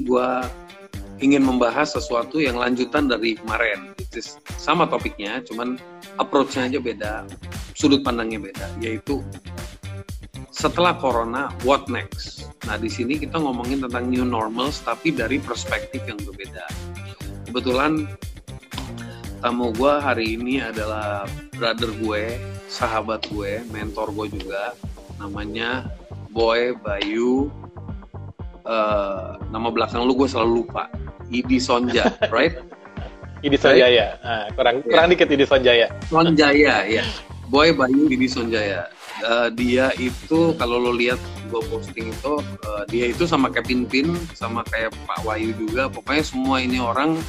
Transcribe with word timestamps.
gue 0.00 0.28
ingin 1.20 1.44
membahas 1.44 1.92
sesuatu 1.92 2.40
yang 2.40 2.56
lanjutan 2.56 3.06
dari 3.12 3.36
kemarin. 3.36 3.92
sama 4.60 4.84
topiknya, 4.84 5.40
cuman 5.40 5.80
approach-nya 6.20 6.68
aja 6.68 6.78
beda, 6.84 7.12
sudut 7.72 8.04
pandangnya 8.04 8.44
beda, 8.44 8.68
yaitu 8.76 9.24
setelah 10.52 10.92
corona, 11.00 11.48
what 11.64 11.88
next? 11.88 12.44
Nah, 12.68 12.76
di 12.76 12.92
sini 12.92 13.16
kita 13.16 13.40
ngomongin 13.40 13.80
tentang 13.88 14.12
new 14.12 14.20
normals, 14.20 14.84
tapi 14.84 15.16
dari 15.16 15.40
perspektif 15.40 16.04
yang 16.04 16.20
berbeda. 16.20 16.68
Kebetulan 17.48 18.04
tamu 19.40 19.72
gue 19.72 19.92
hari 19.96 20.36
ini 20.36 20.60
adalah 20.60 21.24
brother 21.56 21.88
gue, 22.04 22.36
sahabat 22.68 23.24
gue, 23.32 23.64
mentor 23.72 24.12
gue 24.12 24.38
juga, 24.38 24.76
namanya 25.16 25.88
Boy 26.30 26.76
Bayu. 26.78 27.48
Uh, 28.62 29.34
nama 29.50 29.68
belakang 29.74 30.06
lu 30.06 30.14
gue 30.14 30.28
selalu 30.30 30.62
lupa. 30.62 30.86
Idi 31.32 31.58
Sonja, 31.58 32.12
right? 32.34 32.54
Idi 33.42 33.58
Sonjaya, 33.58 34.14
right? 34.14 34.22
nah, 34.22 34.44
kurang 34.54 34.76
yeah. 34.82 34.90
kurang 34.90 35.06
dikit 35.10 35.28
Idi 35.34 35.46
Sonjaya. 35.46 35.86
Sonjaya, 36.06 36.74
ya. 36.86 37.04
Boy 37.50 37.74
Bayu 37.74 38.06
Idi 38.08 38.30
Sonjaya. 38.30 38.86
Uh, 39.22 39.48
dia 39.54 39.92
itu 40.00 40.56
kalau 40.56 40.82
lo 40.82 40.94
lihat 40.94 41.20
gue 41.52 41.62
posting 41.68 42.10
itu, 42.10 42.34
uh, 42.40 42.82
dia 42.88 43.12
itu 43.12 43.28
sama 43.28 43.52
kayak 43.52 43.68
Pin 43.68 43.82
Pin, 43.84 44.14
sama 44.32 44.64
kayak 44.66 44.94
Pak 45.04 45.20
Wayu 45.26 45.52
juga. 45.58 45.90
Pokoknya 45.90 46.24
semua 46.24 46.64
ini 46.64 46.80
orang 46.80 47.20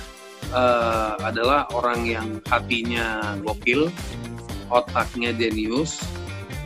uh, 0.56 1.20
adalah 1.20 1.68
orang 1.76 2.08
yang 2.08 2.28
hatinya 2.48 3.36
gokil, 3.44 3.92
otaknya 4.72 5.36
jenius, 5.36 6.02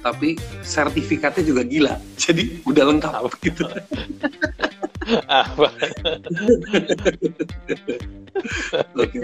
tapi 0.07 0.39
sertifikatnya 0.63 1.43
juga 1.43 1.63
gila. 1.67 1.95
Jadi 2.27 2.63
udah 2.63 2.83
lengkap 2.95 3.31
gitu. 3.43 3.67
okay. 8.95 9.23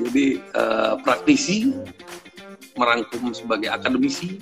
Jadi 0.00 0.26
uh, 0.56 0.96
praktisi 1.04 1.72
merangkum 2.76 3.36
sebagai 3.36 3.68
akademisi, 3.68 4.40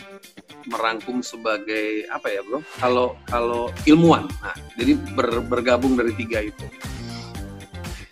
merangkum 0.71 1.23
sebagai 1.25 2.07
apa 2.11 2.31
ya 2.31 2.41
bro? 2.47 2.63
Kalau 2.79 3.19
kalau 3.27 3.75
ilmuwan, 3.83 4.31
nah 4.39 4.55
jadi 4.79 4.95
ber, 5.19 5.43
bergabung 5.43 5.99
dari 5.99 6.15
tiga 6.15 6.47
itu. 6.47 6.67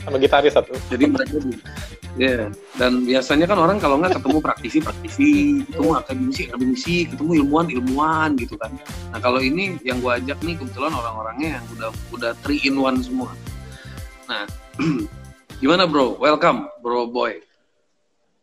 Sama 0.02 0.18
gitaris 0.22 0.54
satu. 0.54 0.74
Jadi 0.90 1.04
mereka 1.10 1.38
Ya, 2.16 2.32
yeah. 2.32 2.44
dan 2.80 3.04
biasanya 3.04 3.44
kan 3.44 3.60
orang 3.60 3.76
kalau 3.76 4.00
nggak 4.00 4.16
ketemu 4.16 4.40
praktisi, 4.40 4.80
praktisi, 4.80 5.60
ketemu 5.68 5.90
akademisi, 6.00 6.42
akademisi, 6.48 6.96
ketemu 7.12 7.44
ilmuwan, 7.44 7.66
ilmuwan 7.68 8.30
gitu 8.40 8.56
kan. 8.56 8.72
Nah 9.12 9.20
kalau 9.20 9.36
ini 9.36 9.76
yang 9.84 10.00
gue 10.00 10.08
ajak 10.24 10.40
nih 10.40 10.56
kebetulan 10.56 10.96
orang-orangnya 10.96 11.60
yang 11.60 11.64
udah 11.76 11.92
udah 12.16 12.32
three 12.40 12.64
in 12.64 12.80
one 12.80 13.04
semua. 13.04 13.28
Nah, 14.32 14.48
gimana 15.60 15.84
bro? 15.84 16.16
Welcome, 16.16 16.72
bro 16.80 17.04
boy. 17.04 17.36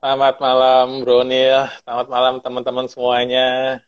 Selamat 0.04 0.36
malam 0.38 1.00
Bro 1.00 1.24
Nil, 1.24 1.64
selamat 1.88 2.08
malam 2.12 2.36
teman-teman 2.44 2.92
semuanya. 2.92 3.80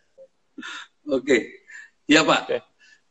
Oke, 1.05 1.21
okay. 1.21 1.41
ya 2.07 2.23
Pak. 2.23 2.41
Okay. 2.47 2.59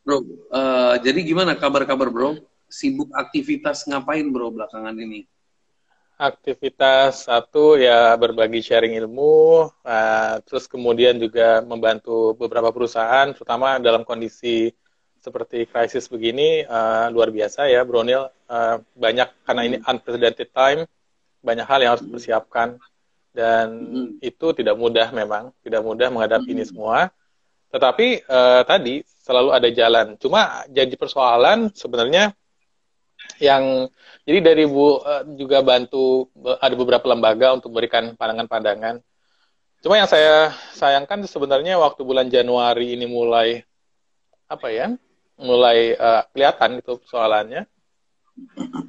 Bro, 0.02 0.24
uh, 0.50 0.96
jadi 1.04 1.20
gimana 1.20 1.52
kabar-kabar 1.54 2.08
Bro? 2.08 2.42
Sibuk 2.66 3.12
aktivitas 3.12 3.84
ngapain 3.86 4.24
Bro 4.32 4.56
belakangan 4.56 4.96
ini? 4.96 5.28
Aktivitas 6.14 7.26
satu 7.26 7.74
ya 7.74 8.14
berbagi 8.14 8.62
sharing 8.62 8.94
ilmu, 9.02 9.66
uh, 9.66 10.34
terus 10.46 10.70
kemudian 10.70 11.18
juga 11.18 11.60
membantu 11.66 12.38
beberapa 12.38 12.70
perusahaan, 12.70 13.34
terutama 13.34 13.82
dalam 13.82 14.06
kondisi 14.06 14.70
seperti 15.18 15.66
krisis 15.66 16.06
begini 16.06 16.62
uh, 16.62 17.10
luar 17.10 17.34
biasa 17.34 17.66
ya, 17.66 17.82
Bronil. 17.82 18.30
Uh, 18.46 18.78
banyak 18.94 19.28
karena 19.42 19.62
ini 19.66 19.76
unprecedented 19.82 20.48
time, 20.54 20.86
banyak 21.42 21.66
hal 21.66 21.78
yang 21.82 21.90
harus 21.96 22.04
dipersiapkan 22.06 22.78
dan 23.34 23.66
mm. 23.74 24.08
itu 24.22 24.46
tidak 24.54 24.78
mudah 24.78 25.10
memang, 25.10 25.50
tidak 25.66 25.82
mudah 25.82 26.08
menghadapi 26.14 26.54
ini 26.54 26.62
semua. 26.62 27.10
Tetapi 27.74 28.30
uh, 28.30 28.62
tadi 28.62 29.02
selalu 29.02 29.50
ada 29.50 29.68
jalan. 29.74 30.06
Cuma 30.22 30.62
jadi 30.70 30.94
persoalan 30.94 31.74
sebenarnya 31.74 32.30
yang 33.38 33.90
jadi 34.24 34.40
dari 34.54 34.64
Bu 34.64 35.00
uh, 35.00 35.22
juga 35.36 35.60
bantu 35.60 36.30
ada 36.60 36.74
beberapa 36.74 37.04
lembaga 37.10 37.54
untuk 37.54 37.74
memberikan 37.74 38.14
pandangan-pandangan. 38.16 39.02
Cuma 39.84 40.00
yang 40.00 40.08
saya 40.08 40.56
sayangkan 40.72 41.20
sebenarnya 41.28 41.76
waktu 41.76 42.00
bulan 42.08 42.32
Januari 42.32 42.96
ini 42.96 43.04
mulai 43.04 43.60
apa 44.48 44.72
ya, 44.72 44.96
mulai 45.36 45.92
uh, 45.98 46.24
kelihatan 46.32 46.80
gitu 46.80 47.04
soalannya. 47.04 47.68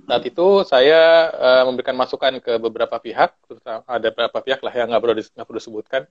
Saat 0.08 0.24
itu 0.26 0.66
saya 0.66 1.30
uh, 1.36 1.64
memberikan 1.70 1.94
masukan 1.94 2.40
ke 2.42 2.58
beberapa 2.58 2.98
pihak, 2.98 3.36
ada 3.86 4.08
beberapa 4.10 4.40
pihak 4.42 4.64
lah 4.64 4.74
yang 4.74 4.88
nggak 4.90 5.04
perlu 5.04 5.16
nggak 5.20 5.48
perlu 5.48 5.62
sebutkan. 5.62 6.02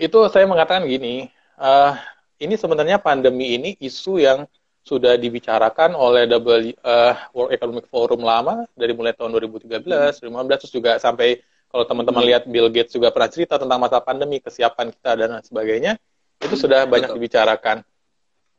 Itu 0.00 0.24
saya 0.32 0.46
mengatakan 0.48 0.88
gini, 0.88 1.28
uh, 1.60 1.92
ini 2.40 2.56
sebenarnya 2.56 2.96
pandemi 2.96 3.58
ini 3.58 3.76
isu 3.76 4.22
yang 4.22 4.48
sudah 4.80 5.14
dibicarakan 5.20 5.92
oleh 5.92 6.24
W, 6.26 6.72
uh, 6.80 7.14
World 7.36 7.52
Economic 7.52 7.86
Forum 7.92 8.24
lama 8.24 8.64
dari 8.72 8.96
mulai 8.96 9.12
tahun 9.12 9.36
2013, 9.36 9.84
2015 10.24 10.60
terus 10.64 10.72
juga 10.72 10.92
sampai 10.96 11.40
kalau 11.70 11.86
teman-teman 11.86 12.26
lihat 12.26 12.50
Bill 12.50 12.66
Gates 12.66 12.90
juga 12.90 13.14
pernah 13.14 13.30
cerita 13.30 13.54
tentang 13.54 13.78
masa 13.78 14.02
pandemi, 14.02 14.42
kesiapan 14.42 14.90
kita 14.90 15.10
dan 15.14 15.38
sebagainya, 15.46 16.02
itu 16.42 16.54
sudah 16.58 16.82
banyak 16.90 17.14
dibicarakan. 17.14 17.86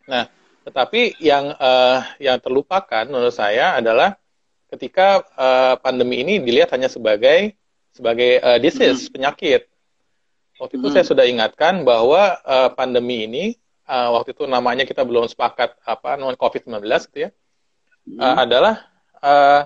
Nah, 0.07 0.31
tetapi 0.63 1.19
yang 1.19 1.51
uh, 1.59 1.99
yang 2.23 2.39
terlupakan 2.39 3.03
menurut 3.03 3.35
saya 3.35 3.75
adalah 3.75 4.15
ketika 4.71 5.27
uh, 5.35 5.75
pandemi 5.83 6.23
ini 6.23 6.39
dilihat 6.39 6.71
hanya 6.71 6.87
sebagai 6.87 7.59
sebagai 7.91 8.39
uh, 8.39 8.59
disease, 8.63 9.11
penyakit. 9.11 9.67
Waktu 10.55 10.79
itu 10.79 10.87
saya 10.93 11.03
sudah 11.03 11.25
ingatkan 11.27 11.83
bahwa 11.83 12.39
uh, 12.47 12.69
pandemi 12.71 13.27
ini 13.27 13.59
uh, 13.91 14.09
waktu 14.15 14.31
itu 14.31 14.47
namanya 14.47 14.87
kita 14.87 15.03
belum 15.03 15.27
sepakat 15.27 15.75
apa 15.83 16.15
non 16.15 16.39
COVID-19 16.39 16.79
gitu 17.11 17.27
ya, 17.27 17.29
hmm. 18.07 18.19
uh, 18.23 18.35
adalah 18.39 18.75
uh, 19.19 19.61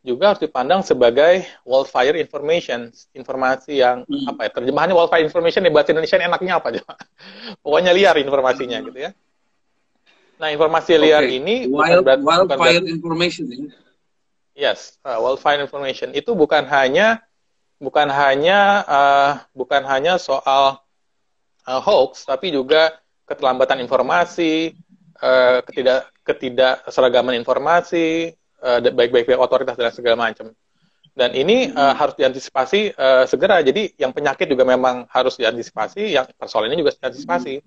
juga 0.00 0.32
harus 0.32 0.40
dipandang 0.40 0.80
sebagai 0.80 1.44
wildfire 1.68 2.16
information, 2.16 2.88
informasi 3.12 3.84
yang 3.84 4.08
hmm. 4.08 4.32
apa 4.32 4.48
ya 4.48 4.50
terjemahannya 4.56 4.96
wildfire 4.96 5.26
information 5.28 5.68
di 5.68 5.72
bahasa 5.74 5.92
Indonesia 5.92 6.16
enaknya 6.16 6.52
apa 6.56 6.66
aja, 6.72 6.82
pokoknya 7.60 7.92
liar 7.92 8.16
informasinya 8.16 8.80
hmm. 8.80 8.86
gitu 8.88 8.98
ya. 9.04 9.10
Nah 10.38 10.48
informasi 10.54 10.96
okay. 10.96 11.02
liar 11.02 11.24
ini 11.28 11.66
Wild, 11.68 12.06
bukan 12.06 12.18
wildfire 12.24 12.80
bukan, 12.80 12.96
information 12.96 13.44
ya. 13.52 13.58
Yes, 14.58 14.98
uh, 15.06 15.22
wildfire 15.22 15.62
information 15.62 16.10
itu 16.16 16.34
bukan 16.34 16.66
hanya 16.66 17.22
bukan 17.78 18.10
hanya 18.10 18.82
uh, 18.90 19.32
bukan 19.54 19.86
hanya 19.86 20.18
soal 20.18 20.82
uh, 21.62 21.80
hoax, 21.82 22.26
tapi 22.26 22.50
juga 22.50 22.98
keterlambatan 23.28 23.84
informasi, 23.84 24.72
uh, 25.20 25.60
ketidak 25.68 26.08
ketidakseragaman 26.24 27.36
informasi, 27.36 28.32
uh, 28.64 28.80
baik-baik 28.80 29.28
pihak 29.28 29.40
otoritas 29.40 29.76
dan 29.76 29.92
segala 29.92 30.28
macam. 30.28 30.52
Dan 31.18 31.34
ini 31.34 31.68
uh, 31.74 31.98
harus 31.98 32.14
diantisipasi 32.14 32.94
uh, 32.94 33.24
segera. 33.26 33.58
Jadi 33.60 33.96
yang 33.98 34.14
penyakit 34.14 34.46
juga 34.46 34.62
memang 34.62 35.04
harus 35.10 35.34
diantisipasi, 35.34 36.14
yang 36.14 36.30
persoalan 36.38 36.70
ini 36.70 36.86
juga 36.86 36.94
diantisipasi. 36.94 37.58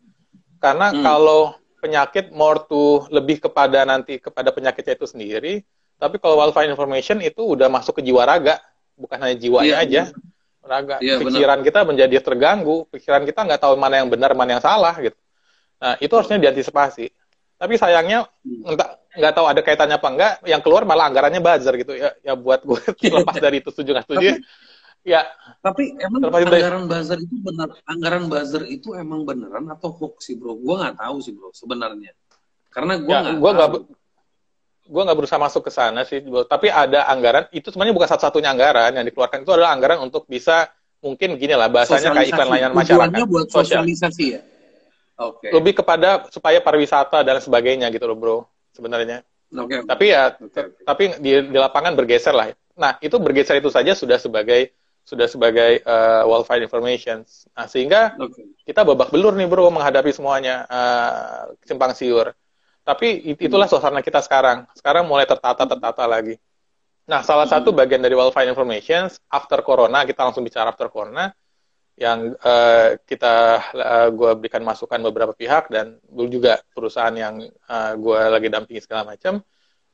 Karena 0.62 0.94
hmm. 0.94 1.04
kalau 1.04 1.54
penyakit 1.82 2.30
more 2.32 2.64
to 2.70 3.10
lebih 3.10 3.42
kepada 3.42 3.84
nanti 3.84 4.22
kepada 4.22 4.54
penyakitnya 4.54 4.94
itu 4.96 5.08
sendiri, 5.10 5.54
tapi 5.98 6.18
kalau 6.22 6.38
wildfire 6.38 6.70
information 6.70 7.20
itu 7.20 7.44
udah 7.44 7.70
masuk 7.70 8.02
ke 8.02 8.10
jiwa 8.10 8.26
raga, 8.26 8.58
bukan 8.98 9.18
hanya 9.22 9.38
jiwanya 9.38 9.78
yeah, 9.78 9.86
aja. 9.86 10.04
Raga. 10.62 10.96
Yeah, 11.02 11.18
pikiran 11.22 11.62
benar. 11.62 11.68
kita 11.68 11.80
menjadi 11.86 12.16
terganggu, 12.22 12.90
pikiran 12.90 13.26
kita 13.26 13.46
nggak 13.46 13.62
tahu 13.62 13.74
mana 13.78 14.02
yang 14.02 14.10
benar, 14.10 14.34
mana 14.34 14.58
yang 14.58 14.64
salah 14.64 14.94
gitu. 14.98 15.18
Nah, 15.82 15.98
itu 15.98 16.14
harusnya 16.14 16.38
diantisipasi. 16.38 17.10
Tapi 17.58 17.74
sayangnya 17.78 18.26
entah 18.42 19.02
nggak 19.14 19.34
tahu 19.38 19.46
ada 19.46 19.62
kaitannya 19.62 19.98
apa 19.98 20.10
enggak, 20.10 20.34
yang 20.50 20.62
keluar 20.66 20.86
malah 20.86 21.10
anggarannya 21.10 21.42
buzzer 21.42 21.74
gitu 21.82 21.94
ya. 21.98 22.14
Ya 22.22 22.34
buat 22.38 22.62
gue 22.66 22.78
lepas 23.22 23.38
dari 23.38 23.62
itu 23.62 23.70
setuju 23.74 23.98
nggak 23.98 24.06
setuju. 24.10 24.30
ya. 25.06 25.26
Tapi 25.62 25.98
emang 25.98 26.30
anggaran 26.30 26.86
buzzer 26.90 27.18
itu 27.22 27.36
benar, 27.42 27.70
anggaran 27.86 28.24
buzzer 28.30 28.64
itu 28.66 28.94
emang 28.98 29.26
beneran 29.26 29.70
atau 29.74 29.94
hoax 29.94 30.30
sih 30.30 30.38
bro? 30.38 30.58
Gue 30.58 30.78
nggak 30.78 31.02
tahu 31.02 31.18
sih 31.22 31.34
bro 31.34 31.50
sebenarnya. 31.54 32.14
Karena 32.74 32.98
gue 32.98 33.10
ya, 33.10 33.20
nggak. 33.22 33.36
Gue 33.42 33.52
nggak 33.54 33.70
gue 34.92 35.02
nggak 35.08 35.18
berusaha 35.24 35.40
masuk 35.40 35.70
ke 35.70 35.72
sana 35.72 36.04
sih, 36.04 36.20
bro. 36.20 36.44
tapi 36.44 36.68
ada 36.68 37.08
anggaran 37.08 37.48
itu 37.56 37.72
sebenarnya 37.72 37.96
bukan 37.96 38.10
satu-satunya 38.12 38.52
anggaran 38.52 38.92
yang 38.92 39.06
dikeluarkan 39.08 39.46
itu 39.46 39.52
adalah 39.56 39.72
anggaran 39.72 40.04
untuk 40.04 40.28
bisa 40.28 40.68
mungkin 41.00 41.40
gini 41.40 41.56
lah 41.56 41.72
bahasanya 41.72 42.12
kayak 42.12 42.36
iklan 42.36 42.50
layanan 42.52 42.76
masyarakat. 42.76 43.24
buat 43.24 43.48
sosialisasi 43.48 44.26
ya 44.36 44.42
Okay. 45.22 45.54
Lebih 45.54 45.84
kepada 45.84 46.26
supaya 46.34 46.58
pariwisata 46.58 47.22
dan 47.22 47.38
sebagainya 47.38 47.94
gitu 47.94 48.10
loh, 48.10 48.18
Bro, 48.18 48.38
sebenarnya. 48.74 49.22
Okay. 49.52 49.86
Tapi 49.86 50.06
ya 50.10 50.34
okay. 50.34 50.64
tapi 50.82 51.04
di, 51.22 51.32
di 51.52 51.58
lapangan 51.60 51.94
bergeser 51.94 52.34
lah. 52.34 52.50
Nah, 52.74 52.98
itu 53.04 53.20
bergeser 53.22 53.62
itu 53.62 53.70
saja 53.70 53.94
sudah 53.94 54.18
sebagai 54.18 54.74
sudah 55.06 55.28
sebagai 55.30 55.82
uh, 55.86 56.24
wildfire 56.26 56.66
information. 56.66 57.22
Nah, 57.54 57.66
sehingga 57.70 58.16
okay. 58.18 58.48
kita 58.66 58.82
babak 58.82 59.14
belur 59.14 59.38
nih, 59.38 59.46
Bro, 59.46 59.70
menghadapi 59.70 60.10
semuanya 60.10 60.66
uh, 60.66 61.54
simpang 61.68 61.94
siur. 61.94 62.34
Tapi 62.82 63.38
itulah 63.38 63.70
suasana 63.70 64.02
kita 64.02 64.26
sekarang. 64.26 64.66
Sekarang 64.74 65.06
mulai 65.06 65.30
tertata 65.30 65.70
tertata 65.70 66.04
lagi. 66.10 66.42
Nah, 67.06 67.22
salah 67.22 67.46
satu 67.46 67.74
bagian 67.76 68.02
dari 68.02 68.14
Well 68.16 68.34
Find 68.34 68.50
Information 68.50 69.10
after 69.30 69.60
Corona, 69.62 70.06
kita 70.08 70.22
langsung 70.22 70.46
bicara 70.46 70.72
after 70.72 70.88
Corona, 70.88 71.30
yang 72.02 72.34
uh, 72.42 72.98
kita 73.06 73.62
uh, 73.78 74.08
gue 74.10 74.32
berikan 74.42 74.66
masukan 74.66 74.98
beberapa 75.06 75.38
pihak 75.38 75.70
dan 75.70 76.02
dulu 76.10 76.42
juga 76.42 76.58
perusahaan 76.74 77.14
yang 77.14 77.46
uh, 77.70 77.94
eh, 77.94 77.94
gue 77.94 78.20
lagi 78.26 78.48
dampingi 78.50 78.82
segala 78.82 79.06
macam. 79.06 79.46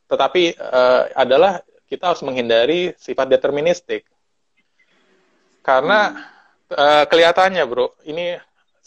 Tetapi 0.07 0.55
uh, 0.55 1.11
adalah 1.11 1.59
kita 1.83 2.15
harus 2.15 2.23
menghindari 2.23 2.95
sifat 2.95 3.27
deterministik 3.27 4.07
karena 5.67 6.15
uh, 6.71 7.03
kelihatannya 7.11 7.63
bro, 7.67 7.91
ini 8.07 8.39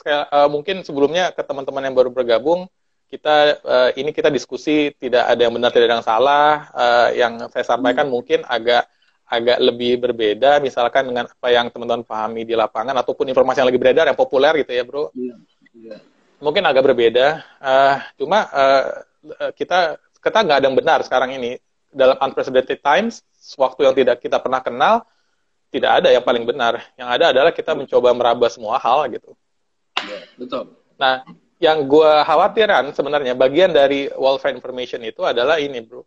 uh, 0.08 0.48
mungkin 0.48 0.80
sebelumnya 0.80 1.36
ke 1.36 1.44
teman-teman 1.44 1.92
yang 1.92 1.96
baru 1.96 2.08
bergabung 2.08 2.64
kita 3.10 3.58
uh, 3.66 3.90
ini 3.98 4.14
kita 4.14 4.32
diskusi 4.32 4.94
tidak 4.96 5.28
ada 5.28 5.44
yang 5.44 5.52
benar 5.52 5.74
tidak 5.74 5.90
ada 5.90 5.96
yang 5.98 6.06
salah 6.06 6.48
uh, 6.72 7.08
yang 7.10 7.32
saya 7.50 7.66
sampaikan 7.66 8.06
hmm. 8.06 8.14
mungkin 8.14 8.40
agak 8.46 8.86
agak 9.30 9.62
lebih 9.62 10.02
berbeda 10.02 10.58
misalkan 10.58 11.06
dengan 11.06 11.30
apa 11.30 11.48
yang 11.54 11.70
teman-teman 11.70 12.02
pahami 12.02 12.42
di 12.42 12.58
lapangan 12.58 12.98
ataupun 12.98 13.30
informasi 13.30 13.62
yang 13.62 13.70
lagi 13.70 13.80
beredar 13.80 14.04
yang 14.10 14.18
populer 14.18 14.66
gitu 14.66 14.74
ya 14.74 14.82
bro 14.82 15.14
yeah. 15.14 15.38
Yeah. 15.70 16.00
mungkin 16.42 16.66
agak 16.66 16.82
berbeda 16.82 17.46
uh, 17.62 17.96
cuma 18.18 18.50
uh, 18.50 18.84
kita 19.54 20.02
kita 20.18 20.38
nggak 20.42 20.56
ada 20.58 20.66
yang 20.66 20.74
benar 20.74 20.98
sekarang 21.06 21.30
ini 21.38 21.62
dalam 21.94 22.18
unprecedented 22.18 22.82
times 22.82 23.22
waktu 23.54 23.86
yang 23.86 23.94
tidak 23.94 24.18
kita 24.18 24.42
pernah 24.42 24.58
kenal 24.58 25.06
tidak 25.70 26.02
ada 26.02 26.10
yang 26.10 26.26
paling 26.26 26.42
benar 26.42 26.82
yang 26.98 27.06
ada 27.06 27.30
adalah 27.30 27.54
kita 27.54 27.70
mencoba 27.78 28.10
meraba 28.10 28.50
semua 28.50 28.82
hal 28.82 29.06
gitu 29.14 29.38
yeah, 30.10 30.26
betul 30.34 30.74
nah 30.98 31.22
yang 31.60 31.84
gue 31.86 32.12
khawatiran 32.24 32.88
sebenarnya 32.90 33.36
bagian 33.36 33.70
dari 33.70 34.08
welfare 34.16 34.56
information 34.56 35.04
itu 35.04 35.20
adalah 35.22 35.60
ini 35.60 35.78
bro. 35.84 36.02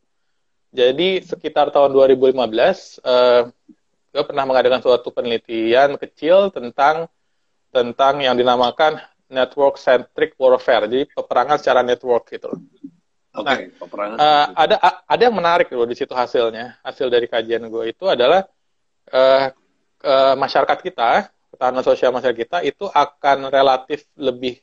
Jadi 0.74 1.22
sekitar 1.22 1.70
tahun 1.70 1.94
2015 1.94 2.34
uh, 2.34 3.46
gue 4.14 4.24
pernah 4.25 4.46
mengadakan 4.50 4.81
suatu 4.81 5.14
penelitian 5.14 6.02
kecil 6.02 6.50
tentang 6.50 7.06
tentang 7.70 8.22
yang 8.22 8.34
dinamakan 8.34 8.98
network 9.30 9.78
centric 9.78 10.34
warfare. 10.38 10.90
Jadi 10.90 11.14
peperangan 11.14 11.62
secara 11.62 11.86
network 11.86 12.25
gitu. 12.34 12.50
Oke, 13.34 13.50
okay, 13.50 13.66
nah, 13.70 13.78
peperangan. 13.81 14.18
Uh, 14.18 14.46
ada 14.54 14.75
ada 15.06 15.22
yang 15.22 15.34
menarik 15.34 15.70
loh 15.74 15.90
di 15.90 15.98
situ 15.98 16.14
hasilnya. 16.14 16.78
Hasil 16.86 17.10
dari 17.10 17.25
kajian 17.25 17.66
gue 17.66 17.94
itu 17.94 18.06
adalah 18.06 18.46
uh, 19.10 19.50
uh, 20.06 20.34
masyarakat 20.38 20.78
kita, 20.86 21.34
ketahanan 21.54 21.86
sosial 21.86 22.14
masyarakat 22.14 22.38
kita 22.38 22.58
itu 22.62 22.86
akan 22.90 23.50
relatif 23.50 24.06
lebih 24.18 24.62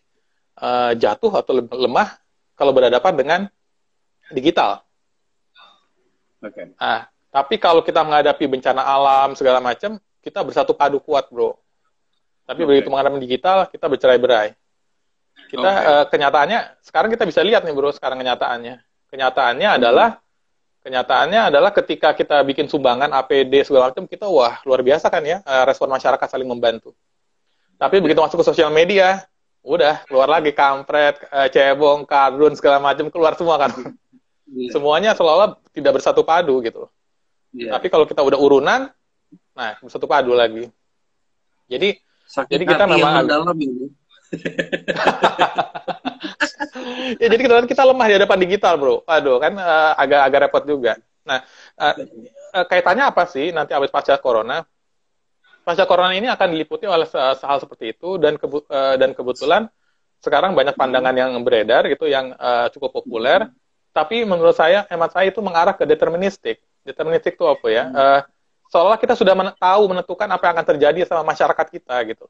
uh, 0.59 0.95
jatuh 0.95 1.43
atau 1.43 1.59
lemah 1.59 2.19
kalau 2.55 2.71
berhadapan 2.71 3.15
dengan 3.15 3.41
digital. 4.31 4.87
Okay. 6.41 6.73
Nah, 6.81 7.07
tapi 7.31 7.61
kalau 7.61 7.85
kita 7.85 8.01
menghadapi 8.03 8.45
bencana 8.49 8.83
alam 8.83 9.37
segala 9.37 9.61
macam, 9.61 10.01
kita 10.25 10.41
bersatu 10.43 10.73
padu 10.75 10.99
kuat, 10.99 11.29
bro. 11.29 11.55
Tapi 12.49 12.65
okay. 12.65 12.69
begitu 12.69 12.89
menghadapi 12.91 13.21
digital, 13.23 13.69
kita 13.69 13.87
bercerai-berai. 13.87 14.57
Kita 15.47 15.71
okay. 15.71 15.87
uh, 15.87 15.95
eh, 16.03 16.05
kenyataannya 16.11 16.59
sekarang 16.83 17.11
kita 17.13 17.25
bisa 17.29 17.41
lihat 17.45 17.63
nih, 17.63 17.77
bro. 17.77 17.95
Sekarang 17.95 18.19
kenyataannya, 18.19 18.83
kenyataannya 19.13 19.69
hmm. 19.69 19.79
adalah 19.79 20.09
kenyataannya 20.81 21.41
adalah 21.53 21.71
ketika 21.77 22.17
kita 22.17 22.41
bikin 22.41 22.67
sumbangan 22.67 23.13
APD 23.13 23.63
segala 23.63 23.93
macam, 23.93 24.09
kita 24.09 24.27
wah 24.27 24.59
luar 24.65 24.81
biasa 24.81 25.13
kan 25.13 25.23
ya 25.23 25.39
uh, 25.45 25.65
respon 25.69 25.93
masyarakat 25.93 26.27
saling 26.27 26.49
membantu. 26.49 26.97
Tapi 27.77 28.01
begitu 28.01 28.21
masuk 28.21 28.43
ke 28.43 28.47
sosial 28.49 28.73
media, 28.73 29.25
udah 29.61 30.05
keluar 30.09 30.29
lagi 30.29 30.51
kampret, 30.57 31.21
uh, 31.31 31.49
cebong, 31.49 32.09
kardun 32.09 32.57
segala 32.57 32.81
macam 32.81 33.13
keluar 33.13 33.37
semua 33.37 33.61
kan. 33.61 33.71
Yeah. 34.51 34.75
Semuanya 34.75 35.15
seolah-olah 35.15 35.63
tidak 35.71 36.01
bersatu 36.01 36.27
padu 36.27 36.59
gitu. 36.61 36.91
Yeah. 37.55 37.75
Tapi 37.75 37.87
kalau 37.87 38.07
kita 38.07 38.23
udah 38.23 38.39
urunan, 38.39 38.91
nah 39.55 39.79
bersatu 39.79 40.07
padu 40.11 40.35
lagi. 40.35 40.67
Jadi 41.71 41.99
Sakit 42.27 42.51
jadi 42.51 42.65
kita 42.67 42.85
memang 42.87 43.27
dalam 43.27 43.57
ini. 43.59 43.87
ya 47.19 47.27
jadi 47.27 47.43
kita 47.43 47.67
kita 47.67 47.83
lemah 47.83 48.07
di 48.07 48.15
hadapan 48.19 48.39
digital, 48.47 48.79
Bro. 48.79 49.03
Aduh, 49.07 49.43
kan 49.43 49.55
uh, 49.59 49.93
agak 49.99 50.21
agak 50.31 50.41
repot 50.47 50.65
juga. 50.67 50.93
Nah, 51.27 51.43
uh, 51.79 51.95
uh, 52.55 52.65
kaitannya 52.67 53.11
apa 53.11 53.27
sih 53.27 53.51
nanti 53.51 53.75
habis 53.75 53.91
pasca 53.91 54.19
corona? 54.19 54.63
pasca 55.71 55.85
corona 55.85 56.17
ini 56.17 56.27
akan 56.27 56.49
diliputi 56.51 56.89
oleh 56.89 57.07
hal 57.13 57.59
seperti 57.61 57.95
itu 57.95 58.17
dan 58.17 58.41
kebu 58.41 58.65
uh, 58.67 58.97
dan 58.97 59.13
kebetulan 59.13 59.69
sekarang 60.21 60.53
banyak 60.53 60.77
pandangan 60.77 61.17
yang 61.17 61.31
beredar 61.47 61.89
gitu 61.89 62.09
yang 62.09 62.33
uh, 62.37 62.69
cukup 62.73 62.93
populer 62.93 63.49
tapi 63.91 64.23
menurut 64.23 64.55
saya 64.55 64.87
hemat 64.87 65.11
saya 65.15 65.31
itu 65.31 65.41
mengarah 65.43 65.75
ke 65.75 65.85
deterministik 65.87 66.63
deterministik 66.87 67.35
itu 67.35 67.47
apa 67.47 67.67
ya 67.69 67.85
uh, 67.91 68.21
seolah 68.71 68.97
kita 68.97 69.19
sudah 69.19 69.35
men 69.35 69.51
tahu 69.59 69.83
menentukan 69.91 70.29
apa 70.31 70.43
yang 70.47 70.55
akan 70.59 70.67
terjadi 70.77 70.99
sama 71.07 71.27
masyarakat 71.27 71.67
kita 71.71 71.97
gitu 72.07 72.27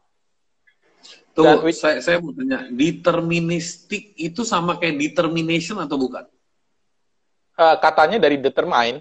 Tuh, 1.31 1.47
Dan, 1.47 1.63
saya, 1.71 1.97
saya 2.03 2.17
mau 2.19 2.35
tanya, 2.35 2.67
deterministik 2.69 4.19
itu 4.19 4.43
sama 4.43 4.77
kayak 4.77 4.99
determination 4.99 5.79
atau 5.79 5.95
bukan? 5.95 6.27
Uh, 7.55 7.77
katanya 7.79 8.19
dari 8.19 8.37
determine. 8.37 9.01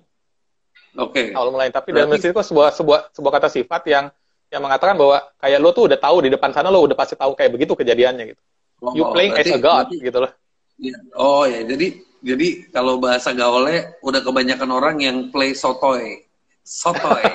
Oke. 0.93 1.33
Okay. 1.33 1.35
Awal 1.35 1.49
mulai, 1.49 1.73
tapi 1.73 1.89
Berarti... 1.89 2.29
itu 2.29 2.37
sebuah 2.37 2.69
sebuah 2.77 2.99
sebuah 3.17 3.31
kata 3.33 3.49
sifat 3.49 3.81
yang 3.89 4.05
yang 4.49 4.61
mengatakan 4.61 4.97
bahwa 4.97 5.21
kayak 5.37 5.59
lo 5.61 5.69
tuh 5.73 5.89
udah 5.89 5.99
tahu 6.01 6.25
di 6.25 6.29
depan 6.33 6.49
sana 6.53 6.73
lo 6.73 6.81
udah 6.81 6.97
pasti 6.97 7.13
tahu 7.13 7.37
kayak 7.37 7.53
begitu 7.53 7.73
kejadiannya 7.77 8.33
gitu. 8.33 8.41
Oh, 8.81 8.93
you 8.93 9.03
playing 9.09 9.33
berarti, 9.33 9.51
as 9.53 9.57
a 9.57 9.61
god 9.61 9.85
berarti, 9.89 10.05
gitu 10.05 10.17
loh. 10.21 10.31
Ya, 10.79 10.95
oh 11.17 11.43
ya, 11.43 11.61
jadi 11.65 11.87
jadi 12.19 12.47
kalau 12.71 12.99
bahasa 12.99 13.31
gaulnya 13.31 13.95
udah 14.03 14.21
kebanyakan 14.23 14.69
orang 14.69 14.95
yang 14.99 15.17
play 15.33 15.55
sotoy. 15.55 16.23
Sotoy. 16.61 17.23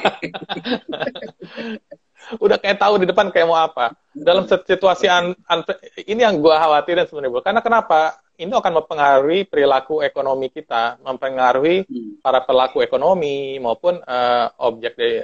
udah 2.45 2.57
kayak 2.57 2.81
tahu 2.81 3.03
di 3.03 3.07
depan 3.09 3.29
kayak 3.29 3.49
mau 3.49 3.59
apa. 3.59 3.93
Dalam 4.15 4.49
situasi 4.49 5.11
un, 5.11 5.35
un, 5.35 5.61
ini 6.09 6.21
yang 6.23 6.39
gue 6.39 6.55
khawatirin 6.55 7.09
sebenarnya, 7.09 7.45
karena 7.45 7.61
kenapa? 7.61 8.01
Ini 8.35 8.51
akan 8.51 8.83
mempengaruhi 8.83 9.47
perilaku 9.47 10.03
ekonomi 10.03 10.51
kita, 10.51 10.99
mempengaruhi 11.07 11.87
hmm. 11.87 12.19
para 12.19 12.43
pelaku 12.43 12.83
ekonomi 12.83 13.63
maupun 13.63 14.03
uh, 14.03 14.51
objek 14.59 14.99
dari 14.99 15.23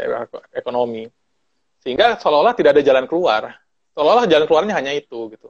ekonomi 0.54 1.10
sehingga 1.80 2.20
seolah-olah 2.20 2.54
tidak 2.56 2.76
ada 2.76 2.82
jalan 2.84 3.04
keluar 3.08 3.56
seolah-olah 3.96 4.28
jalan 4.28 4.46
keluarnya 4.46 4.74
hanya 4.76 4.92
itu 4.92 5.32
gitu 5.32 5.48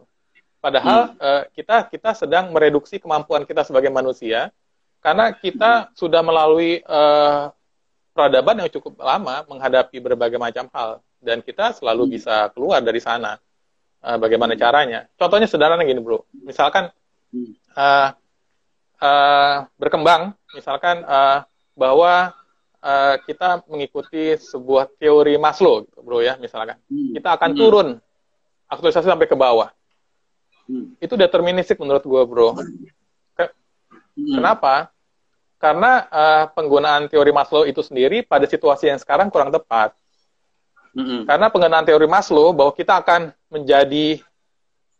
padahal 0.61 1.17
hmm. 1.17 1.21
uh, 1.21 1.43
kita 1.57 1.89
kita 1.89 2.11
sedang 2.15 2.53
mereduksi 2.55 3.01
kemampuan 3.01 3.49
kita 3.49 3.65
sebagai 3.65 3.89
manusia 3.91 4.53
karena 5.01 5.33
kita 5.33 5.89
hmm. 5.89 5.97
sudah 5.97 6.21
melalui 6.21 6.85
uh, 6.85 7.51
peradaban 8.13 8.61
yang 8.61 8.71
cukup 8.71 9.01
lama 9.01 9.43
menghadapi 9.49 9.97
berbagai 9.99 10.37
macam 10.37 10.69
hal 10.71 11.01
dan 11.21 11.41
kita 11.41 11.73
selalu 11.75 12.07
hmm. 12.09 12.13
bisa 12.15 12.37
keluar 12.53 12.85
dari 12.85 13.01
sana 13.01 13.41
uh, 14.05 14.17
bagaimana 14.21 14.55
hmm. 14.55 14.61
caranya 14.61 15.01
contohnya 15.17 15.49
sederhana 15.49 15.83
gini 15.83 16.05
bro 16.05 16.23
misalkan 16.45 16.93
uh, 17.75 18.09
uh, 19.01 19.57
berkembang 19.81 20.37
misalkan 20.53 21.01
uh, 21.09 21.43
bahwa 21.73 22.37
uh, 22.85 23.17
kita 23.25 23.65
mengikuti 23.69 24.37
sebuah 24.37 24.91
teori 24.97 25.37
Maslow, 25.37 25.87
gitu, 25.87 26.01
bro 26.05 26.21
ya, 26.25 26.37
misalkan. 26.41 26.77
Hmm. 26.89 27.13
Kita 27.17 27.37
akan 27.37 27.51
turun 27.55 27.89
aktualisasi 28.69 29.07
sampai 29.09 29.29
ke 29.29 29.37
bawah. 29.37 29.73
Hmm. 30.71 30.95
Itu 31.03 31.19
deterministik 31.19 31.83
menurut 31.83 32.07
gue, 32.07 32.23
bro. 32.23 32.55
Ke 33.35 33.51
hmm. 34.15 34.39
Kenapa? 34.39 34.95
Karena 35.59 36.07
uh, 36.09 36.45
penggunaan 36.55 37.11
teori 37.11 37.35
Maslow 37.35 37.67
itu 37.67 37.83
sendiri 37.83 38.23
pada 38.23 38.47
situasi 38.47 38.87
yang 38.87 39.03
sekarang 39.03 39.29
kurang 39.35 39.51
tepat. 39.51 39.93
Hmm. 40.95 41.27
Karena 41.27 41.51
penggunaan 41.51 41.83
teori 41.83 42.07
Maslow 42.07 42.55
bahwa 42.55 42.71
kita 42.71 43.03
akan 43.03 43.35
menjadi 43.51 44.23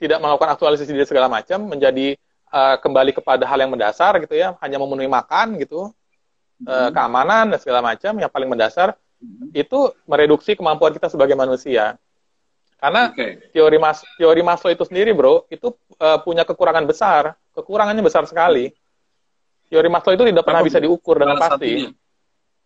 tidak 0.03 0.19
melakukan 0.19 0.51
aktualisasi 0.59 0.91
diri 0.91 1.07
segala 1.07 1.31
macam, 1.31 1.71
menjadi 1.71 2.19
uh, 2.51 2.77
kembali 2.83 3.15
kepada 3.15 3.47
hal 3.47 3.63
yang 3.63 3.71
mendasar 3.71 4.19
gitu 4.19 4.35
ya, 4.35 4.59
hanya 4.59 4.81
memenuhi 4.81 5.07
makan 5.07 5.61
gitu, 5.61 5.93
hmm. 6.67 6.91
keamanan 6.93 7.53
dan 7.55 7.59
segala 7.61 7.85
macam 7.85 8.17
yang 8.17 8.33
paling 8.33 8.49
mendasar 8.49 8.97
hmm. 9.21 9.53
itu 9.55 9.93
mereduksi 10.09 10.57
kemampuan 10.57 10.91
kita 10.97 11.13
sebagai 11.13 11.37
manusia. 11.37 12.01
Karena 12.81 13.13
okay. 13.13 13.53
teori 13.53 13.77
mas 13.77 14.01
teori 14.17 14.41
Maslow 14.41 14.73
itu 14.73 14.85
sendiri, 14.89 15.13
bro, 15.13 15.45
itu 15.53 15.77
uh, 16.01 16.19
punya 16.25 16.49
kekurangan 16.49 16.89
besar. 16.89 17.37
Kekurangannya 17.53 18.01
besar 18.01 18.25
sekali. 18.25 18.73
Teori 19.69 19.89
Maslow 19.93 20.17
itu 20.17 20.25
tidak 20.25 20.45
pernah 20.49 20.65
bisa 20.65 20.81
diukur 20.81 21.21
dengan 21.21 21.37
pasti. 21.37 21.93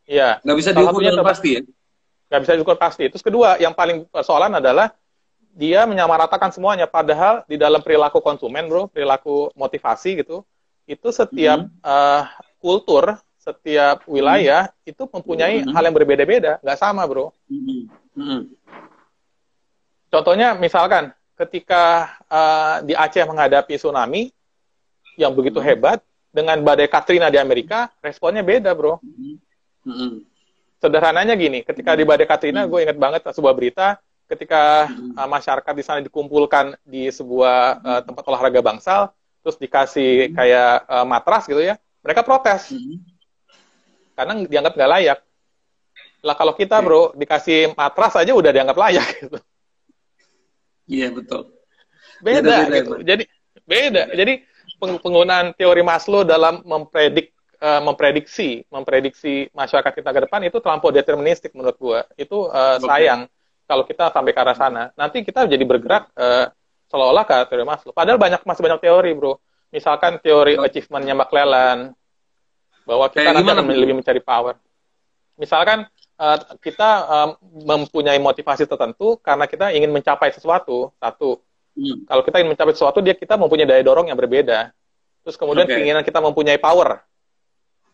Iya. 0.07 0.39
Nggak 0.47 0.59
bisa 0.63 0.71
diukur 0.71 1.01
dengan 1.03 1.27
pasti 1.27 1.51
ya? 1.59 1.61
Nggak 2.31 2.41
bisa 2.47 2.53
diukur 2.55 2.77
pasti. 2.79 3.05
Terus 3.11 3.25
kedua, 3.27 3.59
yang 3.59 3.75
paling 3.75 4.07
persoalan 4.07 4.63
adalah 4.63 4.95
dia 5.51 5.83
menyamaratakan 5.85 6.55
semuanya. 6.55 6.87
Padahal 6.87 7.43
di 7.51 7.59
dalam 7.59 7.83
perilaku 7.83 8.23
konsumen, 8.23 8.71
bro, 8.71 8.87
perilaku 8.87 9.51
motivasi 9.59 10.23
gitu, 10.23 10.47
itu 10.87 11.09
setiap 11.11 11.59
mm 11.59 11.69
-hmm. 11.69 11.83
uh, 11.83 12.23
kultur 12.63 13.19
setiap 13.45 14.09
wilayah 14.09 14.73
hmm. 14.73 14.91
itu 14.97 15.03
mempunyai 15.05 15.61
hmm. 15.61 15.73
hal 15.77 15.83
yang 15.85 15.93
berbeda-beda, 15.93 16.53
nggak 16.65 16.81
sama, 16.81 17.05
bro. 17.05 17.29
Hmm. 17.45 17.85
Hmm. 18.17 18.41
Contohnya, 20.15 20.55
misalkan 20.55 21.11
ketika 21.35 22.15
uh, 22.31 22.87
di 22.87 22.95
Aceh 22.95 23.27
menghadapi 23.27 23.75
tsunami 23.75 24.31
yang 25.19 25.35
begitu 25.35 25.59
hmm. 25.59 25.67
hebat, 25.67 25.99
dengan 26.35 26.59
badai 26.67 26.91
Katrina 26.91 27.31
di 27.31 27.39
Amerika, 27.39 27.87
responnya 28.03 28.43
beda, 28.43 28.75
bro. 28.75 28.99
Mm-mm. 29.87 30.27
Sederhananya 30.83 31.39
gini, 31.39 31.63
ketika 31.63 31.95
di 31.95 32.03
badai 32.03 32.27
Katrina, 32.27 32.67
gue 32.67 32.83
inget 32.83 32.99
banget 32.99 33.23
sebuah 33.31 33.55
berita, 33.55 34.03
ketika 34.27 34.91
uh, 34.91 35.29
masyarakat 35.31 35.73
di 35.79 35.85
sana 35.87 36.03
dikumpulkan 36.03 36.75
di 36.83 37.07
sebuah 37.07 37.59
uh, 37.87 38.01
tempat 38.03 38.25
olahraga 38.27 38.61
bangsal, 38.67 39.15
terus 39.47 39.55
dikasih 39.63 40.35
kayak 40.35 40.91
uh, 40.91 41.07
matras 41.07 41.47
gitu 41.47 41.63
ya, 41.63 41.79
mereka 42.03 42.27
protes 42.27 42.75
Mm-mm. 42.75 42.99
karena 44.19 44.33
dianggap 44.43 44.75
nggak 44.75 44.91
layak. 44.91 45.19
Lah 46.25 46.35
kalau 46.35 46.59
kita 46.59 46.83
bro 46.83 47.15
dikasih 47.15 47.79
matras 47.79 48.19
aja 48.19 48.35
udah 48.35 48.51
dianggap 48.51 48.75
layak 48.75 49.07
gitu. 49.23 49.39
Iya 50.85 51.09
betul. 51.13 51.53
Beda 52.21 52.41
Beda-beda 52.45 52.77
gitu. 52.77 52.93
emang. 52.95 53.01
Jadi 53.05 53.25
beda. 53.65 54.03
Jadi 54.13 54.35
peng- 54.77 55.01
penggunaan 55.01 55.47
teori 55.57 55.83
Maslow 55.83 56.23
dalam 56.23 56.61
mempredik 56.65 57.33
eh, 57.61 57.81
memprediksi 57.81 58.65
memprediksi 58.69 59.49
masyarakat 59.57 59.93
kita 59.97 60.11
ke 60.13 60.21
depan 60.29 60.41
itu 60.45 60.61
terlampau 60.61 60.93
deterministik 60.93 61.57
menurut 61.57 61.77
gua. 61.81 62.01
Itu 62.17 62.49
Oke. 62.53 62.85
sayang 62.85 63.27
kalau 63.65 63.85
kita 63.89 64.13
sampai 64.13 64.33
ke 64.37 64.41
arah 64.41 64.57
sana. 64.57 64.85
Nanti 64.97 65.25
kita 65.25 65.49
jadi 65.49 65.65
bergerak 65.65 66.13
eh, 66.17 66.47
seolah-olah 66.93 67.25
ke 67.25 67.37
teori 67.49 67.65
Maslow. 67.65 67.97
Padahal 67.97 68.21
banyak 68.21 68.45
masih 68.45 68.63
banyak 68.63 68.81
teori, 68.85 69.11
Bro. 69.17 69.41
Misalkan 69.73 70.21
teori 70.21 70.55
Oke. 70.61 70.71
achievement-nya 70.71 71.17
McClellan 71.17 71.91
bahwa 72.85 73.09
kita 73.09 73.33
Kayak 73.33 73.35
nanti 73.41 73.49
gimana, 73.49 73.61
akan 73.65 73.81
lebih 73.81 73.97
mencari 73.97 74.21
power. 74.21 74.55
Misalkan 75.41 75.89
eh, 76.15 76.39
kita 76.63 76.91
eh, 77.05 77.29
mempunyai 77.65 78.19
motivasi 78.23 78.65
tertentu 78.65 79.19
karena 79.19 79.45
kita 79.51 79.75
ingin 79.75 79.91
mencapai 79.91 80.31
sesuatu, 80.31 80.91
satu 80.99 81.43
Hmm. 81.75 82.07
kalau 82.07 82.23
kita 82.23 82.39
ingin 82.39 82.55
mencapai 82.55 82.71
sesuatu 82.71 83.03
dia 83.03 83.19
kita 83.19 83.35
mempunyai 83.35 83.67
daya 83.67 83.83
dorong 83.83 84.07
yang 84.07 84.15
berbeda 84.15 84.71
terus 85.27 85.35
kemudian 85.35 85.67
Oke. 85.67 85.75
keinginan 85.75 86.07
kita 86.07 86.23
mempunyai 86.23 86.55
power 86.55 87.03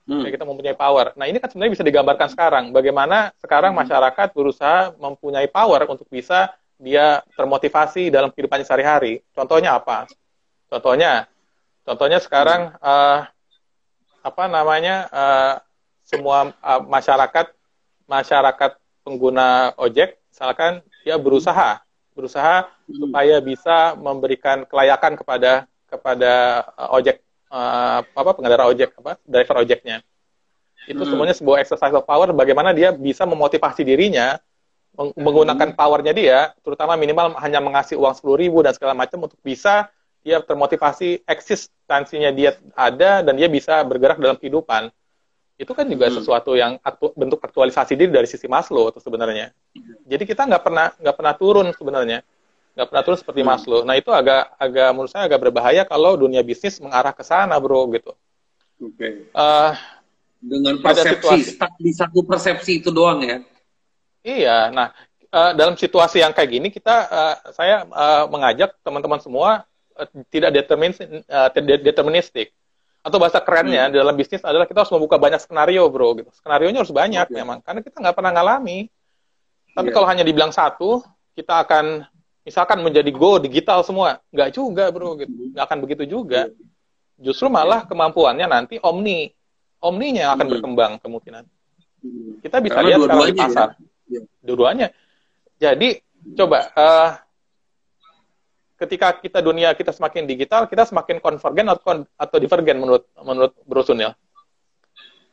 Hmm. 0.05 0.27
Kita 0.27 0.45
mempunyai 0.45 0.77
power 0.77 1.17
nah 1.17 1.25
ini 1.25 1.41
kan 1.41 1.49
sebenarnya 1.49 1.81
bisa 1.81 1.85
digambarkan 1.89 2.29
sekarang 2.29 2.65
bagaimana 2.77 3.33
sekarang 3.41 3.73
Hmm. 3.73 3.81
masyarakat 3.81 4.37
berusaha 4.37 4.93
mempunyai 5.01 5.49
power 5.49 5.89
untuk 5.89 6.05
bisa 6.13 6.53
dia 6.77 7.25
termotivasi 7.33 8.13
dalam 8.13 8.29
kehidupannya 8.29 8.69
sehari-hari 8.69 9.25
contohnya 9.33 9.81
apa 9.81 10.05
contohnya 10.69 11.25
contohnya 11.89 12.21
sekarang 12.21 12.77
eh, 12.85 13.19
apa 14.21 14.45
namanya 14.45 15.09
eh, 15.09 15.55
semua 16.05 16.53
eh, 16.53 16.81
masyarakat 16.85 17.49
masyarakat 18.11 18.75
pengguna 19.07 19.71
ojek 19.79 20.19
misalkan 20.29 20.83
dia 21.07 21.15
berusaha 21.15 21.79
berusaha 22.13 22.67
Hmm. 22.91 23.07
supaya 23.07 23.39
bisa 23.39 23.95
memberikan 23.95 24.67
kelayakan 24.67 25.15
kepada 25.15 25.71
kepada 25.87 26.33
uh, 26.75 26.99
ojek 26.99 27.23
uh, 27.47 28.03
apa 28.03 28.31
pengendara 28.35 28.67
ojek 28.67 28.91
apa 28.99 29.15
driver 29.23 29.63
ojeknya 29.63 30.03
itu 30.91 30.99
Hmm. 30.99 31.11
semuanya 31.15 31.39
sebuah 31.39 31.63
exercise 31.63 31.95
of 31.95 32.03
power 32.03 32.35
bagaimana 32.35 32.75
dia 32.75 32.91
bisa 32.91 33.23
memotivasi 33.31 33.87
dirinya 33.87 34.43
meng- 34.99 35.15
menggunakan 35.15 35.71
powernya 35.79 36.11
dia 36.11 36.39
terutama 36.67 36.99
minimal 36.99 37.39
hanya 37.39 37.63
mengasih 37.63 37.95
uang 37.95 38.11
sepuluh 38.19 38.43
ribu 38.43 38.59
dan 38.67 38.75
segala 38.75 38.99
macam 38.99 39.31
untuk 39.31 39.39
bisa 39.39 39.87
dia 40.21 40.43
termotivasi 40.43 41.23
eksistensinya 41.25 42.35
dia 42.35 42.59
ada 42.75 43.23
dan 43.23 43.39
dia 43.39 43.47
bisa 43.47 43.81
bergerak 43.87 44.19
dalam 44.19 44.35
kehidupan 44.35 44.91
itu 45.61 45.73
kan 45.77 45.85
juga 45.85 46.09
Hmm. 46.09 46.17
sesuatu 46.17 46.57
yang 46.57 46.81
aktu- 46.81 47.13
bentuk 47.13 47.37
aktualisasi 47.45 47.93
diri 47.93 48.09
dari 48.09 48.25
sisi 48.25 48.49
Maslow 48.49 48.89
itu 48.89 48.97
sebenarnya 49.05 49.53
jadi 50.09 50.25
kita 50.25 50.49
nggak 50.49 50.63
pernah 50.65 50.89
nggak 50.97 51.17
pernah 51.21 51.35
turun 51.37 51.69
sebenarnya 51.77 52.25
nggak 52.73 52.87
pernah 52.89 53.03
turun 53.05 53.19
seperti 53.21 53.41
Hmm. 53.45 53.51
Maslow. 53.53 53.81
Nah 53.85 53.95
itu 53.99 54.09
agak 54.09 54.57
agak 54.57 54.89
menurut 54.97 55.11
saya 55.13 55.29
agak 55.29 55.41
berbahaya 55.43 55.83
kalau 55.85 56.17
dunia 56.17 56.41
bisnis 56.41 56.81
mengarah 56.81 57.13
ke 57.13 57.21
sana, 57.21 57.59
bro, 57.61 57.85
gitu. 57.93 58.17
Oke. 58.81 59.29
Eh, 59.29 59.73
Dengan 60.41 60.81
persepsi, 60.81 61.61
di 61.77 61.93
satu 61.93 62.25
persepsi 62.25 62.81
itu 62.81 62.89
doang 62.89 63.21
ya. 63.21 63.45
iya, 64.25 64.73
nah 64.73 64.89
eh, 65.29 65.53
dalam 65.53 65.77
situasi 65.77 66.25
yang 66.25 66.33
kayak 66.33 66.49
gini 66.49 66.69
kita 66.73 66.97
eh, 67.11 67.37
saya 67.53 67.85
eh, 67.85 68.25
mengajak 68.33 68.73
teman-teman 68.81 69.21
semua 69.21 69.69
tidak 70.33 70.57
deterministik. 71.85 72.57
Atau 73.01 73.17
bahasa 73.17 73.41
kerennya 73.41 73.89
Hmm. 73.89 73.97
dalam 73.97 74.13
bisnis 74.13 74.45
adalah 74.45 74.69
kita 74.69 74.85
harus 74.85 74.93
membuka 74.93 75.17
banyak 75.17 75.41
skenario, 75.41 75.89
bro. 75.89 76.13
Gitu. 76.21 76.29
Skenario 76.37 76.69
nya 76.69 76.85
harus 76.85 76.93
banyak 76.93 77.27
Oke. 77.27 77.35
memang, 77.35 77.59
karena 77.65 77.81
kita 77.81 77.97
nggak 77.97 78.17
pernah 78.17 78.33
ngalami. 78.37 78.79
Tapi 79.73 79.89
Iya. 79.89 79.95
kalau 79.97 80.07
hanya 80.11 80.25
dibilang 80.27 80.53
satu, 80.53 81.01
kita 81.33 81.65
akan 81.65 82.05
misalkan 82.45 82.85
menjadi 82.85 83.09
go 83.09 83.41
digital 83.41 83.81
semua, 83.81 84.21
nggak 84.29 84.49
juga, 84.53 84.93
bro. 84.93 85.17
Gitu. 85.17 85.33
Hmm. 85.33 85.57
Nggak 85.57 85.65
akan 85.65 85.79
begitu 85.81 86.05
juga. 86.05 86.53
Justru 87.17 87.49
malah 87.49 87.89
kemampuannya 87.89 88.45
nanti 88.45 88.77
omni, 88.81 89.33
omninya 89.81 90.37
akan 90.37 90.45
Hmm. 90.45 90.53
berkembang 90.53 90.93
kemungkinan. 91.01 91.45
Hmm. 92.05 92.37
Kita 92.45 92.61
bisa 92.61 92.77
Karena 92.81 92.89
lihat 92.89 92.99
sekarang 93.01 93.09
di 93.09 93.17
dua-duanya 93.17 93.33
ya. 93.33 93.45
pasar, 93.49 93.69
Iya. 94.09 94.21
dua-duanya. 94.45 94.87
Jadi 95.57 95.89
coba 96.37 96.59
eh, 96.73 97.09
ketika 98.81 99.13
kita 99.21 99.45
dunia 99.45 99.77
kita 99.77 99.93
semakin 99.93 100.25
digital, 100.25 100.65
kita 100.65 100.89
semakin 100.89 101.21
konvergen 101.21 101.69
atau 101.69 101.83
kon- 101.85 102.09
atau 102.17 102.37
divergen 102.41 102.81
menurut 102.81 103.05
menurut 103.21 103.53
Bro 103.69 103.85
Sunil? 103.85 104.17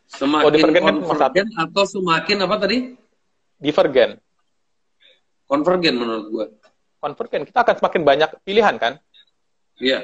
Semakin 0.08 0.52
divergen 0.52 0.84
kan 0.84 0.96
konvergen 1.00 1.48
atau 1.56 1.84
semakin 1.88 2.38
apa 2.44 2.56
tadi? 2.60 2.78
Divergen. 3.60 4.20
Konvergen 5.48 5.96
menurut 5.96 6.26
gua. 6.28 6.46
Konvergen 7.00 7.48
kita 7.48 7.64
akan 7.64 7.76
semakin 7.80 8.02
banyak 8.04 8.30
pilihan 8.44 8.76
kan? 8.76 9.00
Iya. 9.80 10.04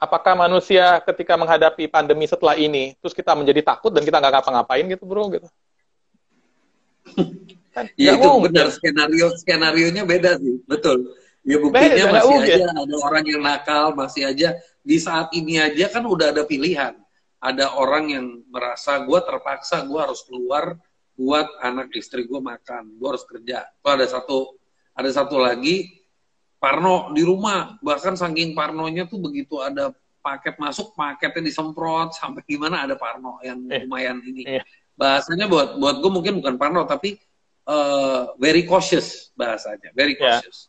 Apakah 0.00 0.32
manusia 0.32 0.98
ketika 1.04 1.36
menghadapi 1.36 1.84
pandemi 1.86 2.24
setelah 2.24 2.56
ini, 2.56 2.96
terus 2.98 3.12
kita 3.12 3.36
menjadi 3.36 3.60
takut 3.60 3.92
dan 3.92 4.00
kita 4.00 4.16
nggak 4.16 4.32
ngapa-ngapain 4.40 4.88
gitu, 4.88 5.04
bro? 5.04 5.28
Gitu. 5.28 5.48
Kan 7.70 7.86
Iya 7.94 8.18
nggak 8.18 8.26
itu 8.26 8.28
mungkin. 8.34 8.46
benar 8.50 8.66
skenario 8.74 9.26
skenario 9.38 9.88
nya 9.94 10.02
beda 10.02 10.40
sih, 10.42 10.58
betul. 10.66 11.14
Ya 11.40 11.56
buktinya 11.56 11.88
Beda, 11.96 12.12
masih 12.12 12.36
aja 12.36 12.66
ada 12.68 12.94
orang 13.00 13.24
yang 13.24 13.40
nakal, 13.40 13.84
masih 13.96 14.22
aja 14.28 14.48
di 14.80 14.96
saat 15.00 15.32
ini 15.32 15.56
aja 15.56 15.88
kan 15.88 16.04
udah 16.04 16.36
ada 16.36 16.44
pilihan. 16.44 16.94
Ada 17.40 17.72
orang 17.72 18.04
yang 18.12 18.26
merasa 18.52 19.00
gue 19.00 19.16
terpaksa 19.24 19.80
gue 19.82 19.96
harus 19.96 20.20
keluar 20.28 20.76
buat 21.16 21.48
anak 21.60 21.96
istri 21.96 22.28
gue 22.28 22.36
makan, 22.36 22.92
gue 22.96 23.08
harus 23.08 23.24
kerja. 23.24 23.64
Tuh 23.80 23.90
ada 23.96 24.04
satu 24.04 24.38
ada 24.92 25.08
satu 25.08 25.40
lagi 25.40 25.96
Parno 26.60 27.16
di 27.16 27.24
rumah, 27.24 27.80
bahkan 27.80 28.12
saking 28.12 28.52
Parnonya 28.52 29.08
tuh 29.08 29.16
begitu 29.16 29.64
ada 29.64 29.96
paket 30.20 30.60
masuk, 30.60 30.92
paketnya 30.92 31.48
disemprot 31.48 32.12
sampai 32.20 32.44
gimana 32.44 32.84
ada 32.84 33.00
Parno 33.00 33.40
yang 33.40 33.64
Eh, 33.72 33.88
lumayan 33.88 34.20
ini. 34.20 34.44
iya. 34.44 34.62
Bahasanya 34.92 35.48
buat 35.48 35.80
buat 35.80 36.04
gue 36.04 36.10
mungkin 36.12 36.44
bukan 36.44 36.60
Parno 36.60 36.84
tapi 36.84 37.16
eh, 37.64 38.22
very 38.36 38.68
cautious 38.68 39.32
bahasanya, 39.32 39.88
very 39.96 40.12
Ya. 40.20 40.36
cautious, 40.36 40.68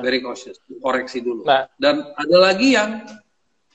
Very 0.00 0.24
cautious. 0.24 0.56
Koreksi 0.80 1.20
dulu. 1.20 1.44
Nah, 1.44 1.68
Dan 1.76 2.00
ada 2.14 2.36
lagi 2.40 2.72
yang 2.72 3.04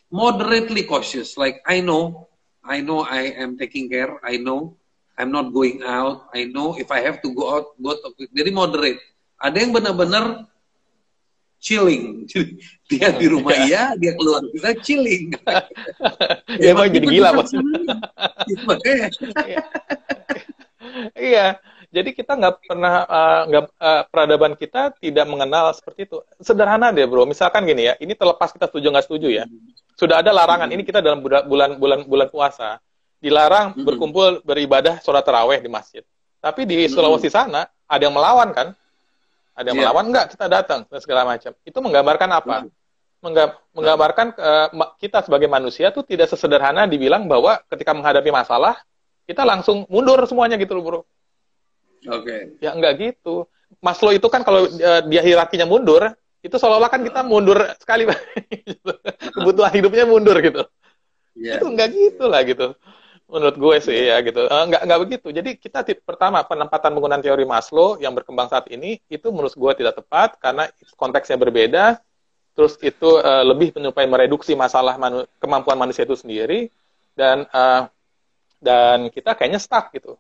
moderately 0.10 0.84
cautious, 0.90 1.38
like 1.38 1.62
I 1.70 1.84
know, 1.86 2.30
I 2.66 2.82
know 2.82 3.06
I 3.06 3.34
am 3.38 3.56
taking 3.56 3.90
care, 3.90 4.18
I 4.26 4.42
know 4.42 4.74
I'm 5.20 5.30
not 5.30 5.52
going 5.52 5.84
out, 5.84 6.32
I 6.34 6.50
know 6.50 6.80
if 6.80 6.90
I 6.90 7.04
have 7.04 7.22
to 7.22 7.30
go 7.36 7.52
out, 7.52 7.76
go 7.78 7.94
out. 7.94 8.16
Jadi 8.18 8.50
moderate. 8.50 9.00
Ada 9.40 9.58
yang 9.64 9.72
benar-benar 9.76 10.48
chilling. 11.60 12.24
Dia 12.90 13.14
di 13.14 13.28
rumah 13.30 13.54
ya, 13.70 13.94
dia 14.00 14.16
keluar 14.18 14.42
kita 14.50 14.72
chilling. 14.82 15.36
ya 16.64 16.74
emang 16.74 16.90
jadi 16.90 17.06
gila, 17.06 17.30
Bos. 17.38 17.54
Makanya. 18.66 19.08
Iya, 21.14 21.60
jadi 21.90 22.10
kita 22.14 22.38
nggak 22.38 22.70
pernah 22.70 22.94
eh, 23.04 23.42
nggak 23.50 23.64
eh, 23.66 24.04
peradaban 24.14 24.54
kita 24.54 24.94
tidak 24.98 25.26
mengenal 25.26 25.74
seperti 25.74 26.06
itu. 26.06 26.22
Sederhana 26.38 26.94
deh, 26.94 27.10
bro. 27.10 27.26
Misalkan 27.26 27.66
gini 27.66 27.90
ya, 27.90 27.94
ini 27.98 28.14
terlepas 28.14 28.54
kita 28.54 28.70
setuju 28.70 28.94
nggak 28.94 29.06
setuju 29.10 29.28
ya. 29.30 29.46
Sudah 29.98 30.22
ada 30.22 30.30
larangan. 30.30 30.70
Ini 30.70 30.86
kita 30.86 31.02
dalam 31.02 31.20
bulan 31.26 31.76
bulan 31.76 32.00
bulan 32.06 32.28
puasa 32.30 32.78
dilarang 33.20 33.76
Mhm. 33.76 33.84
berkumpul 33.84 34.40
beribadah 34.48 35.02
sholat 35.04 35.26
taraweh 35.26 35.60
di 35.60 35.68
masjid. 35.68 36.06
Tapi 36.40 36.64
di 36.64 36.88
Mhm. 36.88 36.94
Sulawesi 36.94 37.28
sana 37.28 37.68
ada 37.68 38.02
yang 38.06 38.16
melawan 38.16 38.54
kan? 38.56 38.72
Ada 39.60 39.76
yang 39.76 39.76
Iya. 39.76 39.84
melawan 39.92 40.06
nggak? 40.08 40.26
Kita 40.38 40.46
datang 40.48 40.88
dan 40.88 41.00
segala 41.04 41.28
macam. 41.28 41.52
Itu 41.68 41.78
menggambarkan 41.84 42.30
apa? 42.32 42.56
Mengga- 43.20 43.60
menggambarkan 43.76 44.28
ma- 44.72 44.96
kita 44.96 45.20
sebagai 45.28 45.52
manusia 45.52 45.92
tuh 45.92 46.08
tidak 46.08 46.32
sesederhana 46.32 46.88
dibilang 46.88 47.28
bahwa 47.28 47.60
ketika 47.68 47.92
menghadapi 47.92 48.32
masalah 48.32 48.80
kita 49.28 49.44
langsung 49.44 49.84
mundur 49.92 50.24
semuanya 50.24 50.56
gitu 50.56 50.80
loh 50.80 50.84
bro. 50.88 51.00
Oke. 52.08 52.56
Ya 52.64 52.72
enggak 52.78 52.94
gitu. 53.02 53.50
Maslow 53.84 54.12
itu 54.16 54.28
kan 54.32 54.42
kalau 54.48 54.66
eh, 54.68 55.02
dia 55.12 55.22
hierarkinya 55.22 55.68
mundur, 55.68 56.16
itu 56.42 56.56
seolah-olah 56.56 56.92
kan 56.92 57.02
kita 57.04 57.22
mundur 57.28 57.60
sekali. 57.80 58.08
Gitu. 58.70 58.94
Kebutuhan 59.36 59.72
hidupnya 59.74 60.06
mundur 60.08 60.38
gitu. 60.40 60.64
Iya. 61.36 61.60
Itu 61.60 61.66
enggak 61.68 61.90
gitu 61.94 62.26
lah 62.30 62.42
gitu. 62.46 62.76
Menurut 63.30 63.56
gue 63.62 63.76
sih 63.84 64.10
ya 64.10 64.18
gitu. 64.26 64.42
Eh, 64.48 64.64
enggak 64.68 64.82
enggak 64.86 65.00
begitu. 65.06 65.28
Jadi 65.30 65.50
kita 65.60 65.86
pertama 66.02 66.42
penempatan 66.46 66.92
penggunaan 66.96 67.22
teori 67.24 67.46
Maslow 67.46 67.98
yang 68.02 68.14
berkembang 68.16 68.48
saat 68.50 68.66
ini 68.72 68.98
itu 69.10 69.28
menurut 69.30 69.54
gue 69.54 69.72
tidak 69.80 70.00
tepat 70.02 70.38
karena 70.42 70.70
konteksnya 70.98 71.38
berbeda. 71.38 72.00
Terus 72.58 72.76
itu 72.82 73.10
eh, 73.22 73.44
lebih 73.46 73.76
menyerupai 73.76 74.08
mereduksi 74.10 74.54
masalah 74.58 74.96
manu- 74.98 75.28
kemampuan 75.42 75.78
manusia 75.80 76.04
itu 76.08 76.16
sendiri. 76.18 76.70
dan 77.20 77.44
uh, 77.52 77.84
dan 78.60 79.12
kita 79.12 79.36
kayaknya 79.36 79.60
stuck 79.60 79.92
gitu. 79.92 80.16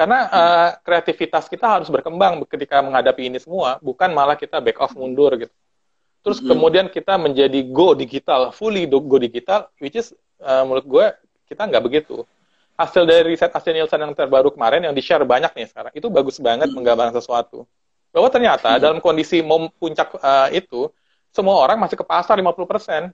Karena 0.00 0.32
uh, 0.32 0.70
kreativitas 0.80 1.44
kita 1.44 1.76
harus 1.76 1.92
berkembang 1.92 2.40
ketika 2.48 2.80
menghadapi 2.80 3.28
ini 3.28 3.36
semua, 3.36 3.76
bukan 3.84 4.08
malah 4.16 4.32
kita 4.32 4.56
back 4.56 4.80
off 4.80 4.96
mundur 4.96 5.36
gitu. 5.36 5.52
Terus 6.24 6.40
mm 6.40 6.48
-hmm. 6.48 6.50
kemudian 6.56 6.86
kita 6.88 7.20
menjadi 7.20 7.60
go 7.68 7.92
digital, 7.92 8.48
fully 8.48 8.88
go 8.88 9.20
digital, 9.20 9.68
which 9.76 10.00
is 10.00 10.16
uh, 10.40 10.64
menurut 10.64 10.88
gue 10.88 11.06
kita 11.52 11.68
nggak 11.68 11.84
begitu. 11.84 12.24
Hasil 12.80 13.04
dari 13.04 13.36
riset 13.36 13.52
hasil 13.52 13.76
Nielsen 13.76 14.00
yang 14.00 14.16
terbaru 14.16 14.48
kemarin 14.48 14.88
yang 14.88 14.96
di-share 14.96 15.20
banyak 15.20 15.52
nih 15.52 15.68
sekarang, 15.68 15.92
itu 15.92 16.08
bagus 16.08 16.40
banget 16.40 16.64
mm 16.64 16.72
-hmm. 16.72 16.76
menggambarkan 16.80 17.20
sesuatu. 17.20 17.68
Bahwa 18.08 18.32
ternyata 18.32 18.72
mm 18.72 18.74
-hmm. 18.80 18.84
dalam 18.88 18.98
kondisi 19.04 19.44
mau 19.44 19.68
puncak 19.68 20.16
uh, 20.16 20.48
itu, 20.48 20.88
semua 21.28 21.60
orang 21.60 21.76
masih 21.76 22.00
ke 22.00 22.08
pasar 22.08 22.40
50%. 22.40 23.12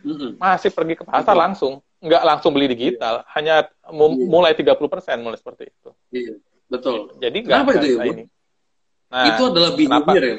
Mm 0.00 0.16
-hmm. 0.16 0.30
Masih 0.40 0.72
pergi 0.72 0.96
ke 0.96 1.04
pasar 1.04 1.36
mm 1.36 1.36
-hmm. 1.36 1.44
langsung 1.44 1.84
nggak 2.00 2.22
langsung 2.24 2.56
beli 2.56 2.72
digital, 2.72 3.20
yeah. 3.20 3.28
hanya 3.36 3.54
yeah. 3.68 4.28
mulai 4.28 4.56
30% 4.56 4.76
mulai 5.20 5.36
seperti 5.36 5.68
itu. 5.68 5.90
Iya, 6.10 6.32
betul. 6.72 7.12
Jadi 7.20 7.38
kenapa 7.44 7.76
itu 7.76 7.86
ya, 7.96 8.04
ini. 8.08 8.24
Nah, 9.10 9.26
itu 9.36 9.42
adalah 9.46 9.70
behavior 9.74 10.22
ya, 10.22 10.36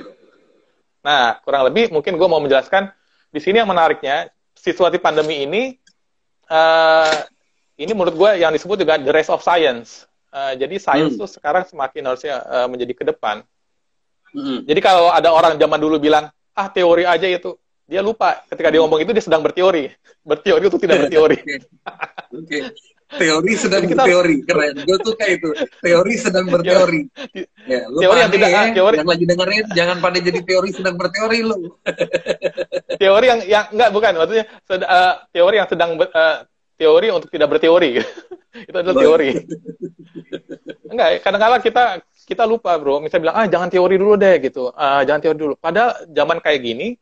Nah, 1.02 1.38
kurang 1.42 1.66
lebih 1.66 1.90
mungkin 1.90 2.14
gue 2.14 2.28
mau 2.30 2.38
menjelaskan 2.38 2.94
di 3.34 3.40
sini 3.42 3.58
yang 3.62 3.70
menariknya 3.70 4.30
situasi 4.54 5.02
pandemi 5.02 5.42
ini 5.46 5.74
uh, 6.50 7.26
ini 7.82 7.92
menurut 7.98 8.14
gue 8.14 8.32
yang 8.38 8.54
disebut 8.54 8.78
juga 8.78 9.02
the 9.02 9.10
race 9.10 9.32
of 9.32 9.42
science. 9.42 10.06
Uh, 10.32 10.54
jadi 10.56 10.78
science 10.78 11.18
hmm. 11.18 11.22
tuh 11.26 11.30
sekarang 11.30 11.66
semakin 11.68 12.02
harusnya 12.08 12.40
uh, 12.46 12.68
menjadi 12.70 12.94
ke 12.94 13.04
depan. 13.04 13.42
Hmm. 14.32 14.64
Jadi 14.64 14.80
kalau 14.80 15.12
ada 15.12 15.34
orang 15.34 15.60
zaman 15.60 15.80
dulu 15.82 16.00
bilang, 16.00 16.32
ah 16.56 16.68
teori 16.72 17.04
aja 17.04 17.28
itu, 17.28 17.58
dia 17.92 18.00
lupa 18.00 18.40
ketika 18.48 18.72
dia 18.72 18.80
ngomong 18.80 19.04
itu 19.04 19.12
dia 19.12 19.20
sedang 19.20 19.44
berteori. 19.44 19.92
Berteori 20.24 20.64
itu 20.64 20.80
tidak 20.80 20.98
berteori. 21.04 21.38
Oke. 21.44 21.60
Okay. 22.48 22.62
Teori 23.12 23.54
sedang 23.60 23.84
kita, 23.84 24.08
berteori. 24.08 24.36
Keren. 24.48 24.76
Gue 24.88 24.98
suka 25.04 25.26
itu. 25.28 25.52
Teori 25.84 26.14
sedang 26.16 26.48
berteori. 26.48 27.12
Ya, 27.68 27.84
lu 27.92 28.00
teori 28.00 28.20
yang 28.24 28.32
tidak 28.32 28.50
ya, 28.50 28.62
teori 28.72 28.96
yang 29.04 29.12
lagi 29.12 29.26
dengerin 29.28 29.66
jangan 29.76 29.98
pada 30.00 30.18
jadi 30.24 30.40
teori 30.40 30.70
sedang 30.72 30.96
berteori 30.96 31.40
lu. 31.44 31.76
teori 33.04 33.26
yang 33.28 33.40
yang 33.44 33.66
enggak 33.76 33.90
bukan 33.92 34.12
maksudnya 34.16 34.46
uh, 34.72 35.14
teori 35.36 35.56
yang 35.60 35.68
sedang 35.68 35.90
uh, 36.00 36.38
teori 36.80 37.08
untuk 37.12 37.28
tidak 37.28 37.52
berteori. 37.52 38.00
itu 38.72 38.78
adalah 38.80 38.96
teori. 38.96 39.30
enggak, 40.96 41.10
kadang-kadang 41.20 41.62
kita 41.68 41.84
kita 42.24 42.44
lupa, 42.48 42.72
Bro. 42.80 43.04
Misalnya 43.04 43.24
bilang, 43.28 43.38
"Ah, 43.44 43.48
jangan 43.52 43.68
teori 43.68 43.96
dulu 44.00 44.16
deh." 44.16 44.40
gitu. 44.40 44.72
Uh, 44.72 45.04
jangan 45.04 45.20
teori 45.20 45.36
dulu. 45.36 45.54
Padahal 45.60 46.08
zaman 46.08 46.40
kayak 46.40 46.64
gini 46.64 46.96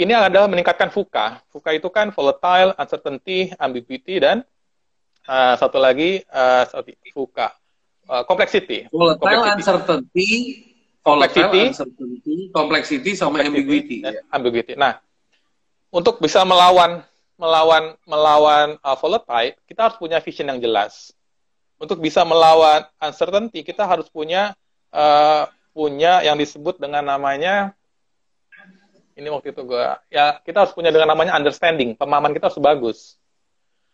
ini 0.00 0.16
adalah 0.16 0.48
meningkatkan 0.48 0.88
VUCA. 0.88 1.44
VUCA 1.52 1.70
itu 1.76 1.88
kan 1.92 2.08
volatile, 2.08 2.72
uncertainty, 2.80 3.52
ambiguity, 3.60 4.16
dan 4.16 4.40
uh, 5.28 5.54
satu 5.60 5.76
lagi 5.76 6.24
uh, 6.32 6.64
VUCA, 7.12 7.52
uh, 8.08 8.24
complexity. 8.24 8.88
Volatile, 8.88 9.44
complexity. 9.44 9.60
uncertainty, 9.60 10.28
complexity, 11.04 11.62
uncertainty, 11.68 12.36
complexity, 12.48 13.10
sama 13.12 13.44
complexity, 13.44 13.52
ambiguity. 13.52 13.96
Ya. 14.00 14.20
Ambiguity. 14.32 14.72
Nah, 14.80 14.96
untuk 15.92 16.16
bisa 16.16 16.40
melawan 16.48 17.04
melawan 17.36 17.96
melawan 18.08 18.66
uh, 18.80 18.96
volatile, 18.96 19.52
kita 19.68 19.80
harus 19.88 19.96
punya 20.00 20.16
vision 20.24 20.48
yang 20.48 20.60
jelas. 20.60 21.12
Untuk 21.80 22.00
bisa 22.00 22.24
melawan 22.24 22.88
uncertainty, 23.00 23.64
kita 23.64 23.84
harus 23.84 24.08
punya 24.08 24.56
uh, 24.92 25.44
punya 25.76 26.24
yang 26.24 26.36
disebut 26.36 26.76
dengan 26.76 27.04
namanya 27.04 27.72
ini 29.20 29.28
waktu 29.28 29.52
itu 29.52 29.62
gue 29.68 29.84
ya 30.08 30.40
kita 30.40 30.64
harus 30.64 30.72
punya 30.72 30.88
dengan 30.88 31.12
namanya 31.12 31.36
understanding 31.36 31.92
pemahaman 31.92 32.32
kita 32.32 32.48
harus 32.48 32.58
bagus 32.58 32.98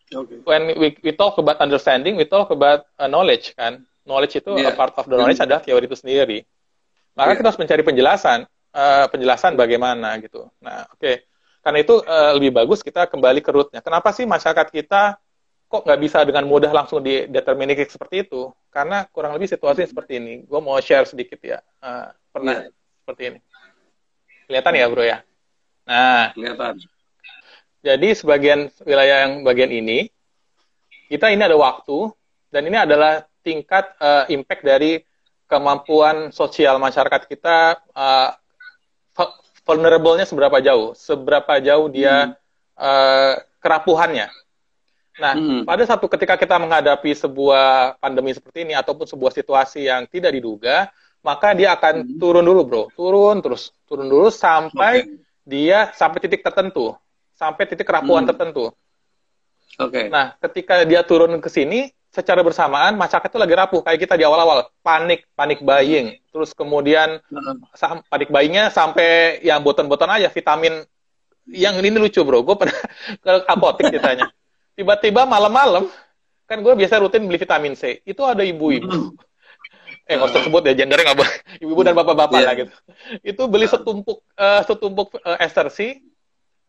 okay. 0.09 0.39
when 0.47 0.71
we, 0.79 0.95
we 1.03 1.11
talk 1.11 1.35
about 1.35 1.59
understanding 1.59 2.15
we 2.15 2.23
talk 2.23 2.47
about 2.49 2.87
uh, 2.95 3.11
knowledge 3.11 3.51
kan 3.59 3.83
knowledge 4.07 4.39
itu 4.39 4.55
yeah. 4.55 4.71
a 4.71 4.73
part 4.73 4.95
of 4.95 5.05
the 5.05 5.15
knowledge 5.19 5.37
mm. 5.37 5.45
adalah 5.45 5.59
teori 5.59 5.85
itu 5.85 5.97
sendiri 5.99 6.47
maka 7.13 7.35
yeah. 7.35 7.37
kita 7.37 7.47
harus 7.51 7.59
mencari 7.59 7.83
penjelasan 7.83 8.39
uh, 8.71 9.05
penjelasan 9.11 9.53
bagaimana 9.59 10.15
gitu 10.23 10.47
nah 10.63 10.87
oke 10.87 11.03
okay. 11.03 11.27
karena 11.59 11.83
itu 11.83 11.99
uh, 11.99 12.31
lebih 12.39 12.55
bagus 12.55 12.79
kita 12.79 13.11
kembali 13.11 13.43
ke 13.43 13.51
rootnya 13.51 13.83
kenapa 13.83 14.15
sih 14.15 14.23
masyarakat 14.23 14.71
kita 14.71 15.19
kok 15.67 15.83
nggak 15.83 15.99
bisa 15.99 16.23
dengan 16.23 16.47
mudah 16.47 16.71
langsung 16.71 17.03
di 17.03 17.27
deterministik 17.27 17.91
seperti 17.91 18.23
itu 18.23 18.47
karena 18.71 19.03
kurang 19.11 19.35
lebih 19.35 19.51
situasi 19.51 19.83
seperti 19.83 20.15
ini 20.15 20.33
gue 20.47 20.59
mau 20.63 20.79
share 20.79 21.03
sedikit 21.03 21.43
ya 21.43 21.59
uh, 21.83 22.07
pernah 22.31 22.63
yeah. 22.63 22.71
seperti 23.03 23.23
ini 23.35 23.39
Kelihatan 24.47 24.73
ya 24.79 24.85
bro 24.87 25.03
ya? 25.03 25.17
Nah, 25.83 26.31
kelihatan. 26.31 26.79
Jadi 27.83 28.09
sebagian 28.15 28.71
wilayah 28.83 29.27
yang 29.27 29.43
bagian 29.43 29.71
ini, 29.71 30.07
kita 31.07 31.31
ini 31.31 31.43
ada 31.43 31.55
waktu, 31.55 32.11
dan 32.51 32.63
ini 32.67 32.75
adalah 32.79 33.23
tingkat 33.43 33.95
uh, 33.99 34.27
impact 34.27 34.63
dari 34.63 35.03
kemampuan 35.47 36.35
sosial 36.35 36.79
masyarakat 36.79 37.27
kita, 37.31 37.79
uh, 37.95 38.35
vulnerable-nya 39.67 40.23
seberapa 40.23 40.59
jauh, 40.63 40.95
seberapa 40.95 41.59
jauh 41.59 41.87
dia 41.91 42.31
hmm. 42.31 42.35
uh, 42.79 43.33
kerapuhannya. 43.59 44.27
Nah, 45.17 45.33
hmm. 45.33 45.61
pada 45.65 45.83
satu 45.83 46.05
ketika 46.07 46.39
kita 46.39 46.55
menghadapi 46.61 47.11
sebuah 47.11 47.97
pandemi 47.99 48.31
seperti 48.31 48.63
ini 48.63 48.77
ataupun 48.77 49.09
sebuah 49.09 49.33
situasi 49.33 49.89
yang 49.89 50.05
tidak 50.07 50.35
diduga, 50.35 50.87
maka 51.27 51.51
dia 51.51 51.75
akan 51.75 52.07
hmm. 52.07 52.15
turun 52.15 52.47
dulu, 52.47 52.61
bro. 52.63 52.83
Turun 52.95 53.43
terus, 53.43 53.75
turun 53.83 54.07
dulu 54.07 54.31
sampai 54.31 55.03
okay. 55.03 55.19
dia 55.43 55.91
sampai 55.91 56.23
titik 56.23 56.39
tertentu, 56.39 56.95
sampai 57.35 57.67
titik 57.67 57.83
kerapuan 57.83 58.23
hmm. 58.23 58.31
tertentu. 58.31 58.71
Oke. 59.75 59.91
Okay. 59.91 60.05
Nah, 60.07 60.39
ketika 60.39 60.87
dia 60.87 61.03
turun 61.03 61.35
ke 61.43 61.51
sini, 61.51 61.91
secara 62.07 62.39
bersamaan 62.39 62.95
masyarakat 62.95 63.27
itu 63.27 63.37
lagi 63.43 63.55
rapuh 63.59 63.83
kayak 63.83 63.99
kita 64.07 64.15
di 64.15 64.23
awal-awal, 64.23 64.71
panik, 64.79 65.27
panik 65.35 65.59
buying. 65.59 66.15
Terus 66.31 66.55
kemudian 66.55 67.19
hmm. 67.27 68.07
panik 68.07 68.31
buyingnya 68.31 68.71
sampai 68.71 69.43
yang 69.43 69.59
boton-boton 69.59 70.07
aja 70.07 70.31
vitamin 70.31 70.87
yang 71.51 71.75
ini 71.83 71.91
lucu, 71.91 72.23
bro. 72.23 72.39
Gue 72.41 72.55
pernah 72.55 72.79
ke 73.23 73.31
apotek 73.51 73.91
ditanya. 73.91 74.31
Tiba-tiba 74.79 75.27
malam-malam 75.27 75.91
kan 76.47 76.63
gue 76.63 76.73
biasa 76.79 77.03
rutin 77.03 77.27
beli 77.27 77.35
vitamin 77.35 77.75
C. 77.75 77.99
Itu 78.07 78.23
ada 78.23 78.41
ibu-ibu. 78.47 79.11
Eh 80.07 80.15
nggak 80.15 80.31
usah 80.31 80.43
sebut 80.47 80.63
ya 80.63 80.71
gendernya 80.71 81.11
nggak 81.11 81.19
boleh 81.19 81.35
ibu-ibu 81.61 81.81
dan 81.83 81.93
bapak-bapak 81.99 82.39
yeah. 82.39 82.47
lah 82.47 82.55
gitu 82.55 82.73
itu 83.27 83.41
beli 83.51 83.67
setumpuk 83.67 84.23
uh, 84.39 84.61
setumpuk 84.63 85.19
uh, 85.19 85.35
estersi 85.43 85.99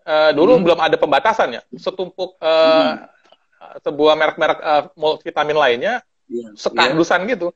uh, 0.03 0.35
dulu 0.35 0.59
hmm. 0.59 0.65
belum 0.67 0.79
ada 0.83 0.97
pembatasan 0.99 1.55
ya 1.55 1.63
setumpuk 1.79 2.35
uh, 2.43 2.99
hmm. 2.99 3.79
sebuah 3.87 4.15
merek-merek 4.19 4.59
uh, 4.59 4.83
multivitamin 4.99 5.55
lainnya 5.55 5.95
yeah. 6.27 6.51
sekardusan 6.59 7.23
yeah. 7.23 7.31
gitu 7.31 7.49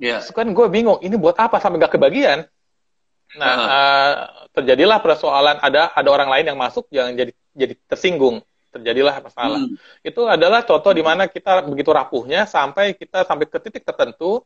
yeah. 0.00 0.20
so, 0.24 0.32
kan 0.32 0.48
gue 0.48 0.66
bingung 0.72 0.96
ini 1.04 1.20
buat 1.20 1.36
apa 1.36 1.60
sampai 1.60 1.84
nggak 1.84 1.92
kebagian 1.92 2.48
nah 3.36 3.44
uh 3.44 3.60
-huh. 3.60 3.68
uh, 3.68 4.12
terjadilah 4.56 5.04
persoalan 5.04 5.60
ada 5.60 5.92
ada 5.92 6.08
orang 6.08 6.32
lain 6.32 6.48
yang 6.48 6.56
masuk 6.56 6.88
yang 6.88 7.12
jadi 7.12 7.36
jadi 7.52 7.76
tersinggung 7.84 8.40
terjadilah 8.68 9.20
masalah. 9.24 9.64
Hmm. 9.64 9.76
Itu 10.04 10.28
adalah 10.28 10.60
contoh 10.62 10.92
di 10.92 11.00
mana 11.00 11.24
kita 11.26 11.64
begitu 11.64 11.88
rapuhnya 11.88 12.44
sampai 12.44 12.92
kita 12.94 13.24
sampai 13.24 13.48
ke 13.48 13.58
titik 13.64 13.82
tertentu 13.84 14.44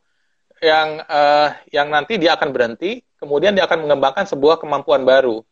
yang 0.63 1.03
uh, 1.03 1.49
yang 1.75 1.91
nanti 1.91 2.15
dia 2.15 2.39
akan 2.39 2.55
berhenti, 2.55 3.03
kemudian 3.19 3.51
dia 3.51 3.67
akan 3.67 3.83
mengembangkan 3.83 4.23
sebuah 4.23 4.63
kemampuan 4.63 5.03
baru. 5.03 5.43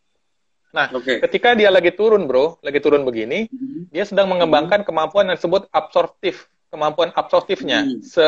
Nah, 0.71 0.87
okay. 0.87 1.19
ketika 1.27 1.51
dia 1.51 1.67
lagi 1.67 1.91
turun, 1.91 2.23
bro, 2.31 2.55
lagi 2.63 2.79
turun 2.79 3.03
begini, 3.03 3.51
mm-hmm. 3.51 3.91
dia 3.91 4.07
sedang 4.07 4.31
mengembangkan 4.31 4.81
mm-hmm. 4.81 4.87
kemampuan 4.87 5.27
yang 5.27 5.35
disebut 5.35 5.67
absorptif, 5.67 6.47
kemampuan 6.71 7.11
absorptifnya. 7.11 7.83
Mm-hmm. 7.83 8.07
Se 8.07 8.23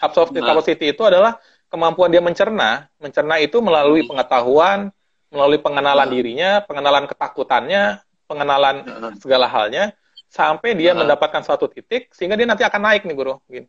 absorptive 0.00 0.40
nah. 0.40 0.56
capacity 0.56 0.96
itu 0.96 1.04
adalah 1.04 1.36
kemampuan 1.68 2.08
dia 2.08 2.24
mencerna, 2.24 2.88
mencerna 2.96 3.36
itu 3.44 3.60
melalui 3.60 4.08
pengetahuan, 4.08 4.88
melalui 5.28 5.60
pengenalan 5.60 6.08
nah. 6.08 6.12
dirinya, 6.16 6.50
pengenalan 6.64 7.04
ketakutannya, 7.04 8.00
pengenalan 8.24 8.76
nah. 8.88 9.12
segala 9.20 9.44
halnya, 9.52 9.92
sampai 10.32 10.72
dia 10.72 10.96
nah. 10.96 11.04
mendapatkan 11.04 11.44
suatu 11.44 11.68
titik, 11.68 12.08
sehingga 12.16 12.40
dia 12.40 12.48
nanti 12.48 12.64
akan 12.64 12.80
naik 12.88 13.04
nih, 13.04 13.16
bro. 13.20 13.36
Gini. 13.44 13.68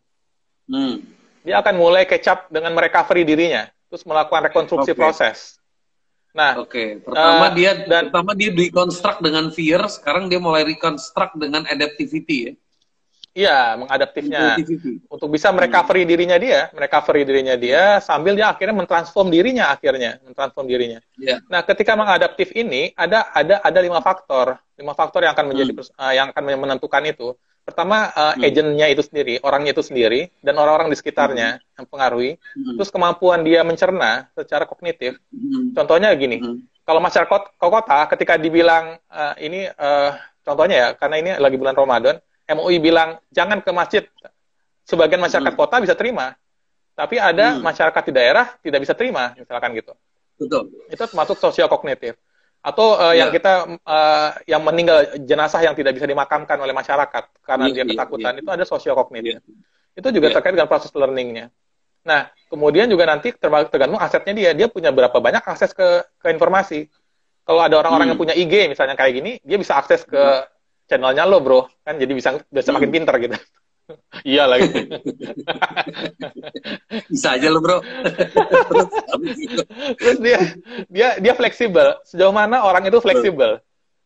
Hmm 0.64 1.23
dia 1.44 1.60
akan 1.60 1.74
mulai 1.76 2.08
kecap 2.08 2.48
dengan 2.48 2.72
merecovery 2.72 3.22
dirinya, 3.28 3.68
terus 3.92 4.02
melakukan 4.08 4.48
rekonstruksi 4.48 4.96
okay. 4.96 4.98
proses. 4.98 5.38
Nah, 6.34 6.58
oke. 6.58 6.72
Okay. 6.72 6.88
Pertama 7.04 7.46
uh, 7.46 7.54
dia 7.54 7.70
dan 7.86 8.10
pertama 8.10 8.32
dia 8.34 8.50
deconstruct 8.50 9.20
dengan 9.22 9.52
fear, 9.54 9.84
sekarang 9.86 10.26
dia 10.26 10.40
mulai 10.42 10.66
reconstruct 10.66 11.38
dengan 11.38 11.62
adaptivity 11.68 12.38
ya. 12.50 12.54
Iya, 13.34 13.74
mengadaptifnya. 13.82 14.54
Untuk 15.10 15.26
bisa 15.26 15.50
merecovery 15.50 16.06
hmm. 16.06 16.10
dirinya 16.10 16.38
dia, 16.38 16.70
merecovery 16.70 17.26
dirinya 17.26 17.58
dia 17.58 17.98
sambil 17.98 18.38
dia 18.38 18.46
akhirnya 18.46 18.78
mentransform 18.78 19.26
dirinya 19.26 19.74
akhirnya, 19.74 20.22
mentransform 20.22 20.70
dirinya. 20.70 21.02
Yeah. 21.18 21.42
Nah, 21.50 21.66
ketika 21.66 21.98
mengadaptif 21.98 22.54
ini 22.54 22.94
ada 22.94 23.26
ada 23.34 23.58
ada 23.58 23.78
lima 23.82 23.98
faktor, 23.98 24.54
lima 24.78 24.94
faktor 24.94 25.26
yang 25.26 25.34
akan 25.34 25.50
menjadi 25.50 25.72
hmm. 25.74 25.98
uh, 25.98 26.12
yang 26.14 26.26
akan 26.30 26.42
menentukan 26.62 27.02
itu. 27.10 27.34
Pertama 27.64 28.12
uh, 28.12 28.36
hmm. 28.36 28.44
agentnya 28.44 28.86
itu 28.92 29.00
sendiri, 29.00 29.40
orangnya 29.40 29.72
itu 29.72 29.80
sendiri, 29.80 30.28
dan 30.44 30.60
orang-orang 30.60 30.92
di 30.92 31.00
sekitarnya 31.00 31.56
hmm. 31.56 31.76
yang 31.80 31.86
pengaruhi. 31.88 32.36
Hmm. 32.36 32.76
Terus 32.76 32.92
kemampuan 32.92 33.40
dia 33.40 33.64
mencerna 33.64 34.28
secara 34.36 34.68
kognitif. 34.68 35.16
Hmm. 35.32 35.72
Contohnya 35.72 36.12
gini, 36.12 36.44
hmm. 36.44 36.84
kalau 36.84 37.00
masyarakat 37.00 37.56
kota 37.56 37.98
ketika 38.12 38.36
dibilang 38.36 39.00
uh, 39.08 39.32
ini 39.40 39.64
uh, 39.80 40.12
contohnya 40.44 40.76
ya, 40.76 40.88
karena 40.92 41.16
ini 41.24 41.30
lagi 41.40 41.56
bulan 41.56 41.72
Ramadan, 41.72 42.20
MUI 42.52 42.76
bilang 42.84 43.16
jangan 43.32 43.64
ke 43.64 43.72
masjid, 43.72 44.04
sebagian 44.84 45.24
masyarakat 45.24 45.56
hmm. 45.56 45.60
kota 45.64 45.80
bisa 45.80 45.96
terima, 45.96 46.36
tapi 46.92 47.16
ada 47.16 47.56
hmm. 47.56 47.64
masyarakat 47.64 48.02
di 48.06 48.12
daerah 48.12 48.46
tidak 48.60 48.84
bisa 48.84 48.92
terima, 48.92 49.32
misalkan 49.40 49.72
gitu. 49.72 49.96
Betul. 50.36 50.68
Itu 50.92 51.08
termasuk 51.08 51.40
sosial 51.40 51.72
kognitif. 51.72 52.20
Atau 52.64 52.96
uh, 52.96 53.12
ya. 53.12 53.24
yang 53.24 53.28
kita 53.28 53.76
uh, 53.84 54.30
yang 54.48 54.64
meninggal 54.64 55.20
jenazah 55.20 55.60
yang 55.60 55.76
tidak 55.76 56.00
bisa 56.00 56.08
dimakamkan 56.08 56.56
oleh 56.56 56.72
masyarakat 56.72 57.44
karena 57.44 57.68
ya, 57.68 57.74
dia 57.76 57.84
ketakutan 57.92 58.32
ya, 58.32 58.40
itu 58.40 58.50
ada 58.56 58.64
sosial 58.64 58.96
kognitif. 58.96 59.36
Ya. 59.36 60.00
Itu 60.00 60.08
juga 60.08 60.32
terkait 60.32 60.56
dengan 60.56 60.72
proses 60.72 60.88
learningnya. 60.96 61.52
Nah, 62.08 62.32
kemudian 62.48 62.88
juga 62.88 63.04
nanti 63.04 63.36
tergantung 63.36 64.00
asetnya 64.00 64.32
dia, 64.32 64.50
dia 64.56 64.68
punya 64.72 64.88
berapa 64.96 65.12
banyak 65.12 65.44
akses 65.44 65.76
ke 65.76 66.08
ke 66.16 66.32
informasi. 66.32 66.88
Kalau 67.44 67.60
ada 67.60 67.76
orang-orang 67.76 68.08
hmm. 68.08 68.12
yang 68.16 68.20
punya 68.20 68.34
IG 68.36 68.72
misalnya 68.72 68.96
kayak 68.96 69.12
gini, 69.12 69.32
dia 69.44 69.60
bisa 69.60 69.76
akses 69.76 70.08
ke 70.08 70.16
hmm. 70.16 70.88
channelnya 70.88 71.28
lo, 71.28 71.44
bro, 71.44 71.68
kan 71.84 72.00
jadi 72.00 72.12
bisa 72.16 72.40
bisa 72.48 72.72
hmm. 72.72 72.76
makin 72.80 72.90
pinter 72.90 73.14
gitu. 73.20 73.36
Iya 74.24 74.48
lagi. 74.48 74.70
Bisa 77.12 77.36
aja 77.36 77.48
lo 77.52 77.60
bro. 77.60 77.78
Terus 80.00 80.18
dia 80.20 80.38
dia 80.88 81.08
dia 81.20 81.32
fleksibel. 81.36 82.00
Sejauh 82.08 82.32
mana 82.32 82.64
orang 82.64 82.88
itu 82.88 82.98
fleksibel 83.00 83.60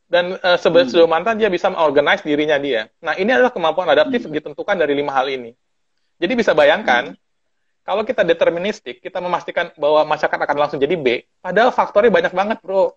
dan 0.08 0.40
uh, 0.40 0.56
sejauh 0.56 1.04
hmm. 1.04 1.12
mana 1.12 1.36
dia 1.36 1.52
bisa 1.52 1.68
mengorganize 1.68 2.24
dirinya 2.24 2.56
dia. 2.56 2.88
Nah 3.04 3.14
ini 3.20 3.28
adalah 3.28 3.52
kemampuan 3.52 3.86
adaptif 3.92 4.24
hmm. 4.24 4.32
ditentukan 4.40 4.76
dari 4.80 4.96
lima 4.96 5.12
hal 5.12 5.28
ini. 5.28 5.52
Jadi 6.16 6.32
bisa 6.32 6.56
bayangkan 6.56 7.12
hmm. 7.12 7.20
kalau 7.84 8.02
kita 8.08 8.24
deterministik, 8.24 9.04
kita 9.04 9.20
memastikan 9.20 9.70
bahwa 9.76 10.08
masyarakat 10.08 10.40
akan 10.40 10.56
langsung 10.56 10.80
jadi 10.80 10.96
B, 10.96 11.28
padahal 11.44 11.70
faktornya 11.70 12.08
banyak 12.08 12.32
banget 12.32 12.58
bro. 12.64 12.96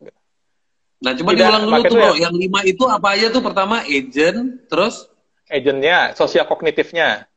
Nah, 1.02 1.18
coba 1.18 1.34
diulang 1.34 1.66
dulu 1.66 1.82
tuh, 1.90 1.98
bro. 1.98 2.14
Ya, 2.14 2.30
yang 2.30 2.36
lima 2.38 2.62
itu 2.62 2.84
apa 2.86 3.18
aja 3.18 3.34
tuh? 3.34 3.42
Pertama, 3.42 3.82
agent, 3.90 4.70
terus? 4.70 5.11
Agentnya, 5.52 6.16
sosial 6.16 6.48
kognitifnya. 6.48 7.28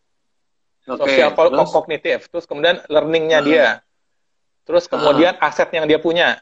Okay, 0.87 1.19
sosial 1.19 1.35
terus? 1.35 1.71
kognitif. 1.75 2.19
Terus 2.31 2.45
kemudian 2.47 2.79
learningnya 2.87 3.41
uh. 3.43 3.45
dia. 3.45 3.69
Terus 4.63 4.87
kemudian 4.87 5.35
uh. 5.35 5.49
aset 5.51 5.69
yang 5.75 5.91
dia 5.91 5.99
punya. 5.99 6.39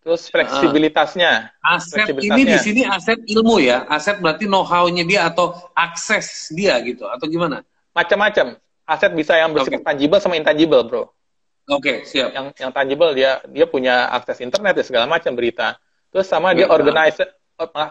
Terus 0.00 0.32
fleksibilitasnya. 0.32 1.52
Uh. 1.60 1.76
Aset 1.76 2.08
fleksibilitasnya. 2.08 2.40
ini 2.40 2.42
di 2.48 2.58
sini 2.58 2.82
aset 2.88 3.20
ilmu 3.20 3.60
ya? 3.60 3.84
Aset 3.84 4.24
berarti 4.24 4.48
know-how-nya 4.48 5.04
dia 5.04 5.28
atau 5.28 5.52
akses 5.76 6.48
dia 6.56 6.80
gitu? 6.80 7.04
Atau 7.04 7.28
gimana? 7.28 7.60
Macam-macam. 7.92 8.56
Aset 8.84 9.12
bisa 9.12 9.36
yang 9.36 9.52
bersifat 9.52 9.80
okay. 9.80 9.88
tangible 9.92 10.20
sama 10.20 10.36
intangible, 10.40 10.84
bro. 10.84 11.04
Oke, 11.72 11.80
okay, 11.80 11.96
siap. 12.04 12.36
Yang 12.36 12.46
yang 12.60 12.72
tangible 12.76 13.16
dia 13.16 13.40
dia 13.48 13.64
punya 13.64 14.12
akses 14.12 14.44
internet 14.44 14.76
dan 14.76 14.84
segala 14.84 15.04
macam 15.08 15.32
berita. 15.32 15.80
Terus 16.12 16.28
sama 16.28 16.52
dia 16.52 16.68
organize 16.68 17.24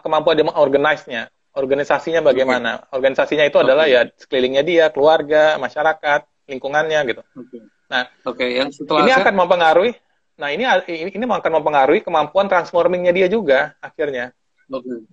kemampuan 0.06 0.38
dia 0.38 0.46
mengorganize-nya. 0.46 1.34
Organisasinya 1.54 2.26
bagaimana? 2.26 2.82
Okay. 2.82 2.98
Organisasinya 2.98 3.46
itu 3.46 3.58
okay. 3.62 3.66
adalah 3.70 3.86
ya 3.86 4.02
sekelilingnya 4.10 4.64
dia, 4.66 4.86
keluarga, 4.90 5.62
masyarakat, 5.62 6.26
lingkungannya 6.50 7.00
gitu. 7.14 7.22
Okay. 7.22 7.62
Nah, 7.94 8.10
oke, 8.26 8.42
okay. 8.42 8.50
yang 8.58 8.74
setelah 8.74 9.06
ini 9.06 9.14
akan 9.14 9.34
mempengaruhi. 9.38 9.94
Nah, 10.34 10.50
ini 10.50 10.66
ini 10.90 11.26
akan 11.30 11.52
mempengaruhi 11.62 12.02
kemampuan 12.02 12.50
transformingnya 12.50 13.14
dia 13.14 13.30
juga 13.30 13.78
akhirnya. 13.78 14.34
Okay. 14.66 15.06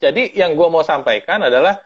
Jadi 0.00 0.22
yang 0.36 0.56
gue 0.56 0.68
mau 0.72 0.80
sampaikan 0.80 1.44
adalah 1.44 1.84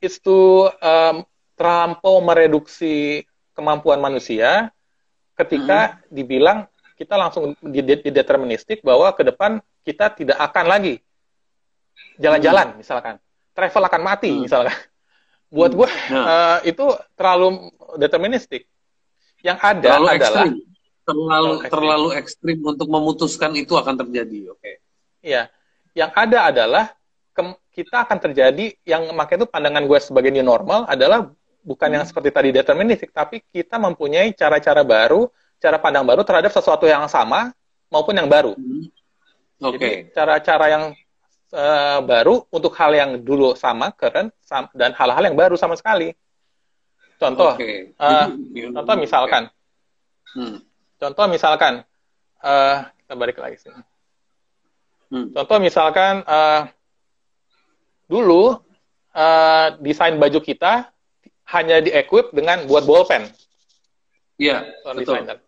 itu 0.00 0.68
um, 0.68 1.16
terlampau 1.56 2.20
mereduksi 2.24 3.24
kemampuan 3.52 4.00
manusia 4.00 4.72
ketika 5.36 5.96
hmm. 5.96 6.12
dibilang 6.12 6.58
kita 6.96 7.16
langsung 7.16 7.56
dideterministik 7.64 8.84
bahwa 8.84 9.12
ke 9.16 9.24
depan 9.24 9.64
kita 9.84 10.12
tidak 10.12 10.36
akan 10.40 10.68
lagi 10.68 11.00
jalan-jalan 12.20 12.66
hmm. 12.74 12.78
misalkan 12.80 13.14
travel 13.56 13.84
akan 13.86 14.02
mati 14.02 14.30
hmm. 14.30 14.42
misalkan 14.46 14.76
buat 15.50 15.72
gue 15.74 15.88
nah. 16.14 16.24
uh, 16.24 16.58
itu 16.62 16.86
terlalu 17.18 17.74
deterministik 17.98 18.70
yang 19.42 19.58
ada 19.58 19.98
terlalu 19.98 20.08
adalah 20.14 20.44
ekstrim. 20.46 20.52
terlalu 21.02 21.52
ekstrim. 21.52 21.72
terlalu 21.72 22.08
ekstrim 22.14 22.58
untuk 22.62 22.88
memutuskan 22.88 23.50
itu 23.58 23.74
akan 23.74 23.94
terjadi 23.98 24.54
oke 24.54 24.60
okay. 24.62 24.76
Iya, 25.20 25.52
yang 25.92 26.10
ada 26.16 26.48
adalah 26.48 26.84
kita 27.70 28.08
akan 28.08 28.18
terjadi 28.18 28.72
yang 28.88 29.12
makanya 29.14 29.44
itu 29.44 29.48
pandangan 29.48 29.84
gue 29.84 29.98
sebagai 30.00 30.32
new 30.32 30.44
normal 30.44 30.88
adalah 30.88 31.28
bukan 31.60 31.88
hmm. 31.88 31.96
yang 31.96 32.04
seperti 32.08 32.28
tadi 32.32 32.48
deterministik 32.50 33.12
tapi 33.12 33.44
kita 33.52 33.76
mempunyai 33.76 34.32
cara-cara 34.32 34.80
baru 34.80 35.28
cara 35.60 35.76
pandang 35.76 36.08
baru 36.08 36.24
terhadap 36.24 36.50
sesuatu 36.50 36.88
yang 36.88 37.04
sama 37.06 37.52
maupun 37.92 38.16
yang 38.16 38.26
baru. 38.26 38.56
Hmm. 38.56 38.88
Oke. 39.60 39.76
Okay. 39.76 39.94
cara-cara 40.16 40.66
yang 40.72 40.84
uh, 41.54 41.98
baru 42.02 42.46
untuk 42.50 42.74
hal 42.78 42.94
yang 42.94 43.10
dulu 43.22 43.54
sama, 43.58 43.94
keren, 43.94 44.30
sam 44.42 44.70
dan 44.74 44.94
hal-hal 44.94 45.22
yang 45.26 45.36
baru 45.36 45.54
sama 45.54 45.74
sekali. 45.74 46.14
Contoh, 47.20 47.54
okay. 47.54 47.92
uh, 48.00 48.32
eh, 48.32 48.72
contoh 48.76 48.96
misalkan, 48.96 49.42
okay. 49.50 50.40
hmm. 50.40 50.56
contoh 50.96 51.26
misalkan, 51.28 51.72
uh, 52.40 52.88
kita 53.04 53.14
balik 53.14 53.36
lagi 53.36 53.60
sini. 53.60 53.82
Hmm. 55.10 55.26
Contoh 55.34 55.58
misalkan, 55.60 56.24
uh, 56.24 56.70
dulu 58.08 58.58
uh, 59.14 59.66
desain 59.78 60.16
baju 60.16 60.40
kita 60.40 60.90
hanya 61.50 61.82
di-equip 61.82 62.30
dengan 62.32 62.64
buat 62.66 62.86
bolpen. 62.86 63.26
Iya, 64.40 64.64
betul. 64.86 65.20
Desainer. 65.20 65.38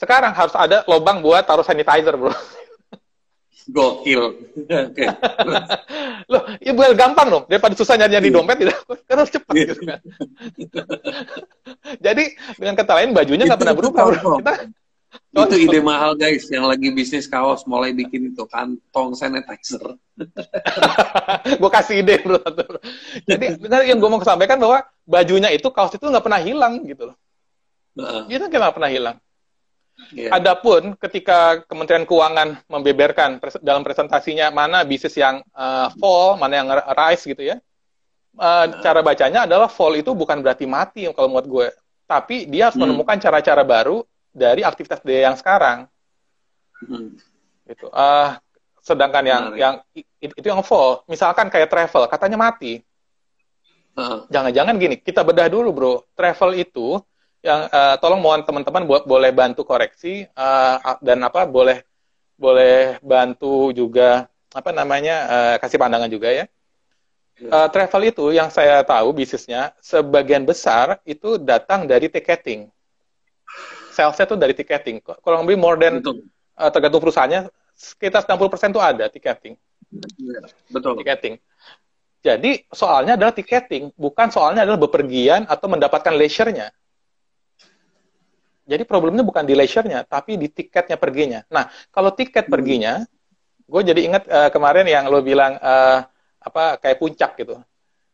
Sekarang 0.00 0.32
harus 0.34 0.54
ada 0.56 0.82
lubang 0.88 1.20
buat 1.20 1.44
taruh 1.44 1.62
sanitizer, 1.62 2.16
bro. 2.16 2.32
Gokil. 3.68 4.22
Oke. 4.90 5.04
Loh, 6.26 6.42
ya 6.58 6.72
bukan 6.74 6.94
gampang 6.98 7.28
dong. 7.30 7.44
Daripada 7.46 7.74
susah 7.78 7.94
nyari 7.94 8.18
di 8.18 8.32
dompet, 8.34 8.56
tidak. 8.58 8.78
Kan 9.06 9.16
harus 9.22 9.32
cepat 9.32 9.54
gitu 9.54 9.82
kan. 9.90 10.00
Jadi, 12.02 12.24
dengan 12.58 12.74
kata 12.74 12.92
lain, 12.98 13.10
bajunya 13.14 13.44
nggak 13.46 13.60
pernah 13.60 13.76
berubah. 13.76 14.02
Kita, 14.10 14.54
itu 15.32 15.56
ide 15.68 15.80
mahal 15.84 16.16
guys 16.16 16.48
yang 16.48 16.64
lagi 16.64 16.88
bisnis 16.88 17.28
kaos 17.28 17.68
mulai 17.68 17.92
bikin 17.92 18.32
itu 18.32 18.44
kantong 18.48 19.12
sanitizer. 19.12 19.96
gue 21.60 21.70
kasih 21.72 22.00
ide 22.00 22.20
bro. 22.24 22.40
Jadi 23.28 23.60
yang 23.92 24.00
gue 24.00 24.08
mau 24.08 24.20
sampaikan 24.24 24.56
bahwa 24.56 24.84
bajunya 25.04 25.52
itu 25.52 25.68
kaos 25.68 25.92
itu 25.92 26.04
nggak 26.04 26.24
pernah 26.24 26.40
hilang 26.40 26.80
gitu 26.88 27.12
loh. 27.12 27.16
Uh. 27.96 28.24
Itu 28.28 28.48
nggak 28.48 28.72
pernah 28.72 28.88
hilang. 28.88 29.16
Yeah. 30.12 30.34
Adapun 30.34 30.96
ketika 30.98 31.64
Kementerian 31.64 32.04
Keuangan 32.04 32.64
membeberkan 32.68 33.40
pres 33.40 33.56
dalam 33.60 33.84
presentasinya 33.84 34.52
mana 34.52 34.84
bisnis 34.84 35.16
yang 35.16 35.40
uh, 35.56 35.88
fall, 35.96 36.36
mana 36.36 36.54
yang 36.60 36.68
rise 36.96 37.24
gitu 37.28 37.40
ya, 37.44 37.56
uh, 38.36 38.66
cara 38.80 39.00
bacanya 39.00 39.44
adalah 39.48 39.68
fall 39.68 39.96
itu 39.96 40.12
bukan 40.12 40.40
berarti 40.40 40.68
mati 40.68 41.08
kalau 41.12 41.28
menurut 41.32 41.48
gue, 41.48 41.68
tapi 42.04 42.44
dia 42.48 42.68
harus 42.68 42.76
hmm. 42.76 42.88
menemukan 42.88 43.16
cara-cara 43.20 43.62
baru 43.64 44.04
dari 44.32 44.64
aktivitas 44.64 45.00
dia 45.04 45.28
yang 45.28 45.36
sekarang. 45.36 45.88
Hmm. 46.82 47.16
Gitu. 47.68 47.86
Uh, 47.92 48.36
sedangkan 48.82 49.24
yang 49.24 49.42
Menarik. 49.54 49.60
yang 49.60 49.74
itu 50.18 50.46
yang 50.48 50.64
fall, 50.66 51.06
misalkan 51.08 51.48
kayak 51.48 51.70
travel, 51.70 52.04
katanya 52.10 52.36
mati. 52.40 52.82
Jangan-jangan 54.32 54.72
uh 54.72 54.78
-huh. 54.80 54.84
gini, 54.88 54.96
kita 54.98 55.20
bedah 55.20 55.52
dulu 55.52 55.68
bro, 55.70 55.94
travel 56.16 56.56
itu 56.56 56.96
yang 57.42 57.66
uh, 57.68 57.98
tolong 57.98 58.22
mohon 58.22 58.46
teman-teman 58.46 58.86
buat 58.86 59.02
boleh 59.02 59.34
bantu 59.34 59.66
koreksi 59.66 60.30
uh, 60.38 60.78
dan 61.02 61.18
apa 61.26 61.42
boleh 61.42 61.82
boleh 62.38 63.02
bantu 63.02 63.74
juga 63.74 64.30
apa 64.54 64.70
namanya 64.70 65.16
uh, 65.26 65.54
kasih 65.58 65.78
pandangan 65.78 66.06
juga 66.06 66.30
ya. 66.30 66.44
Uh, 67.42 67.66
travel 67.74 68.06
itu 68.06 68.30
yang 68.30 68.54
saya 68.54 68.86
tahu 68.86 69.10
bisnisnya 69.10 69.74
sebagian 69.82 70.46
besar 70.46 71.02
itu 71.02 71.40
datang 71.42 71.90
dari 71.90 72.06
tiketing. 72.06 72.70
Salesnya 73.90 74.30
itu 74.30 74.36
dari 74.38 74.54
tiketing. 74.54 75.02
Kalau 75.02 75.42
lebih 75.42 75.58
more 75.58 75.74
than 75.74 75.98
uh, 75.98 76.70
tergantung 76.70 77.02
perusahaannya 77.02 77.50
sekitar 77.74 78.22
60% 78.22 78.70
itu 78.70 78.80
ada 78.80 79.10
tiketing. 79.10 79.58
Iya, 80.22 80.40
betul. 80.70 80.94
Tiketing. 81.02 81.42
Jadi 82.22 82.62
soalnya 82.70 83.18
adalah 83.18 83.34
tiketing, 83.34 83.90
bukan 83.98 84.30
soalnya 84.30 84.62
adalah 84.62 84.78
bepergian 84.78 85.42
atau 85.50 85.66
mendapatkan 85.66 86.14
leisure-nya. 86.14 86.70
Jadi 88.62 88.86
problemnya 88.86 89.26
bukan 89.26 89.42
di 89.42 89.58
leisure-nya, 89.58 90.06
tapi 90.06 90.38
di 90.38 90.46
tiketnya 90.46 90.94
perginya. 90.94 91.42
Nah, 91.50 91.66
kalau 91.90 92.14
tiket 92.14 92.46
hmm. 92.46 92.52
perginya, 92.52 92.94
gue 93.66 93.82
jadi 93.82 94.00
ingat 94.06 94.22
uh, 94.30 94.50
kemarin 94.54 94.86
yang 94.86 95.10
lo 95.10 95.18
bilang 95.18 95.58
uh, 95.58 96.06
apa 96.42 96.78
kayak 96.78 96.98
puncak 97.02 97.34
gitu. 97.42 97.58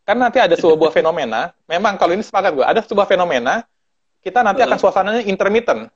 Kan 0.08 0.16
nanti 0.16 0.40
ada 0.40 0.56
sebuah 0.56 0.88
fenomena. 0.98 1.52
Memang 1.68 2.00
kalau 2.00 2.16
ini 2.16 2.24
sepakat 2.24 2.56
gue, 2.56 2.64
ada 2.64 2.80
sebuah 2.80 3.04
fenomena 3.04 3.60
kita 4.24 4.40
nanti 4.42 4.64
akan 4.64 4.78
suasananya 4.80 5.22
intermittent. 5.28 5.92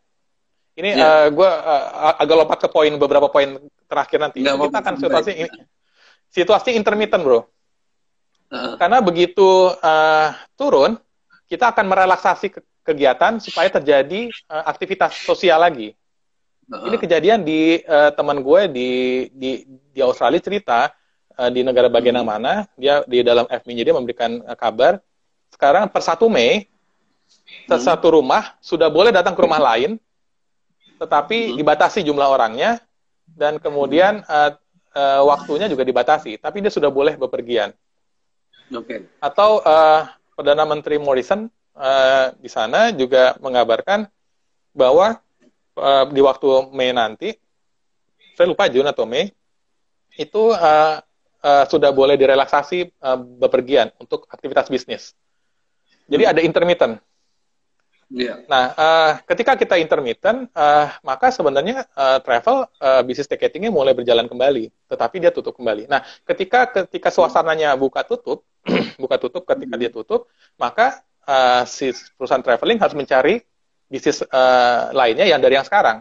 Ini 0.72 0.90
yeah. 0.96 1.00
Iya. 1.00 1.08
uh, 1.08 1.26
gue 1.32 1.48
uh, 1.48 2.14
agak 2.20 2.36
lompat 2.36 2.58
ke 2.64 2.68
poin 2.72 2.92
beberapa 2.96 3.28
poin 3.28 3.60
terakhir 3.88 4.18
nanti. 4.20 4.40
Nggak 4.40 4.68
kita 4.68 4.78
akan 4.80 4.94
situasi 5.00 5.32
ini, 5.36 5.50
situasi 6.32 6.70
intermittent, 6.76 7.24
bro. 7.24 7.44
Uh. 8.52 8.76
Karena 8.80 9.04
begitu 9.04 9.72
uh, 9.72 10.28
turun, 10.56 10.96
kita 11.48 11.76
akan 11.76 11.84
merelaksasi 11.88 12.56
kegiatan 12.83 13.38
supaya 13.38 13.71
terjadi 13.71 14.29
uh, 14.51 14.64
aktivitas 14.66 15.14
sosial 15.23 15.62
lagi. 15.62 15.95
Uh-huh. 16.66 16.90
Ini 16.90 16.97
kejadian 16.99 17.40
di 17.42 17.83
uh, 17.87 18.11
teman 18.14 18.42
gue 18.42 18.61
di 18.71 18.90
di 19.35 19.51
di 19.66 20.01
Australia 20.03 20.42
cerita 20.42 20.90
uh, 21.38 21.51
di 21.51 21.62
negara 21.66 21.90
bagian 21.90 22.18
yang 22.18 22.29
mana, 22.29 22.66
dia 22.79 23.03
di 23.07 23.23
dalam 23.23 23.47
FMI 23.47 23.83
dia 23.83 23.95
memberikan 23.95 24.42
uh, 24.47 24.59
kabar. 24.59 24.99
Sekarang 25.53 25.87
per 25.90 26.01
1 26.01 26.16
Mei, 26.33 26.64
hmm. 27.68 27.77
satu 27.77 28.18
rumah 28.18 28.57
sudah 28.64 28.88
boleh 28.88 29.12
datang 29.12 29.37
ke 29.37 29.40
rumah 29.42 29.61
lain, 29.73 29.99
tetapi 30.99 31.53
hmm. 31.53 31.57
dibatasi 31.61 32.03
jumlah 32.03 32.29
orangnya, 32.29 32.81
dan 33.27 33.61
kemudian 33.62 34.25
uh, 34.27 34.57
uh, 34.97 35.23
waktunya 35.29 35.68
juga 35.68 35.85
dibatasi, 35.85 36.40
tapi 36.40 36.64
dia 36.64 36.73
sudah 36.73 36.88
boleh 36.88 37.16
bepergian. 37.16 37.73
Okay. 38.73 39.05
Atau 39.21 39.61
uh, 39.61 40.09
Perdana 40.33 40.64
Menteri 40.64 40.97
Morrison 40.97 41.53
uh, 41.76 42.32
di 42.37 42.48
sana 42.48 42.92
juga 42.92 43.37
mengabarkan 43.40 44.08
bahwa 44.72 45.20
uh, 45.76 46.04
di 46.08 46.20
waktu 46.24 46.46
Mei 46.72 46.92
nanti, 46.92 47.37
saya 48.37 48.48
lupa 48.48 48.68
Juni 48.68 48.88
atau 48.88 49.04
Mei, 49.04 49.28
itu 50.16 50.52
uh, 50.52 50.96
uh, 51.42 51.64
sudah 51.68 51.90
boleh 51.92 52.16
direlaksasi 52.16 52.92
uh, 53.00 53.18
bepergian 53.18 53.92
untuk 54.00 54.28
aktivitas 54.28 54.68
bisnis. 54.68 55.16
Jadi 56.08 56.24
hmm. 56.28 56.32
ada 56.32 56.40
intermittent. 56.44 56.94
Yeah. 58.12 58.44
Nah, 58.44 58.76
uh, 58.76 59.12
ketika 59.24 59.56
kita 59.56 59.80
intermittent, 59.80 60.52
uh, 60.52 60.92
maka 61.00 61.32
sebenarnya 61.32 61.88
uh, 61.96 62.20
travel 62.20 62.68
uh, 62.76 63.00
bisnis 63.00 63.24
ticketingnya 63.24 63.72
mulai 63.72 63.96
berjalan 63.96 64.28
kembali, 64.28 64.68
tetapi 64.92 65.16
dia 65.16 65.32
tutup 65.32 65.56
kembali. 65.56 65.88
Nah, 65.88 66.04
ketika 66.28 66.68
ketika 66.68 67.08
suasananya 67.08 67.72
buka 67.72 68.04
tutup, 68.04 68.44
buka 69.02 69.16
tutup, 69.16 69.48
ketika 69.48 69.80
dia 69.80 69.88
tutup, 69.88 70.28
maka 70.61 71.00
uh, 71.26 71.62
si 71.68 71.92
perusahaan 72.16 72.42
traveling 72.42 72.78
harus 72.78 72.96
mencari 72.96 73.40
bisnis 73.87 74.24
uh, 74.24 74.90
lainnya 74.96 75.28
yang 75.28 75.40
dari 75.42 75.58
yang 75.61 75.66
sekarang. 75.66 76.00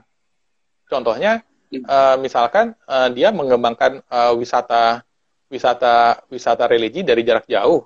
Contohnya, 0.87 1.43
uh, 1.87 2.15
misalkan 2.19 2.75
uh, 2.87 3.07
dia 3.11 3.31
mengembangkan 3.31 4.03
uh, 4.07 4.33
wisata 4.35 5.03
wisata 5.51 6.23
wisata 6.31 6.63
religi 6.67 7.03
dari 7.03 7.27
jarak 7.27 7.43
jauh 7.47 7.83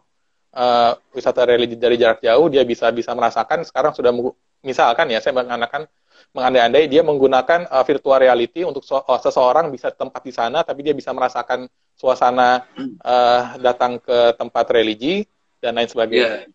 uh, 0.54 0.92
wisata 1.14 1.46
religi 1.46 1.78
dari 1.78 1.98
jarak 1.98 2.22
jauh 2.22 2.46
dia 2.50 2.62
bisa 2.62 2.90
bisa 2.94 3.12
merasakan 3.18 3.66
sekarang 3.66 3.92
sudah 3.98 4.14
misalkan 4.62 5.10
ya 5.10 5.18
saya 5.22 5.34
mengandalkan 5.38 5.90
mengandai-andai 6.32 6.86
dia 6.88 7.02
menggunakan 7.02 7.68
uh, 7.70 7.84
virtual 7.84 8.18
reality 8.22 8.62
untuk 8.64 8.82
so, 8.82 9.02
uh, 9.02 9.20
seseorang 9.20 9.70
bisa 9.70 9.92
tempat 9.92 10.22
di 10.22 10.34
sana 10.34 10.62
tapi 10.62 10.86
dia 10.86 10.94
bisa 10.94 11.12
merasakan 11.12 11.66
suasana 11.96 12.66
uh, 13.04 13.56
datang 13.60 13.98
ke 13.98 14.36
tempat 14.36 14.66
religi 14.70 15.26
dan 15.64 15.80
lain 15.80 15.90
sebagainya. 15.90 16.46
Yeah. 16.46 16.55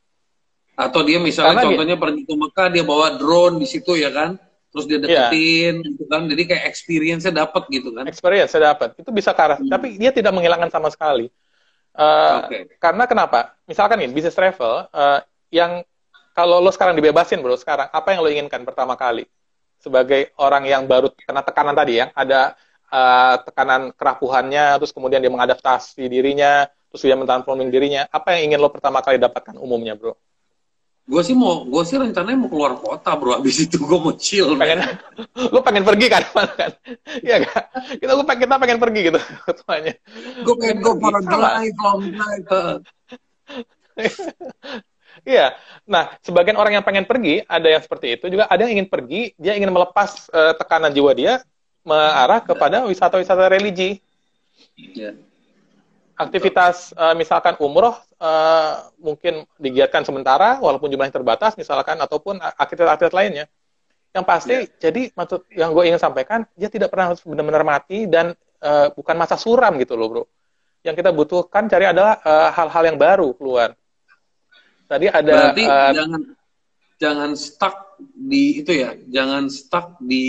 Atau 0.81 1.05
dia 1.05 1.21
misalnya 1.21 1.61
Karena 1.61 1.67
contohnya 1.69 1.97
dia, 1.97 2.03
pergi 2.03 2.23
ke 2.25 2.35
Mekah 2.35 2.67
dia 2.73 2.85
bawa 2.89 3.07
drone 3.21 3.61
di 3.61 3.67
situ 3.69 3.93
ya 4.01 4.09
kan, 4.09 4.41
terus 4.73 4.89
dia 4.89 4.97
iya. 4.97 5.05
deketin 5.05 5.75
yeah. 5.85 5.89
gitu 5.93 6.05
kan, 6.09 6.21
jadi 6.25 6.43
kayak 6.49 6.65
experience-nya 6.73 7.33
dapat 7.45 7.63
gitu 7.69 7.93
kan. 7.93 8.05
Experience-nya 8.09 8.73
dapat, 8.73 8.97
itu 8.97 9.11
bisa 9.13 9.37
ke 9.37 9.45
hmm. 9.45 9.69
tapi 9.69 10.01
dia 10.01 10.11
tidak 10.15 10.33
menghilangkan 10.33 10.73
sama 10.73 10.89
sekali. 10.89 11.29
Uh, 11.93 12.01
eh, 12.01 12.37
okay. 12.47 12.61
Karena 12.81 13.05
kenapa? 13.05 13.59
Misalkan 13.69 14.01
nih, 14.01 14.09
bisnis 14.09 14.33
travel, 14.33 14.89
uh, 14.89 15.21
yang 15.53 15.85
kalau 16.33 16.63
lo 16.63 16.71
sekarang 16.73 16.97
dibebasin 16.97 17.43
bro, 17.43 17.59
sekarang 17.59 17.91
apa 17.91 18.09
yang 18.15 18.25
lo 18.25 18.31
inginkan 18.31 18.63
pertama 18.63 18.95
kali? 18.95 19.27
Sebagai 19.83 20.33
orang 20.39 20.65
yang 20.65 20.87
baru 20.87 21.11
kena 21.13 21.43
tekanan 21.43 21.75
tadi 21.75 22.01
ya, 22.01 22.09
ada 22.15 22.55
uh, 22.95 23.43
tekanan 23.43 23.91
kerapuhannya, 23.93 24.79
terus 24.79 24.95
kemudian 24.95 25.19
dia 25.19 25.33
mengadaptasi 25.33 26.07
dirinya, 26.07 26.71
terus 26.89 27.03
dia 27.03 27.19
mentransforming 27.19 27.69
dirinya. 27.69 28.07
Apa 28.09 28.39
yang 28.39 28.55
ingin 28.55 28.59
lo 28.63 28.71
pertama 28.71 29.03
kali 29.03 29.19
dapatkan 29.19 29.59
umumnya 29.59 29.99
bro? 29.99 30.15
Gue 31.11 31.27
sih 31.27 31.35
mau, 31.35 31.67
gue 31.67 31.83
sih 31.83 31.99
rencananya 31.99 32.39
mau 32.39 32.47
keluar 32.47 32.79
kota 32.79 33.19
bro. 33.19 33.43
Abis 33.43 33.67
itu 33.67 33.83
gue 33.83 33.99
mau 33.99 34.15
chill. 34.15 34.55
Pengen, 34.55 34.87
lu 35.53 35.59
pengen 35.59 35.83
pergi 35.83 36.07
kan, 36.07 36.23
kan? 36.31 36.71
Iya 37.19 37.43
gak? 37.43 37.63
Kita 37.99 38.13
lu 38.15 38.23
kita 38.23 38.55
pengen 38.63 38.79
pergi 38.79 39.01
gitu, 39.11 39.19
semuanya. 39.59 39.99
Gue 40.47 40.55
pengen 40.55 40.79
gue 40.79 40.95
para 41.03 41.19
drive, 41.27 41.77
long 41.83 42.03
drive. 42.15 42.47
Iya. 45.21 45.53
Nah, 45.85 46.17
sebagian 46.25 46.57
orang 46.57 46.81
yang 46.81 46.87
pengen 46.87 47.05
pergi, 47.05 47.45
ada 47.45 47.69
yang 47.69 47.83
seperti 47.85 48.17
itu 48.17 48.33
juga. 48.33 48.49
Ada 48.49 48.65
yang 48.65 48.81
ingin 48.81 48.89
pergi, 48.89 49.37
dia 49.37 49.53
ingin 49.53 49.69
melepas 49.69 50.33
uh, 50.33 50.57
tekanan 50.57 50.97
jiwa 50.97 51.13
dia 51.13 51.45
mengarah 51.85 52.41
kepada 52.41 52.89
wisata-wisata 52.89 53.53
religi. 53.53 54.01
Yeah 54.81 55.13
aktivitas 56.21 56.93
uh, 56.93 57.17
misalkan 57.17 57.57
umroh 57.57 57.97
uh, 58.21 58.93
mungkin 59.01 59.49
digiatkan 59.57 60.05
sementara 60.05 60.61
walaupun 60.61 60.93
jumlahnya 60.93 61.17
terbatas 61.17 61.57
misalkan 61.57 61.97
ataupun 61.97 62.37
aktivitas-aktivitas 62.37 63.17
lainnya. 63.17 63.45
Yang 64.11 64.25
pasti 64.27 64.57
yeah. 64.57 64.77
jadi 64.77 65.03
maksud 65.17 65.41
yang 65.55 65.71
gue 65.73 65.85
ingin 65.89 66.03
sampaikan 66.03 66.45
dia 66.59 66.69
tidak 66.69 66.93
pernah 66.93 67.17
benar-benar 67.17 67.65
mati 67.65 68.05
dan 68.05 68.37
uh, 68.61 68.93
bukan 68.93 69.17
masa 69.17 69.41
suram 69.41 69.73
gitu 69.81 69.97
loh 69.97 70.09
bro. 70.13 70.25
Yang 70.85 71.05
kita 71.05 71.11
butuhkan 71.13 71.69
cari 71.69 71.89
adalah 71.89 72.21
hal-hal 72.53 72.83
uh, 72.85 72.89
yang 72.89 72.99
baru 73.01 73.29
keluar. 73.37 73.77
Tadi 74.89 75.07
ada 75.09 75.55
berarti 75.55 75.65
uh, 75.65 75.93
jangan 75.97 76.21
jangan 77.01 77.31
stuck 77.33 77.97
di 78.13 78.61
itu 78.61 78.73
ya 78.77 78.93
jangan 79.09 79.49
stuck 79.49 79.97
di 80.05 80.27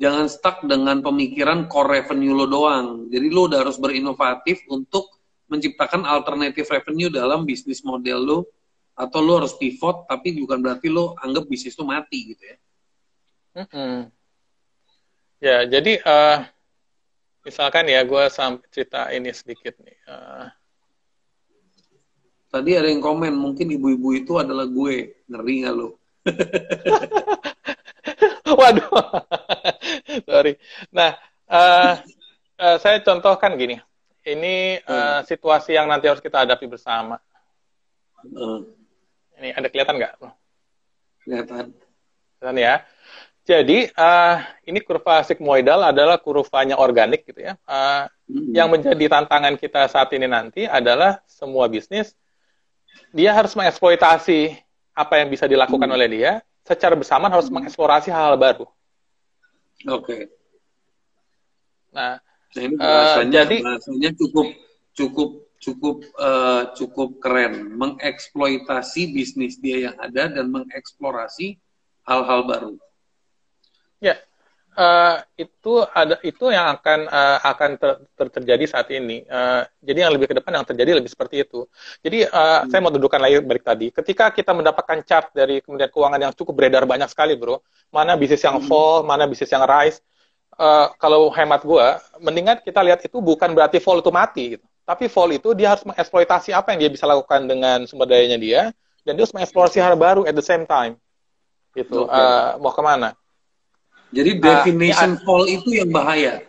jangan 0.00 0.26
stuck 0.26 0.66
dengan 0.66 1.00
pemikiran 1.00 1.70
core 1.70 2.00
revenue 2.02 2.34
lo 2.34 2.46
doang. 2.50 3.06
Jadi 3.10 3.26
lo 3.30 3.46
udah 3.46 3.62
harus 3.62 3.78
berinovatif 3.78 4.66
untuk 4.70 5.10
menciptakan 5.46 6.02
alternatif 6.08 6.66
revenue 6.66 7.12
dalam 7.12 7.46
bisnis 7.46 7.84
model 7.86 8.18
lo 8.24 8.38
atau 8.94 9.18
lo 9.22 9.42
harus 9.42 9.54
pivot 9.58 10.06
tapi 10.06 10.38
bukan 10.38 10.62
berarti 10.62 10.86
lo 10.90 11.18
anggap 11.18 11.46
bisnis 11.46 11.78
lo 11.78 11.86
mati 11.86 12.34
gitu 12.34 12.42
ya. 12.42 12.56
Mm 13.54 13.66
-hmm. 13.70 13.98
Ya, 15.44 15.58
jadi 15.68 16.00
uh, 16.00 16.38
misalkan 17.44 17.84
ya 17.86 18.00
gue 18.02 18.24
sampai 18.32 18.64
cerita 18.72 19.12
ini 19.12 19.30
sedikit 19.30 19.76
nih. 19.84 19.98
Uh, 20.08 20.48
Tadi 22.54 22.70
ada 22.78 22.86
yang 22.86 23.02
komen 23.02 23.34
mungkin 23.34 23.66
ibu-ibu 23.66 24.14
itu 24.14 24.38
adalah 24.38 24.62
gue 24.70 25.26
ngeri 25.26 25.54
nggak 25.66 25.74
lo? 25.74 25.98
Waduh, 28.60 28.90
sorry. 30.28 30.54
Nah, 30.94 31.18
uh, 31.50 31.92
uh, 32.58 32.76
saya 32.78 33.02
contohkan 33.02 33.54
gini. 33.58 33.78
Ini 34.24 34.80
uh, 34.88 35.20
situasi 35.28 35.76
yang 35.76 35.90
nanti 35.90 36.08
harus 36.08 36.24
kita 36.24 36.48
hadapi 36.48 36.64
bersama. 36.64 37.20
Hmm. 38.24 38.64
Ini 39.36 39.52
ada 39.52 39.68
kelihatan 39.68 40.00
nggak? 40.00 40.12
Kelihatan. 41.28 41.64
Kelihatan 42.40 42.56
ya. 42.56 42.74
Jadi 43.44 43.92
uh, 43.92 44.36
ini 44.64 44.80
kurva 44.80 45.20
sigmoidal 45.20 45.84
adalah 45.84 46.16
kurvanya 46.16 46.80
organik 46.80 47.28
gitu 47.28 47.44
ya. 47.44 47.60
Uh, 47.68 48.08
hmm. 48.32 48.56
Yang 48.56 48.68
menjadi 48.72 49.04
tantangan 49.12 49.54
kita 49.60 49.84
saat 49.92 50.08
ini 50.16 50.24
nanti 50.24 50.64
adalah 50.64 51.20
semua 51.28 51.68
bisnis 51.68 52.16
dia 53.14 53.30
harus 53.34 53.54
mengeksploitasi 53.54 54.58
apa 54.94 55.14
yang 55.22 55.28
bisa 55.30 55.46
dilakukan 55.50 55.86
hmm. 55.90 55.96
oleh 55.96 56.08
dia 56.10 56.32
secara 56.64 56.96
bersamaan 56.96 57.32
harus 57.32 57.52
mengeksplorasi 57.52 58.08
hal-hal 58.08 58.40
baru. 58.40 58.66
Oke. 59.84 60.00
Okay. 60.00 60.22
Nah, 61.94 62.18
nah 62.56 62.62
ini 62.64 62.74
bahasanya, 62.74 63.30
uh, 63.30 63.32
jadi 63.44 63.56
bahasanya 63.62 64.10
cukup 64.18 64.46
cukup 64.96 65.30
cukup 65.60 65.96
uh, 66.18 66.62
cukup 66.74 67.10
keren 67.22 67.72
mengeksploitasi 67.76 69.14
bisnis 69.14 69.60
dia 69.60 69.88
yang 69.90 69.96
ada 70.00 70.28
dan 70.28 70.46
mengeksplorasi 70.50 71.60
hal-hal 72.04 72.40
baru. 72.44 72.74
Ya, 74.02 74.20
uh, 74.76 75.16
itu 75.38 75.82
ada 75.90 76.18
itu 76.22 76.50
yang 76.50 76.74
akan 76.78 77.06
uh, 77.08 77.38
akan 77.42 77.70
ter, 77.78 77.90
ter, 78.14 78.26
terjadi 78.40 78.64
saat 78.66 78.88
ini. 78.90 79.22
Uh, 79.26 79.64
jadi 79.80 80.06
yang 80.06 80.12
lebih 80.14 80.30
ke 80.30 80.34
depan 80.36 80.60
yang 80.60 80.66
terjadi 80.66 80.98
lebih 80.98 81.10
seperti 81.10 81.42
itu. 81.46 81.66
Jadi 82.02 82.26
uh, 82.28 82.62
hmm. 82.62 82.70
saya 82.70 82.80
mau 82.82 82.92
dudukan 82.92 83.18
lagi 83.18 83.40
balik 83.42 83.64
tadi. 83.64 83.90
Ketika 83.94 84.30
kita 84.34 84.52
mendapatkan 84.52 85.02
chart 85.06 85.32
dari 85.32 85.62
Kementerian 85.62 85.90
Keuangan 85.90 86.20
yang 86.20 86.32
cukup 86.34 86.54
beredar 86.58 86.84
banyak 86.84 87.08
sekali, 87.10 87.34
bro. 87.38 87.62
Mana 87.94 88.18
bisnis 88.18 88.42
yang 88.42 88.58
hmm. 88.58 88.68
fall, 88.68 89.06
mana 89.06 89.24
bisnis 89.30 89.50
yang 89.50 89.62
rise. 89.64 90.02
Uh, 90.54 90.86
kalau 91.02 91.34
hemat 91.34 91.66
gue, 91.66 91.86
mendingan 92.22 92.62
kita 92.62 92.78
lihat 92.78 93.02
itu 93.02 93.18
bukan 93.18 93.58
berarti 93.58 93.82
fall 93.82 93.98
itu 93.98 94.14
mati, 94.14 94.44
gitu. 94.54 94.66
Tapi 94.86 95.10
fall 95.10 95.34
itu 95.34 95.50
dia 95.50 95.74
harus 95.74 95.82
mengeksploitasi 95.82 96.54
apa 96.54 96.70
yang 96.70 96.86
dia 96.86 96.90
bisa 96.94 97.10
lakukan 97.10 97.42
dengan 97.50 97.82
sumber 97.90 98.06
dayanya 98.06 98.38
dia, 98.38 98.62
dan 99.02 99.18
dia 99.18 99.26
harus 99.26 99.34
mengeksplorasi 99.34 99.82
hal 99.82 99.98
baru 99.98 100.22
at 100.22 100.34
the 100.36 100.44
same 100.46 100.62
time. 100.62 100.94
Gitu. 101.74 102.06
Okay. 102.06 102.14
Uh, 102.14 102.54
mau 102.62 102.70
ke 102.70 102.82
mana? 102.86 103.18
Jadi 104.14 104.30
ah, 104.38 104.62
definition 104.62 105.10
uh, 105.18 105.22
fall 105.26 105.44
itu 105.50 105.68
yang 105.74 105.90
bahaya. 105.90 106.46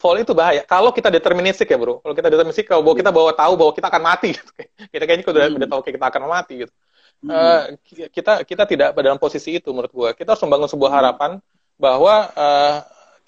Fall 0.00 0.24
itu 0.24 0.32
bahaya. 0.32 0.64
Kalau 0.64 0.90
kita 0.96 1.12
deterministik 1.12 1.68
ya 1.68 1.76
bro. 1.76 2.00
Kalau 2.00 2.14
kita 2.16 2.32
deterministik, 2.32 2.64
kalau 2.64 2.80
bahwa 2.80 2.96
kita 2.96 3.12
bawa 3.12 3.30
tahu 3.36 3.52
bahwa 3.60 3.72
kita 3.76 3.86
akan 3.92 4.02
mati, 4.02 4.30
kita 4.92 5.04
kayaknya 5.04 5.28
udah, 5.28 5.44
hmm. 5.44 5.58
udah 5.60 5.68
tahu 5.68 5.80
kita 5.84 6.06
akan 6.08 6.22
mati 6.24 6.54
gitu. 6.64 6.72
Hmm. 7.20 7.28
Uh, 7.28 7.62
kita 8.08 8.32
kita 8.48 8.62
tidak 8.64 8.88
dalam 8.96 9.20
posisi 9.20 9.60
itu 9.60 9.68
menurut 9.76 9.92
gue. 9.92 10.10
Kita 10.16 10.32
harus 10.32 10.42
membangun 10.48 10.72
sebuah 10.72 10.90
hmm. 10.90 10.98
harapan 11.04 11.30
bahwa 11.76 12.14
uh, 12.32 12.76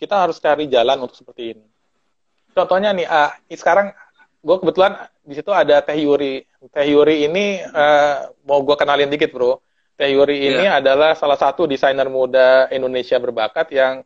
kita 0.01 0.15
harus 0.17 0.41
cari 0.41 0.65
jalan 0.67 0.97
untuk 1.05 1.21
seperti 1.21 1.53
ini. 1.53 1.65
Contohnya 2.57 2.97
nih, 2.97 3.05
uh, 3.05 3.33
sekarang 3.53 3.93
gue 4.41 4.57
kebetulan 4.59 4.97
di 5.23 5.35
situ 5.37 5.53
ada 5.53 5.85
Teh 5.85 6.01
Yuri. 6.01 6.43
Teh 6.73 6.87
Yuri 6.89 7.29
ini 7.29 7.61
uh, 7.63 8.33
mau 8.49 8.65
gue 8.65 8.77
kenalin 8.81 9.13
dikit 9.13 9.29
bro. 9.29 9.61
Teh 9.97 10.09
Yuri 10.13 10.41
yeah. 10.41 10.51
ini 10.51 10.67
adalah 10.69 11.13
salah 11.13 11.37
satu 11.37 11.69
desainer 11.69 12.09
muda 12.09 12.67
Indonesia 12.73 13.21
berbakat 13.21 13.71
yang 13.75 14.05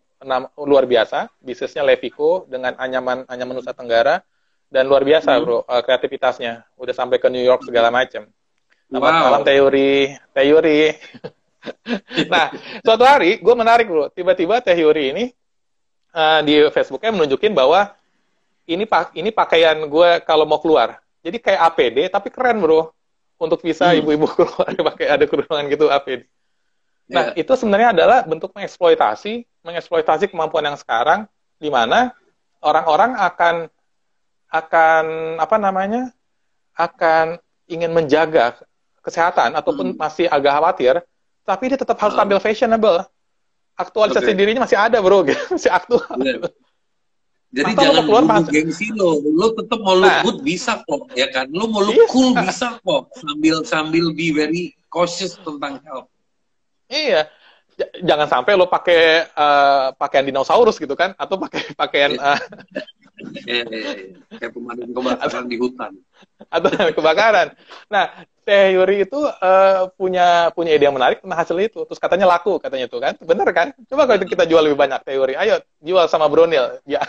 luar 0.59 0.85
biasa. 0.89 1.31
Bisnisnya 1.39 1.87
Levico 1.87 2.49
dengan 2.51 2.75
anyaman 2.77 3.25
anyaman 3.29 3.61
Nusa 3.61 3.77
Tenggara. 3.77 4.23
dan 4.67 4.91
luar 4.91 5.07
biasa 5.07 5.39
hmm. 5.39 5.43
bro 5.43 5.59
uh, 5.63 5.83
kreativitasnya 5.83 6.67
udah 6.75 6.95
sampai 6.95 7.23
ke 7.23 7.29
New 7.31 7.43
York 7.43 7.63
segala 7.63 7.95
macam 7.95 8.27
Selamat 8.87 9.13
wow. 9.15 9.23
malam 9.31 9.43
teori 9.47 10.15
teori 10.35 10.81
nah 12.33 12.51
suatu 12.83 13.05
hari 13.07 13.39
gue 13.39 13.55
menarik 13.55 13.87
bro 13.87 14.11
tiba-tiba 14.11 14.59
teori 14.63 15.05
ini 15.15 15.25
uh, 16.15 16.41
di 16.43 16.67
Facebooknya 16.71 17.15
menunjukin 17.15 17.55
bahwa 17.55 17.95
ini 18.67 18.87
pak 18.87 19.15
ini 19.15 19.31
pakaian 19.31 19.87
gue 19.87 20.11
kalau 20.27 20.47
mau 20.47 20.59
keluar 20.59 20.99
jadi 21.23 21.39
kayak 21.39 21.61
APD 21.73 21.99
tapi 22.11 22.29
keren 22.35 22.59
bro 22.59 22.91
untuk 23.37 23.61
bisa 23.61 23.93
hmm. 23.93 23.99
ibu-ibu 24.05 24.27
keluar 24.33 24.73
pakai 24.95 25.07
ada 25.13 25.25
kerudungan 25.29 25.67
gitu 25.69 25.89
APD 25.89 26.27
nah 27.07 27.31
yeah. 27.31 27.43
itu 27.47 27.53
sebenarnya 27.55 27.95
adalah 27.95 28.19
bentuk 28.27 28.51
mengeksploitasi 28.57 29.47
mengeksploitasi 29.63 30.27
kemampuan 30.31 30.67
yang 30.67 30.79
sekarang 30.79 31.31
di 31.57 31.71
mana 31.71 32.11
orang-orang 32.61 33.15
akan 33.15 33.55
akan 34.51 35.05
apa 35.39 35.57
namanya 35.59 36.11
akan 36.77 37.41
ingin 37.67 37.91
menjaga 37.91 38.59
kesehatan 39.03 39.55
ataupun 39.55 39.95
hmm. 39.95 39.99
masih 39.99 40.27
agak 40.27 40.53
khawatir, 40.59 40.95
tapi 41.47 41.71
dia 41.71 41.79
tetap 41.79 41.95
harus 41.99 42.15
tampil 42.15 42.43
fashionable. 42.43 43.07
Aktualisasi 43.77 44.33
okay. 44.33 44.39
dirinya 44.39 44.65
masih 44.67 44.79
ada, 44.79 44.99
bro, 44.99 45.23
masih 45.55 45.71
aktual. 45.71 46.03
Yeah. 46.19 46.51
Jadi 47.57 47.73
Atau 47.73 47.85
jangan 47.89 48.03
keluar 48.05 48.23
lu 48.29 48.43
gengsi 48.53 48.87
lo, 48.93 49.17
lo 49.25 49.57
tetap 49.57 49.81
mau 49.81 49.97
look 49.97 50.13
nah. 50.13 50.21
good 50.21 50.39
bisa 50.45 50.85
kok, 50.85 51.09
ya 51.17 51.33
kan? 51.33 51.49
Lo 51.49 51.65
mau 51.73 51.81
look 51.81 51.97
iya. 51.97 52.07
cool 52.13 52.37
bisa 52.37 52.77
kok, 52.85 53.03
sambil 53.17 53.65
sambil 53.65 54.13
be 54.13 54.29
very 54.29 54.77
cautious 54.93 55.41
tentang 55.41 55.81
health. 55.81 56.13
Iya, 56.93 57.33
jangan 58.05 58.29
sampai 58.29 58.61
lo 58.61 58.69
pakai 58.69 59.33
uh, 59.33 59.89
pakaian 59.97 60.29
dinosaurus 60.29 60.77
gitu 60.77 60.93
kan, 60.93 61.17
atau 61.17 61.41
pakai 61.41 61.73
pakaian 61.73 62.21
uh, 62.21 62.37
Eh, 63.47 64.17
kayak 64.39 64.53
pemadam 64.53 64.91
kebakaran 64.91 65.45
di 65.47 65.57
hutan. 65.59 65.93
Atau 66.51 66.71
kebakaran. 66.93 67.55
Nah, 67.91 68.27
teori 68.47 69.03
itu 69.03 69.19
uh, 69.19 69.91
punya 69.99 70.55
punya 70.55 70.71
ide 70.75 70.87
yang 70.87 70.95
menarik 70.95 71.19
tentang 71.19 71.39
hasil 71.39 71.57
itu. 71.59 71.83
Terus 71.83 71.99
katanya 71.99 72.27
laku 72.31 72.63
katanya 72.63 72.87
tuh 72.87 73.03
kan. 73.03 73.15
Bener 73.19 73.49
kan? 73.51 73.75
Coba 73.91 74.07
kalau 74.07 74.23
kita 74.23 74.47
jual 74.47 74.63
lebih 74.63 74.79
banyak 74.79 75.03
teori. 75.03 75.35
Ayo 75.35 75.59
jual 75.83 76.07
sama 76.07 76.31
Brunil. 76.31 76.79
Ya. 76.87 77.03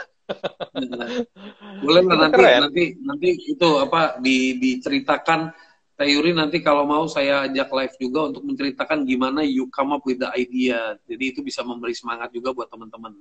Boleh 1.85 2.03
lah 2.03 2.27
nanti 2.27 2.35
keren. 2.35 2.59
nanti 2.67 2.83
nanti 2.99 3.29
itu 3.47 3.69
apa 3.79 4.19
di 4.19 4.59
diceritakan 4.59 5.55
teori 5.97 6.35
nanti 6.35 6.59
kalau 6.59 6.83
mau 6.83 7.09
saya 7.09 7.47
ajak 7.47 7.69
live 7.73 7.95
juga 7.97 8.29
untuk 8.29 8.43
menceritakan 8.45 9.07
gimana 9.07 9.41
you 9.41 9.69
come 9.71 9.93
up 9.93 10.03
with 10.03 10.19
the 10.19 10.29
idea. 10.35 10.97
Jadi 11.05 11.23
itu 11.37 11.39
bisa 11.45 11.61
memberi 11.61 11.93
semangat 11.93 12.33
juga 12.33 12.51
buat 12.51 12.67
teman-teman 12.67 13.13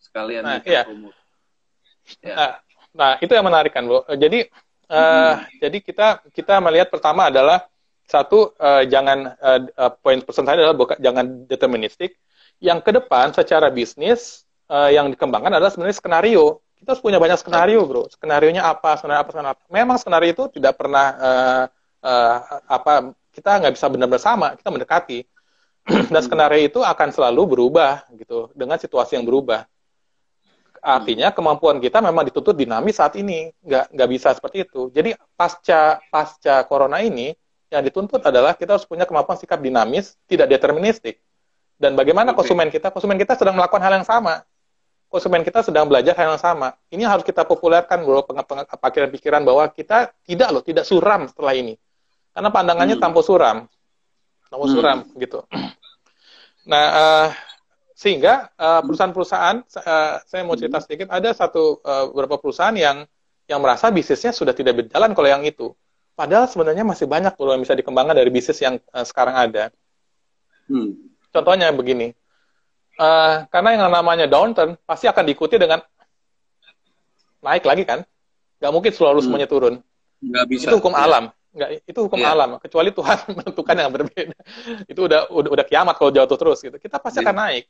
sekalian. 0.00 0.42
Nah, 0.42 0.58
iya. 0.64 0.88
Ya. 2.18 2.34
Nah, 2.34 2.52
nah, 2.90 3.12
itu 3.22 3.30
yang 3.30 3.46
menarik 3.46 3.70
kan, 3.70 3.86
Bu. 3.86 4.02
Jadi 4.10 4.50
uh, 4.90 5.38
hmm. 5.38 5.62
jadi 5.62 5.78
kita 5.78 6.08
kita 6.34 6.58
melihat 6.58 6.90
pertama 6.90 7.30
adalah 7.30 7.70
satu 8.10 8.58
uh, 8.58 8.82
jangan 8.90 9.38
uh, 9.38 9.94
poin 10.02 10.18
pesan 10.18 10.42
saya 10.42 10.66
adalah 10.66 10.74
bukan 10.74 10.98
jangan 10.98 11.46
deterministik. 11.46 12.18
Yang 12.60 12.78
ke 12.84 12.90
depan 12.92 13.32
secara 13.32 13.70
bisnis 13.72 14.44
uh, 14.68 14.90
yang 14.90 15.08
dikembangkan 15.08 15.56
adalah 15.56 15.70
sebenarnya 15.70 15.96
skenario. 15.96 16.60
Kita 16.76 16.96
harus 16.96 17.04
punya 17.04 17.20
banyak 17.20 17.36
skenario, 17.36 17.84
Bro. 17.84 18.08
Skenario-nya 18.16 18.64
apa, 18.64 18.96
skenario 18.96 19.20
apa, 19.20 19.30
skenario 19.30 19.52
apa. 19.52 19.64
Memang 19.68 19.96
skenario 20.00 20.30
itu 20.32 20.44
tidak 20.58 20.80
pernah 20.80 21.06
uh, 21.16 21.64
uh, 22.02 22.36
apa 22.66 23.12
kita 23.30 23.60
nggak 23.62 23.74
bisa 23.76 23.86
benar-benar 23.92 24.22
sama, 24.22 24.46
kita 24.56 24.68
mendekati. 24.72 25.18
Dan 26.12 26.20
skenario 26.20 26.60
itu 26.60 26.80
akan 26.80 27.08
selalu 27.12 27.56
berubah 27.56 28.04
gitu 28.16 28.52
dengan 28.56 28.76
situasi 28.76 29.16
yang 29.16 29.24
berubah. 29.24 29.64
Artinya 30.80 31.28
kemampuan 31.30 31.76
kita 31.76 32.00
memang 32.00 32.24
dituntut 32.24 32.56
dinamis 32.56 32.96
saat 32.96 33.14
ini, 33.20 33.52
nggak 33.60 33.92
nggak 33.92 34.08
bisa 34.08 34.32
seperti 34.32 34.64
itu. 34.64 34.88
Jadi 34.88 35.12
pasca 35.36 36.00
pasca 36.08 36.64
corona 36.64 37.04
ini 37.04 37.36
yang 37.70 37.84
dituntut 37.84 38.24
adalah 38.24 38.58
kita 38.58 38.74
harus 38.74 38.88
punya 38.88 39.04
kemampuan 39.04 39.38
sikap 39.38 39.60
dinamis, 39.60 40.18
tidak 40.26 40.50
deterministik. 40.50 41.22
Dan 41.80 41.96
bagaimana 41.96 42.32
konsumen 42.36 42.68
kita? 42.68 42.92
Konsumen 42.92 43.16
kita 43.16 43.36
sedang 43.36 43.56
melakukan 43.56 43.80
hal 43.80 44.02
yang 44.02 44.08
sama. 44.08 44.44
Konsumen 45.08 45.40
kita 45.46 45.64
sedang 45.64 45.88
belajar 45.88 46.12
hal 46.18 46.36
yang 46.36 46.42
sama. 46.42 46.76
Ini 46.92 47.08
harus 47.08 47.24
kita 47.24 47.42
populerkan, 47.48 48.04
bro, 48.04 48.20
pikiran-pikiran 48.24 49.42
bahwa 49.42 49.64
kita 49.72 50.12
tidak 50.28 50.48
loh, 50.52 50.62
tidak 50.62 50.84
suram 50.84 51.24
setelah 51.30 51.56
ini. 51.56 51.74
Karena 52.30 52.50
pandangannya 52.52 52.96
hmm. 52.98 53.04
tanpa 53.04 53.20
suram, 53.24 53.66
tanpa 54.46 54.66
hmm. 54.66 54.74
suram 54.74 54.98
gitu. 55.18 55.40
Nah, 56.68 56.84
uh, 56.92 57.28
sehingga 58.00 58.48
uh, 58.56 58.80
perusahaan-perusahaan, 58.80 59.60
uh, 59.60 60.24
saya 60.24 60.40
mau 60.48 60.56
cerita 60.56 60.80
sedikit, 60.80 61.12
ada 61.12 61.36
satu 61.36 61.84
uh, 61.84 62.08
beberapa 62.08 62.40
perusahaan 62.40 62.72
yang 62.72 63.04
yang 63.44 63.60
merasa 63.60 63.92
bisnisnya 63.92 64.32
sudah 64.32 64.56
tidak 64.56 64.80
berjalan 64.80 65.12
kalau 65.12 65.28
yang 65.28 65.44
itu. 65.44 65.76
Padahal 66.16 66.48
sebenarnya 66.48 66.80
masih 66.80 67.04
banyak 67.04 67.36
loh 67.36 67.52
yang 67.52 67.60
bisa 67.60 67.76
dikembangkan 67.76 68.16
dari 68.16 68.32
bisnis 68.32 68.56
yang 68.64 68.80
uh, 68.96 69.04
sekarang 69.04 69.36
ada. 69.36 69.68
Hmm. 70.64 70.96
Contohnya 71.28 71.68
begini, 71.76 72.16
uh, 72.96 73.44
karena 73.52 73.76
yang 73.76 73.92
namanya 73.92 74.24
downturn 74.24 74.80
pasti 74.88 75.04
akan 75.04 75.28
diikuti 75.28 75.60
dengan 75.60 75.84
naik 77.44 77.68
lagi 77.68 77.84
kan? 77.84 78.00
Gak 78.64 78.72
mungkin 78.72 78.96
selalu 78.96 79.20
hmm. 79.20 79.26
semuanya 79.28 79.48
turun. 79.50 79.76
Gak 80.24 80.46
bisa. 80.48 80.72
Itu 80.72 80.80
hukum 80.80 80.96
ya. 80.96 81.04
alam. 81.04 81.24
Nggak, 81.50 81.68
itu 81.84 82.00
hukum 82.00 82.20
yeah. 82.22 82.32
alam. 82.32 82.50
Kecuali 82.64 82.90
Tuhan 82.96 83.18
menentukan 83.36 83.76
yang 83.76 83.92
berbeda. 83.92 84.38
itu 84.88 85.00
udah, 85.04 85.28
udah 85.28 85.50
udah 85.52 85.64
kiamat 85.68 86.00
kalau 86.00 86.08
jatuh 86.14 86.38
terus 86.40 86.64
gitu. 86.64 86.80
Kita 86.80 86.96
pasti 86.96 87.20
yeah. 87.20 87.28
akan 87.28 87.36
naik. 87.36 87.64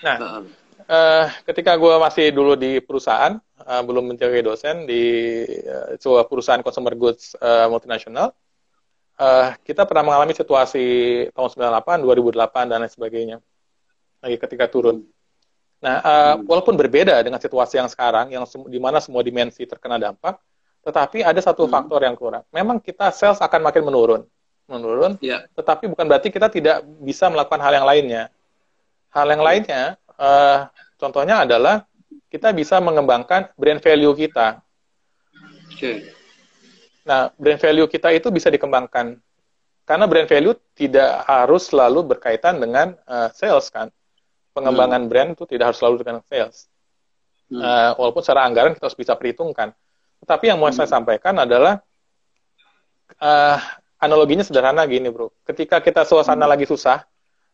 Nah, 0.00 0.46
uh, 0.86 1.26
ketika 1.46 1.76
gue 1.76 1.94
masih 2.00 2.26
dulu 2.30 2.54
di 2.56 2.78
perusahaan, 2.80 3.36
uh, 3.62 3.82
belum 3.84 4.14
menjadi 4.14 4.40
dosen 4.40 4.88
di 4.88 5.02
uh, 5.66 5.98
sebuah 5.98 6.26
perusahaan 6.30 6.62
consumer 6.64 6.94
goods 6.96 7.36
uh, 7.38 7.66
multinasional, 7.66 8.32
uh, 9.20 9.52
kita 9.62 9.84
pernah 9.84 10.06
mengalami 10.06 10.32
situasi 10.32 10.84
tahun 11.36 11.48
98, 11.52 12.06
2008 12.06 12.70
dan 12.70 12.78
lain 12.80 12.92
sebagainya. 12.92 13.36
Lagi 14.20 14.36
ketika 14.36 14.66
turun. 14.68 15.04
Nah, 15.80 15.96
uh, 16.04 16.34
walaupun 16.44 16.76
berbeda 16.76 17.24
dengan 17.24 17.40
situasi 17.40 17.80
yang 17.80 17.88
sekarang, 17.88 18.28
yang 18.32 18.44
di 18.68 18.76
mana 18.76 19.00
semua 19.00 19.24
dimensi 19.24 19.64
terkena 19.64 19.96
dampak, 19.96 20.36
tetapi 20.84 21.24
ada 21.24 21.40
satu 21.40 21.64
hmm. 21.64 21.72
faktor 21.72 22.00
yang 22.04 22.16
kurang. 22.16 22.44
Memang 22.52 22.80
kita 22.80 23.12
sales 23.12 23.40
akan 23.40 23.60
makin 23.64 23.84
menurun, 23.84 24.22
menurun. 24.68 25.16
Yeah. 25.24 25.48
Tetapi 25.56 25.88
bukan 25.88 26.04
berarti 26.08 26.28
kita 26.28 26.52
tidak 26.52 26.84
bisa 27.00 27.28
melakukan 27.32 27.60
hal 27.60 27.72
yang 27.72 27.88
lainnya. 27.88 28.28
Hal 29.10 29.26
yang 29.26 29.42
lainnya, 29.42 29.98
uh, 30.18 30.70
contohnya 30.98 31.42
adalah 31.42 31.86
kita 32.30 32.54
bisa 32.54 32.78
mengembangkan 32.78 33.50
brand 33.58 33.82
value 33.82 34.14
kita. 34.14 34.62
Okay. 35.74 36.06
Nah, 37.02 37.34
brand 37.34 37.58
value 37.58 37.90
kita 37.90 38.14
itu 38.14 38.30
bisa 38.30 38.46
dikembangkan 38.52 39.18
karena 39.90 40.06
brand 40.06 40.30
value 40.30 40.54
tidak 40.78 41.26
harus 41.26 41.66
selalu 41.66 42.14
berkaitan 42.14 42.62
dengan 42.62 42.94
uh, 43.10 43.26
sales 43.34 43.66
kan. 43.74 43.90
Pengembangan 44.54 45.02
hmm. 45.02 45.10
brand 45.10 45.28
itu 45.34 45.42
tidak 45.50 45.74
harus 45.74 45.82
selalu 45.82 46.06
dengan 46.06 46.22
sales. 46.30 46.70
Hmm. 47.50 47.58
Uh, 47.58 47.90
walaupun 47.98 48.22
secara 48.22 48.46
anggaran 48.46 48.78
kita 48.78 48.86
harus 48.86 48.94
bisa 48.94 49.18
perhitungkan. 49.18 49.74
Tetapi 50.22 50.46
yang 50.46 50.62
mau 50.62 50.70
hmm. 50.70 50.78
saya 50.78 50.86
sampaikan 50.86 51.34
adalah 51.42 51.82
uh, 53.18 53.58
analoginya 53.98 54.46
sederhana 54.46 54.86
gini, 54.86 55.10
bro. 55.10 55.34
Ketika 55.42 55.82
kita 55.82 56.06
suasana 56.06 56.46
hmm. 56.46 56.52
lagi 56.54 56.70
susah, 56.70 57.02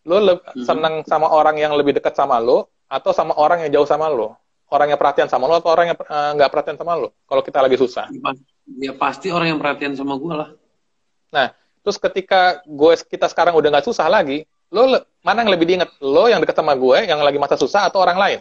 lo 0.07 0.23
hmm. 0.23 0.63
seneng 0.63 0.95
sama 1.03 1.27
orang 1.27 1.59
yang 1.59 1.75
lebih 1.75 1.99
dekat 1.99 2.15
sama 2.15 2.39
lo 2.39 2.71
atau 2.87 3.11
sama 3.11 3.35
orang 3.35 3.67
yang 3.67 3.83
jauh 3.83 3.89
sama 3.91 4.07
lo 4.07 4.39
orang 4.71 4.95
yang 4.95 4.99
perhatian 4.99 5.27
sama 5.27 5.51
lo 5.51 5.59
atau 5.59 5.75
orang 5.75 5.91
yang 5.91 5.99
eh, 5.99 6.31
nggak 6.39 6.49
uh, 6.49 6.53
perhatian 6.55 6.79
sama 6.79 6.95
lo 6.95 7.11
kalau 7.27 7.43
kita 7.43 7.59
lagi 7.59 7.75
susah? 7.75 8.07
Ya 8.79 8.95
pasti 8.95 9.35
orang 9.35 9.55
yang 9.55 9.59
perhatian 9.59 9.99
sama 9.99 10.15
gue 10.15 10.35
lah. 10.35 10.51
Nah 11.35 11.51
terus 11.83 11.99
ketika 11.99 12.63
gue 12.63 12.93
kita 13.03 13.27
sekarang 13.27 13.59
udah 13.59 13.69
nggak 13.75 13.87
susah 13.87 14.07
lagi 14.07 14.47
lo 14.71 14.99
mana 15.23 15.43
yang 15.43 15.51
lebih 15.55 15.67
diinget 15.67 15.91
lo 15.99 16.31
yang 16.31 16.39
dekat 16.39 16.55
sama 16.55 16.79
gue 16.79 16.99
yang 17.07 17.19
lagi 17.19 17.39
masa 17.43 17.59
susah 17.59 17.91
atau 17.91 17.99
orang 17.99 18.19
lain? 18.19 18.39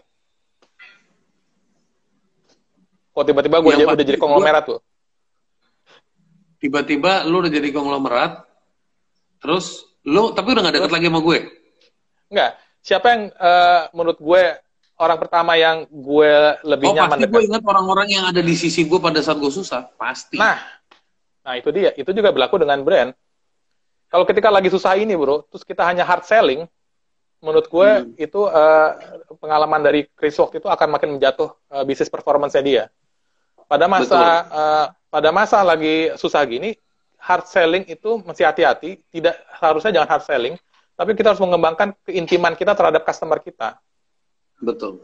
Kok 3.17 3.25
tiba-tiba 3.25 3.57
gue 3.65 3.73
udah 3.73 4.05
jadi 4.05 4.21
konglomerat 4.21 4.63
tuh 4.69 4.79
tiba-tiba 6.61 7.25
lo 7.25 7.41
udah 7.41 7.53
jadi 7.53 7.69
konglomerat 7.73 8.45
terus 9.41 9.95
Lo 10.05 10.37
tapi 10.37 10.53
udah 10.53 10.69
gak 10.69 10.75
deket 10.77 10.91
lagi 10.93 11.05
sama 11.09 11.19
gue? 11.25 11.39
Enggak. 12.29 12.51
Siapa 12.85 13.05
yang 13.09 13.23
uh, 13.33 13.89
menurut 13.97 14.17
gue 14.21 14.43
orang 14.95 15.17
pertama 15.19 15.57
yang 15.59 15.83
gue 15.89 16.33
lebih 16.63 16.93
oh, 16.93 16.95
nyaman 16.95 17.17
pasti 17.19 17.27
gue 17.27 17.43
ingat 17.51 17.63
orang-orang 17.65 18.07
yang 18.13 18.23
ada 18.29 18.39
di 18.39 18.55
sisi 18.55 18.87
gue 18.87 18.99
pada 19.01 19.19
saat 19.19 19.41
gue 19.41 19.51
susah. 19.51 19.89
Pasti. 19.97 20.37
Nah, 20.37 20.59
nah 21.43 21.53
itu 21.57 21.69
dia. 21.73 21.91
Itu 21.97 22.15
juga 22.15 22.31
berlaku 22.31 22.61
dengan 22.61 22.79
brand. 22.85 23.11
Kalau 24.07 24.23
ketika 24.23 24.47
lagi 24.53 24.69
susah 24.71 24.95
ini, 24.95 25.17
bro, 25.17 25.43
terus 25.49 25.65
kita 25.65 25.83
hanya 25.83 26.05
hard 26.05 26.23
selling, 26.23 26.69
menurut 27.43 27.67
gue 27.67 27.89
hmm. 28.05 28.15
itu 28.21 28.41
uh, 28.47 28.89
pengalaman 29.41 29.81
dari 29.83 30.07
Chris 30.15 30.37
Walk 30.39 30.55
itu 30.55 30.69
akan 30.69 30.87
makin 30.95 31.19
menjatuh 31.19 31.51
uh, 31.73 31.83
bisnis 31.83 32.07
performance 32.07 32.55
dia. 32.63 32.87
Pada 33.65 33.89
masa 33.89 34.21
uh, 34.47 34.87
pada 35.09 35.29
masa 35.33 35.59
lagi 35.65 36.13
susah 36.15 36.45
gini, 36.45 36.77
hard 37.17 37.49
selling 37.49 37.83
itu 37.89 38.21
mesti 38.21 38.45
hati-hati. 38.45 39.01
Tidak 39.09 39.35
harusnya 39.57 39.91
jangan 39.99 40.09
hard 40.15 40.23
selling, 40.23 40.55
tapi 40.95 41.11
kita 41.13 41.35
harus 41.35 41.43
mengembangkan 41.43 41.91
keintiman 42.07 42.55
kita 42.55 42.71
terhadap 42.73 43.03
customer 43.03 43.39
kita. 43.43 43.79
Betul. 44.59 45.03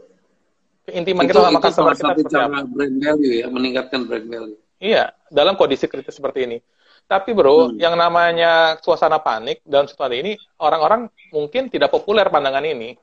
keintiman 0.82 1.30
kita 1.30 1.46
sama 1.46 1.62
customer 1.62 1.94
kita 1.94 2.10
seperti 2.18 2.34
apa? 2.34 2.66
brand 2.66 2.96
value 2.98 3.34
ya, 3.38 3.46
meningkatkan 3.46 4.02
brand 4.02 4.26
value. 4.26 4.58
Iya, 4.82 5.14
dalam 5.30 5.54
kondisi 5.54 5.86
kritis 5.86 6.18
seperti 6.18 6.42
ini. 6.42 6.58
Tapi 7.06 7.30
bro, 7.30 7.70
hmm. 7.70 7.78
yang 7.78 7.94
namanya 7.94 8.82
suasana 8.82 9.22
panik 9.22 9.62
dalam 9.62 9.86
situasi 9.86 10.16
ini, 10.18 10.32
orang-orang 10.58 11.06
mungkin 11.30 11.70
tidak 11.70 11.94
populer 11.94 12.26
pandangan 12.26 12.66
ini. 12.66 12.98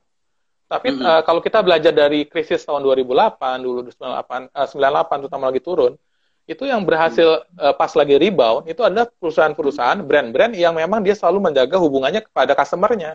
Tapi 0.68 0.92
hmm. 0.92 1.02
uh, 1.02 1.22
kalau 1.24 1.40
kita 1.40 1.64
belajar 1.64 1.96
dari 1.96 2.28
krisis 2.28 2.68
tahun 2.68 2.84
2008, 2.84 3.64
dulu 3.64 3.80
98, 3.88 4.52
uh, 4.52 4.68
98 4.68 5.22
terutama 5.24 5.48
lagi 5.48 5.62
turun, 5.64 5.94
itu 6.50 6.66
yang 6.66 6.82
berhasil 6.82 7.46
uh, 7.62 7.74
pas 7.78 7.94
lagi 7.94 8.18
rebound, 8.18 8.66
itu 8.66 8.82
adalah 8.82 9.06
perusahaan-perusahaan, 9.22 10.02
brand-brand 10.02 10.58
yang 10.58 10.74
memang 10.74 11.06
dia 11.06 11.14
selalu 11.14 11.46
menjaga 11.46 11.78
hubungannya 11.78 12.26
kepada 12.26 12.58
customernya. 12.58 13.14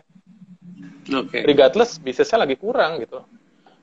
Okay. 1.03 1.43
Regardless, 1.43 1.99
bisnisnya 1.99 2.47
lagi 2.47 2.55
kurang 2.55 3.03
gitu. 3.03 3.19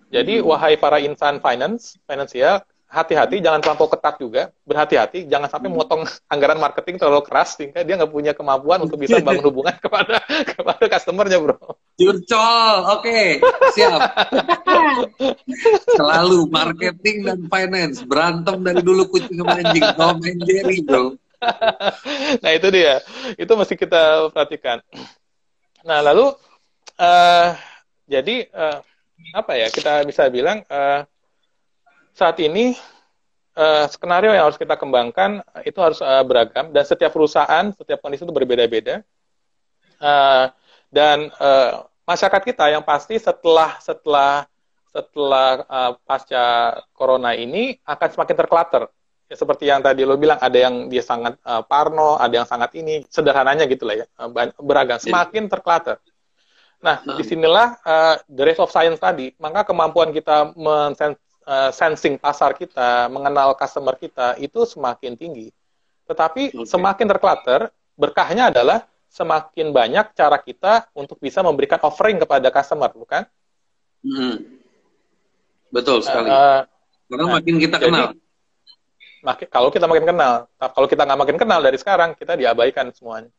Jadi, 0.09 0.41
hmm. 0.41 0.49
wahai 0.49 0.81
para 0.81 1.05
insan 1.05 1.37
finance, 1.45 2.01
finansial, 2.09 2.65
hati-hati, 2.93 3.41
jangan 3.41 3.65
terlampau 3.65 3.89
ketat 3.89 4.21
juga. 4.21 4.53
Berhati-hati, 4.69 5.25
jangan 5.25 5.49
sampai 5.49 5.73
memotong 5.73 6.05
anggaran 6.33 6.61
marketing 6.61 7.01
terlalu 7.01 7.25
keras 7.25 7.57
sehingga 7.57 7.81
dia 7.81 7.97
nggak 7.97 8.13
punya 8.13 8.33
kemampuan 8.37 8.85
untuk 8.85 9.01
bisa 9.01 9.17
bangun 9.27 9.49
hubungan 9.49 9.73
kepada 9.81 10.21
kepada 10.45 10.85
customernya, 10.85 11.41
bro. 11.41 11.57
Curcol, 11.97 12.77
oke, 12.93 13.01
okay. 13.01 13.41
siap. 13.73 14.01
Selalu 15.97 16.53
marketing 16.53 17.17
dan 17.25 17.39
finance 17.49 18.05
berantem 18.05 18.61
dari 18.61 18.85
dulu 18.85 19.09
kucing 19.09 19.41
ke 19.41 19.45
anjing, 19.49 19.87
Tom 19.97 20.21
and 20.21 20.41
Jerry, 20.45 20.85
bro. 20.85 21.17
nah 22.39 22.55
itu 22.55 22.71
dia, 22.71 23.03
itu 23.35 23.51
mesti 23.51 23.75
kita 23.75 24.31
perhatikan. 24.31 24.79
Nah 25.83 25.99
lalu, 25.99 26.31
uh, 27.03 27.49
jadi 28.07 28.47
uh, 28.55 28.79
apa 29.35 29.53
ya 29.59 29.67
kita 29.71 30.07
bisa 30.07 30.27
bilang 30.31 30.63
uh, 30.71 31.03
saat 32.13 32.37
ini 32.41 32.77
uh, 33.57 33.89
skenario 33.89 34.33
yang 34.33 34.49
harus 34.49 34.61
kita 34.61 34.77
kembangkan 34.77 35.41
uh, 35.43 35.63
itu 35.65 35.79
harus 35.81 36.01
uh, 36.01 36.25
beragam 36.25 36.73
dan 36.73 36.85
setiap 36.85 37.13
perusahaan, 37.13 37.73
setiap 37.73 37.99
kondisi 38.01 38.25
itu 38.25 38.33
berbeda-beda. 38.33 39.01
Uh, 40.03 40.51
dan 40.93 41.31
uh, 41.41 41.89
masyarakat 42.05 42.43
kita 42.43 42.69
yang 42.69 42.85
pasti 42.85 43.17
setelah 43.17 43.81
setelah 43.81 44.45
setelah 44.93 45.65
uh, 45.65 45.93
pasca 46.05 46.77
corona 46.93 47.33
ini 47.33 47.81
akan 47.89 48.09
semakin 48.13 48.37
terklater. 48.37 48.83
Ya, 49.33 49.37
seperti 49.41 49.65
yang 49.65 49.81
tadi 49.81 50.05
lo 50.05 50.21
bilang, 50.21 50.37
ada 50.37 50.53
yang 50.53 50.93
dia 50.93 51.01
sangat 51.01 51.41
uh, 51.49 51.65
parno, 51.65 52.21
ada 52.21 52.45
yang 52.45 52.45
sangat 52.45 52.77
ini, 52.77 53.01
sederhananya 53.09 53.65
gitu 53.65 53.89
lah 53.89 54.05
ya, 54.05 54.07
beragam, 54.61 55.01
iya. 55.01 55.05
semakin 55.09 55.49
terklater. 55.49 55.97
Nah, 56.85 57.01
nah, 57.01 57.17
di 57.17 57.25
sinilah 57.25 57.81
uh, 57.81 58.21
the 58.29 58.45
rest 58.45 58.61
of 58.61 58.69
science 58.69 59.01
tadi, 59.01 59.33
maka 59.41 59.65
kemampuan 59.65 60.13
kita 60.13 60.53
men 60.53 60.93
uh, 61.47 61.71
sensing 61.75 62.19
pasar 62.19 62.55
kita, 62.55 63.07
mengenal 63.11 63.55
customer 63.59 63.95
kita 63.99 64.39
itu 64.39 64.67
semakin 64.67 65.15
tinggi. 65.15 65.49
Tetapi 66.07 66.53
okay. 66.55 66.67
semakin 66.67 67.07
terclutter, 67.09 67.61
berkahnya 67.95 68.51
adalah 68.51 68.85
semakin 69.13 69.71
banyak 69.71 70.17
cara 70.17 70.41
kita 70.41 70.89
untuk 70.97 71.21
bisa 71.21 71.45
memberikan 71.45 71.79
offering 71.85 72.17
kepada 72.17 72.49
customer, 72.49 72.89
bukan? 72.93 73.23
Hmm. 74.03 74.41
Betul 75.69 76.01
sekali. 76.01 76.29
Uh, 76.29 76.65
Karena 77.13 77.25
nah, 77.29 77.33
makin 77.39 77.55
kita 77.61 77.77
jadi, 77.77 77.87
kenal. 77.89 78.07
Makin, 79.23 79.47
kalau 79.53 79.69
kita 79.71 79.87
makin 79.87 80.05
kenal, 80.09 80.35
kalau 80.59 80.89
kita 80.89 81.03
nggak 81.07 81.21
makin 81.21 81.37
kenal 81.39 81.61
dari 81.63 81.79
sekarang, 81.79 82.17
kita 82.17 82.35
diabaikan 82.35 82.91
semuanya. 82.91 83.31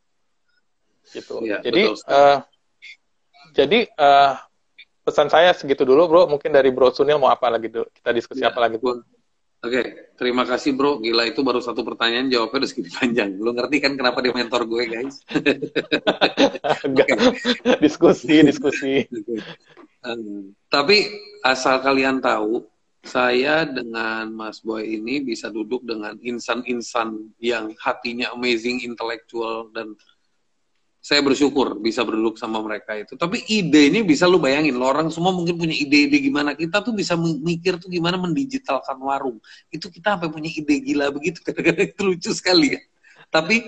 Gitu. 1.10 1.44
Ya, 1.44 1.60
jadi, 1.60 1.92
uh, 2.08 2.38
jadi 3.52 3.80
uh, 4.00 4.40
pesan 5.04 5.28
saya 5.28 5.52
segitu 5.52 5.84
dulu 5.84 6.08
bro 6.08 6.22
mungkin 6.32 6.56
dari 6.56 6.72
bro 6.72 6.90
Sunil 6.90 7.20
mau 7.20 7.30
apa 7.30 7.52
lagi 7.52 7.68
dulu 7.68 7.86
kita 7.92 8.10
diskusi 8.16 8.42
ya, 8.42 8.50
apa 8.50 8.64
lagi 8.64 8.80
bro 8.80 9.04
Oke, 9.64 9.80
okay. 9.80 9.88
terima 10.20 10.44
kasih 10.44 10.76
bro. 10.76 11.00
Gila 11.00 11.24
itu 11.24 11.40
baru 11.40 11.64
satu 11.64 11.88
pertanyaan, 11.88 12.28
jawabnya 12.28 12.60
udah 12.60 12.68
segitu 12.68 12.92
panjang. 13.00 13.40
Lu 13.40 13.56
ngerti 13.56 13.80
kan 13.80 13.96
kenapa 13.96 14.20
dia 14.20 14.36
mentor 14.36 14.68
gue, 14.68 14.84
guys? 14.92 15.24
okay. 16.84 17.16
Diskusi, 17.80 18.44
diskusi. 18.44 19.08
Okay. 19.24 19.40
Um, 20.04 20.52
tapi 20.68 21.08
asal 21.48 21.80
kalian 21.80 22.20
tahu, 22.20 22.68
saya 23.08 23.64
dengan 23.64 24.36
Mas 24.36 24.60
Boy 24.60 25.00
ini 25.00 25.24
bisa 25.24 25.48
duduk 25.48 25.80
dengan 25.88 26.20
insan-insan 26.20 27.32
yang 27.40 27.72
hatinya 27.80 28.36
amazing, 28.36 28.84
intelektual, 28.84 29.72
dan 29.72 29.96
saya 31.04 31.20
bersyukur 31.20 31.84
bisa 31.84 32.00
berduduk 32.08 32.40
sama 32.40 32.64
mereka 32.64 32.96
itu. 32.96 33.20
Tapi 33.20 33.44
ide 33.52 33.92
ini 33.92 34.08
bisa 34.08 34.24
lu 34.24 34.40
bayangin, 34.40 34.80
lo 34.80 34.88
orang 34.88 35.12
semua 35.12 35.36
mungkin 35.36 35.60
punya 35.60 35.76
ide-ide 35.76 36.16
gimana 36.24 36.56
kita 36.56 36.80
tuh 36.80 36.96
bisa 36.96 37.20
mikir 37.20 37.76
tuh 37.76 37.92
gimana 37.92 38.16
mendigitalkan 38.16 38.96
warung. 39.04 39.44
Itu 39.68 39.92
kita 39.92 40.16
sampai 40.16 40.32
punya 40.32 40.48
ide 40.48 40.80
gila 40.80 41.12
begitu, 41.12 41.44
kadang-kadang 41.46 41.92
itu 41.92 42.02
lucu 42.08 42.32
sekali 42.32 42.80
ya. 42.80 42.82
Tapi 43.28 43.68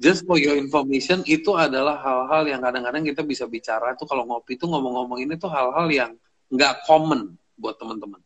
just 0.00 0.24
for 0.24 0.40
your 0.40 0.56
information 0.56 1.20
itu 1.28 1.52
adalah 1.52 2.00
hal-hal 2.00 2.48
yang 2.48 2.64
kadang-kadang 2.64 3.04
kita 3.04 3.20
bisa 3.20 3.44
bicara 3.44 3.92
tuh 3.92 4.08
kalau 4.08 4.24
ngopi 4.24 4.56
tuh 4.56 4.72
ngomong-ngomong 4.72 5.20
ini 5.20 5.36
tuh 5.36 5.52
hal-hal 5.52 5.92
yang 5.92 6.10
nggak 6.48 6.88
common 6.88 7.36
buat 7.60 7.76
teman-teman. 7.76 8.22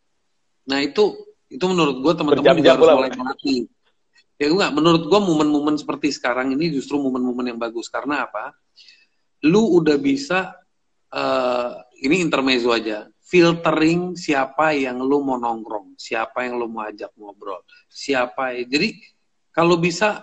Nah 0.71 0.79
itu 0.87 1.19
itu 1.51 1.65
menurut 1.67 1.99
gue 1.99 2.13
teman-teman 2.15 2.63
juga 2.63 2.79
harus 2.79 2.91
mulai 2.95 3.11
melatih 3.11 3.67
ya 4.37 4.49
enggak. 4.49 4.73
Menurut 4.73 5.03
gue 5.09 5.21
momen-momen 5.21 5.77
seperti 5.81 6.13
sekarang 6.13 6.53
ini 6.53 6.73
justru 6.73 7.01
momen-momen 7.01 7.57
yang 7.57 7.61
bagus. 7.61 7.89
Karena 7.89 8.29
apa? 8.29 8.53
Lu 9.45 9.77
udah 9.81 9.97
bisa 10.01 10.57
uh, 11.13 11.71
ini 12.05 12.21
intermezzo 12.23 12.73
aja. 12.73 13.09
Filtering 13.27 14.15
siapa 14.15 14.71
yang 14.71 15.03
lu 15.03 15.19
mau 15.19 15.35
nongkrong 15.35 15.99
siapa 15.99 16.47
yang 16.47 16.63
lu 16.63 16.71
mau 16.71 16.87
ajak 16.87 17.11
ngobrol 17.19 17.59
siapa 17.91 18.55
ya. 18.55 18.63
jadi 18.71 18.95
kalau 19.51 19.83
bisa 19.83 20.23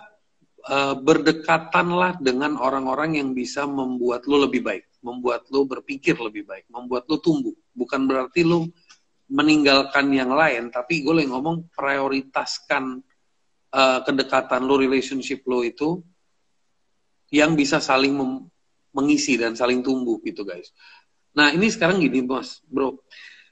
uh, 0.72 0.96
berdekatanlah 0.96 2.24
dengan 2.24 2.56
orang-orang 2.56 3.20
yang 3.20 3.36
bisa 3.36 3.68
membuat 3.68 4.24
lu 4.24 4.40
lebih 4.40 4.64
baik 4.64 4.88
membuat 5.04 5.44
lu 5.52 5.68
berpikir 5.68 6.16
lebih 6.16 6.48
baik 6.48 6.64
membuat 6.72 7.04
lu 7.12 7.20
tumbuh. 7.20 7.52
Bukan 7.76 8.08
berarti 8.08 8.48
lu 8.48 8.72
meninggalkan 9.28 10.08
yang 10.16 10.32
lain 10.32 10.72
tapi 10.72 11.04
gue 11.04 11.12
lagi 11.12 11.28
ngomong 11.28 11.76
prioritaskan 11.76 13.04
uh, 13.74 14.00
kedekatan 14.06 14.64
lo, 14.64 14.78
relationship 14.78 15.42
lo 15.50 15.66
itu 15.66 16.00
yang 17.34 17.58
bisa 17.58 17.82
saling 17.82 18.14
mengisi 18.94 19.36
dan 19.42 19.58
saling 19.58 19.82
tumbuh 19.82 20.22
gitu 20.22 20.46
guys. 20.46 20.70
Nah 21.34 21.50
ini 21.50 21.66
sekarang 21.68 21.98
gini 21.98 22.22
bos, 22.22 22.62
bro. 22.70 23.02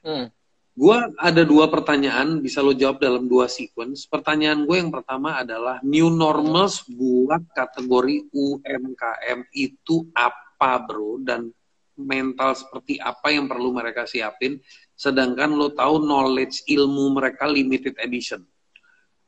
Hmm. 0.06 0.30
Gue 0.72 0.96
ada 1.20 1.44
dua 1.44 1.68
pertanyaan 1.68 2.40
bisa 2.40 2.64
lo 2.64 2.72
jawab 2.72 3.02
dalam 3.02 3.28
dua 3.28 3.50
sequence. 3.50 4.08
Pertanyaan 4.08 4.64
gue 4.64 4.76
yang 4.78 4.88
pertama 4.88 5.36
adalah 5.36 5.82
new 5.84 6.08
normals 6.08 6.86
buat 6.88 7.44
kategori 7.52 8.32
UMKM 8.32 9.52
itu 9.52 10.08
apa 10.16 10.80
bro 10.80 11.20
dan 11.20 11.52
mental 11.98 12.56
seperti 12.56 12.96
apa 12.96 13.28
yang 13.34 13.46
perlu 13.46 13.74
mereka 13.74 14.08
siapin 14.08 14.56
sedangkan 14.96 15.52
lo 15.52 15.72
tahu 15.76 16.00
knowledge 16.02 16.64
ilmu 16.64 17.12
mereka 17.12 17.44
limited 17.44 17.92
edition 18.00 18.40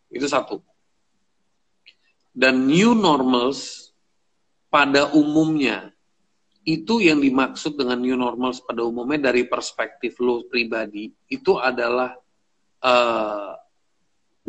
itu 0.08 0.24
satu 0.24 0.62
dan 2.34 2.66
new 2.66 2.98
normals 2.98 3.90
pada 4.66 5.14
umumnya 5.14 5.94
itu 6.66 6.98
yang 6.98 7.22
dimaksud 7.22 7.78
dengan 7.78 8.02
new 8.02 8.18
normals 8.18 8.58
pada 8.58 8.82
umumnya 8.82 9.30
dari 9.30 9.46
perspektif 9.46 10.18
lo 10.18 10.42
pribadi 10.50 11.14
itu 11.30 11.54
adalah 11.60 12.18
uh, 12.82 13.54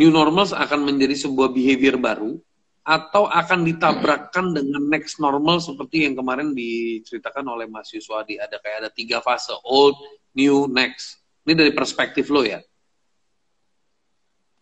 new 0.01 0.09
normals 0.09 0.49
akan 0.49 0.81
menjadi 0.81 1.29
sebuah 1.29 1.53
behavior 1.53 2.01
baru 2.01 2.41
atau 2.85 3.25
akan 3.25 3.65
ditabrakkan 3.65 4.53
dengan 4.53 4.81
next 4.85 5.17
normal 5.17 5.57
seperti 5.57 6.05
yang 6.05 6.13
kemarin 6.13 6.53
diceritakan 6.53 7.45
oleh 7.49 7.65
Mas 7.65 7.89
Yuswadi 7.89 8.37
ada 8.37 8.61
kayak 8.61 8.85
ada 8.85 8.89
tiga 8.93 9.25
fase 9.25 9.53
old, 9.65 9.97
new, 10.37 10.69
next. 10.69 11.17
Ini 11.45 11.57
dari 11.57 11.73
perspektif 11.73 12.29
lo 12.29 12.45
ya. 12.45 12.61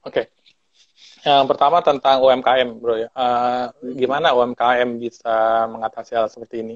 Oke. 0.03 0.23
Okay. 0.23 0.25
Yang 1.23 1.55
pertama 1.55 1.79
tentang 1.79 2.19
UMKM, 2.19 2.69
bro 2.83 2.99
ya. 2.99 3.09
Uh, 3.15 3.71
gimana 3.95 4.35
UMKM 4.35 4.99
bisa 4.99 5.63
mengatasi 5.71 6.19
hal 6.19 6.27
seperti 6.27 6.59
ini? 6.59 6.75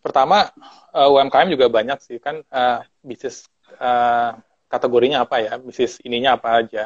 Pertama, 0.00 0.48
uh, 0.92 1.04
eh, 1.04 1.08
UMKM 1.08 1.48
juga 1.52 1.68
banyak 1.68 2.00
sih 2.00 2.16
kan 2.16 2.40
uh, 2.48 2.80
bisnis 3.04 3.44
uh, 3.76 4.36
kategorinya 4.72 5.28
apa 5.28 5.44
ya, 5.44 5.52
bisnis 5.60 6.00
ininya 6.00 6.40
apa 6.40 6.64
aja. 6.64 6.84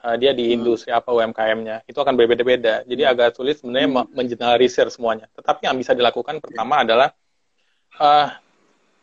Uh, 0.00 0.16
dia 0.16 0.32
di 0.32 0.48
hmm. 0.48 0.56
industri 0.60 0.88
apa 0.96 1.12
UMKM-nya, 1.12 1.84
itu 1.84 1.98
akan 2.00 2.16
berbeda-beda. 2.16 2.88
Jadi 2.88 3.02
hmm. 3.04 3.12
agak 3.12 3.36
sulit 3.36 3.60
sebenarnya 3.60 3.88
hmm. 3.92 4.16
mengeneralisir 4.16 4.88
semuanya. 4.88 5.28
Tetapi 5.36 5.68
yang 5.68 5.76
bisa 5.76 5.92
dilakukan 5.92 6.40
pertama 6.40 6.80
adalah, 6.80 7.12
uh, 8.00 8.32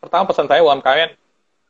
pertama 0.02 0.26
pesan 0.26 0.50
saya 0.50 0.66
UMKM, 0.66 1.14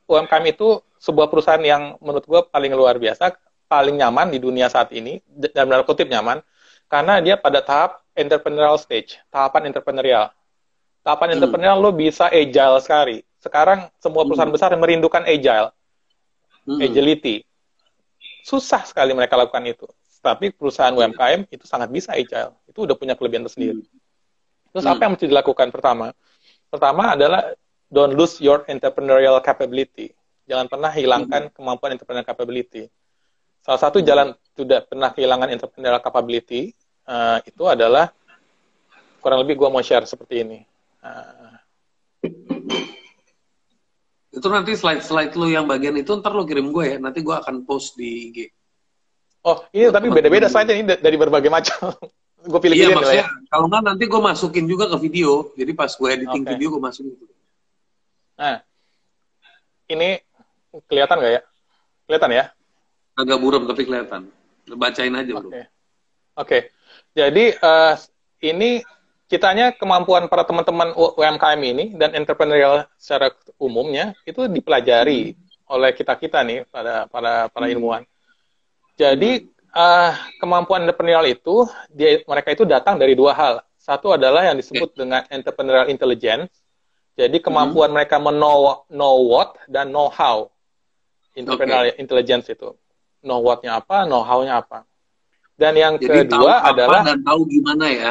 UMKM 0.09 0.45
itu 0.49 0.81
sebuah 0.97 1.29
perusahaan 1.29 1.61
yang 1.61 2.01
menurut 2.01 2.25
gue 2.25 2.41
paling 2.49 2.73
luar 2.73 2.97
biasa 2.97 3.37
paling 3.69 4.01
nyaman 4.01 4.33
di 4.33 4.41
dunia 4.41 4.67
saat 4.73 4.91
ini, 4.97 5.21
dan 5.29 5.69
benar 5.69 5.85
kutip 5.85 6.09
nyaman, 6.09 6.41
karena 6.89 7.21
dia 7.21 7.37
pada 7.37 7.61
tahap 7.61 8.01
entrepreneurial 8.17 8.81
stage, 8.81 9.21
tahapan 9.29 9.69
entrepreneurial. 9.71 10.33
Tahapan 11.05 11.29
hmm. 11.31 11.37
entrepreneurial 11.39 11.79
lo 11.79 11.93
bisa 11.93 12.33
agile 12.33 12.81
sekali. 12.81 13.17
Sekarang 13.39 13.93
semua 14.03 14.27
perusahaan 14.27 14.49
hmm. 14.51 14.57
besar 14.57 14.73
merindukan 14.75 15.23
agile. 15.23 15.71
hmm. 16.69 16.81
agility. 16.85 17.45
Susah 18.45 18.85
sekali 18.85 19.13
mereka 19.13 19.37
lakukan 19.37 19.65
itu. 19.65 19.89
Tapi 20.19 20.51
perusahaan 20.51 20.93
UMKM 20.93 21.49
itu 21.49 21.65
sangat 21.65 21.89
bisa 21.89 22.13
agile. 22.13 22.57
Itu 22.69 22.85
udah 22.85 22.97
punya 22.99 23.15
kelebihan 23.15 23.47
tersendiri. 23.47 23.85
Hmm. 23.85 23.99
Terus 24.75 24.85
hmm. 24.85 24.93
apa 24.93 25.01
yang 25.05 25.13
mesti 25.17 25.27
dilakukan 25.29 25.69
pertama? 25.73 26.13
Pertama 26.69 27.17
adalah 27.17 27.57
don't 27.89 28.13
lose 28.13 28.41
your 28.41 28.65
entrepreneurial 28.69 29.41
capability. 29.41 30.13
Jangan 30.49 30.69
pernah 30.69 30.93
hilangkan 30.93 31.49
hmm. 31.49 31.55
kemampuan 31.57 31.97
entrepreneurial 31.97 32.29
capability. 32.29 32.89
Salah 33.69 33.81
satu 33.85 34.01
jalan 34.01 34.33
tidak 34.57 34.89
pernah 34.89 35.13
kehilangan 35.13 35.53
entrepreneurial 35.53 36.01
capability 36.01 36.73
uh, 37.05 37.37
itu 37.45 37.69
adalah 37.69 38.09
kurang 39.21 39.45
lebih 39.45 39.61
gue 39.61 39.69
mau 39.69 39.85
share 39.85 40.09
seperti 40.09 40.41
ini. 40.41 40.65
Uh, 41.05 41.53
itu 44.33 44.49
nanti 44.49 44.73
slide-slide 44.73 45.37
lu 45.37 45.53
yang 45.53 45.69
bagian 45.69 45.93
itu 46.01 46.17
ntar 46.17 46.33
lu 46.33 46.49
kirim 46.49 46.73
gue 46.73 46.85
ya. 46.85 46.99
Nanti 46.99 47.21
gue 47.21 47.37
akan 47.37 47.69
post 47.69 48.01
di 48.01 48.33
IG. 48.33 48.39
Oh, 49.45 49.61
ini 49.77 49.93
tapi 49.93 50.09
beda-beda 50.17 50.49
slide 50.49 50.73
ini 50.73 50.89
dari 50.89 51.17
berbagai 51.21 51.53
macam. 51.53 51.93
gue 52.49 52.61
pilih 52.65 52.73
iya, 52.73 52.97
maksudnya, 52.97 53.29
ya. 53.29 53.53
Kalau 53.53 53.69
nggak 53.69 53.85
nanti 53.85 54.09
gue 54.09 54.21
masukin 54.25 54.65
juga 54.65 54.89
ke 54.89 54.97
video. 54.97 55.53
Jadi 55.61 55.77
pas 55.77 55.93
gue 55.93 56.09
editing 56.09 56.41
okay. 56.41 56.53
video 56.57 56.73
gue 56.73 56.81
masukin. 56.81 57.21
Nah, 58.33 58.65
ini 59.93 60.25
kelihatan 60.89 61.21
nggak 61.21 61.33
ya? 61.37 61.43
Kelihatan 62.09 62.33
ya? 62.33 62.45
Agak 63.19 63.39
buram 63.43 63.67
tapi 63.67 63.83
kelihatan. 63.83 64.31
Bacain 64.79 65.11
aja 65.11 65.33
bro. 65.35 65.51
Oke. 65.51 65.51
Okay. 65.51 65.65
okay. 66.39 66.63
Jadi 67.19 67.45
uh, 67.59 67.99
ini 68.47 68.87
kitanya 69.29 69.77
kemampuan 69.77 70.31
para 70.31 70.47
teman-teman 70.47 70.97
UMKM 70.97 71.61
ini 71.61 71.85
dan 71.99 72.17
entrepreneurial 72.17 72.89
secara 72.97 73.29
umumnya 73.61 74.17
itu 74.25 74.49
dipelajari 74.49 75.37
hmm. 75.37 75.75
oleh 75.75 75.91
kita 75.93 76.17
kita 76.17 76.41
nih 76.47 76.65
pada 76.73 77.11
para 77.11 77.53
para 77.53 77.67
hmm. 77.69 77.75
ilmuwan. 77.77 78.03
Jadi 78.97 79.51
uh, 79.77 80.13
kemampuan 80.41 80.89
entrepreneurial 80.89 81.29
itu 81.29 81.69
dia 81.93 82.25
mereka 82.25 82.57
itu 82.57 82.65
datang 82.65 82.97
dari 82.97 83.13
dua 83.13 83.37
hal. 83.37 83.55
Satu 83.77 84.17
adalah 84.17 84.49
yang 84.49 84.57
disebut 84.57 84.97
dengan 84.97 85.25
entrepreneurial 85.29 85.93
intelligence. 85.93 86.49
Jadi 87.19 87.43
kemampuan 87.43 87.93
hmm. 87.93 87.97
mereka 87.99 88.17
know 88.23 88.87
know 88.89 89.17
what 89.29 89.61
dan 89.69 89.93
know 89.93 90.09
how. 90.09 90.49
Entrepreneurial 91.37 91.93
okay. 91.93 92.01
intelligence 92.01 92.49
itu. 92.49 92.73
Know 93.19 93.43
what-nya 93.43 93.83
apa, 93.83 94.07
know 94.07 94.23
how-nya 94.23 94.63
apa. 94.63 94.87
Dan 95.59 95.75
yang 95.75 95.99
Jadi 95.99 96.31
kedua 96.31 96.63
tahu 96.63 96.71
adalah 96.71 97.03
dan 97.03 97.19
tahu 97.27 97.41
gimana 97.51 97.87
ya 97.91 98.11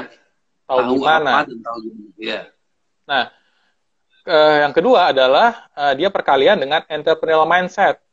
tahu, 0.68 0.80
tahu 0.84 0.92
gimana. 1.00 1.32
Apa 1.32 1.48
dan 1.48 1.60
tahu 1.64 1.78
gimana. 1.88 2.12
Ya. 2.20 2.42
Nah, 3.08 3.24
uh, 4.28 4.56
yang 4.68 4.74
kedua 4.76 5.00
adalah 5.16 5.48
uh, 5.72 5.94
dia 5.96 6.12
perkalian 6.12 6.60
dengan 6.60 6.84
entrepreneurial 6.92 7.48
mindset. 7.48 8.04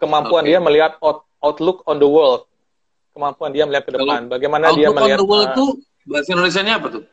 Kemampuan 0.00 0.42
okay. 0.42 0.56
dia 0.56 0.58
melihat 0.58 0.96
out, 1.04 1.28
outlook 1.44 1.84
on 1.84 2.00
the 2.00 2.08
world. 2.08 2.48
Kemampuan 3.14 3.52
dia 3.54 3.68
melihat 3.68 3.84
ke 3.86 3.92
depan. 3.94 4.26
Kalau 4.26 4.32
Bagaimana 4.32 4.74
dia 4.74 4.88
melihat 4.90 5.20
on 5.20 5.22
the 5.22 5.28
world 5.28 5.50
uh, 5.52 5.54
tuh 5.54 5.70
bahasa 6.08 6.28
Indonesia-nya 6.34 6.74
apa 6.80 6.88
tuh? 6.88 7.04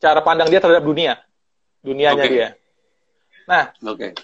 Cara 0.00 0.20
pandang 0.24 0.48
dia 0.48 0.62
terhadap 0.62 0.86
dunia. 0.86 1.20
Dunianya 1.84 2.24
okay. 2.24 2.32
dia. 2.32 2.48
Nah, 3.44 3.74
okay. 3.84 4.16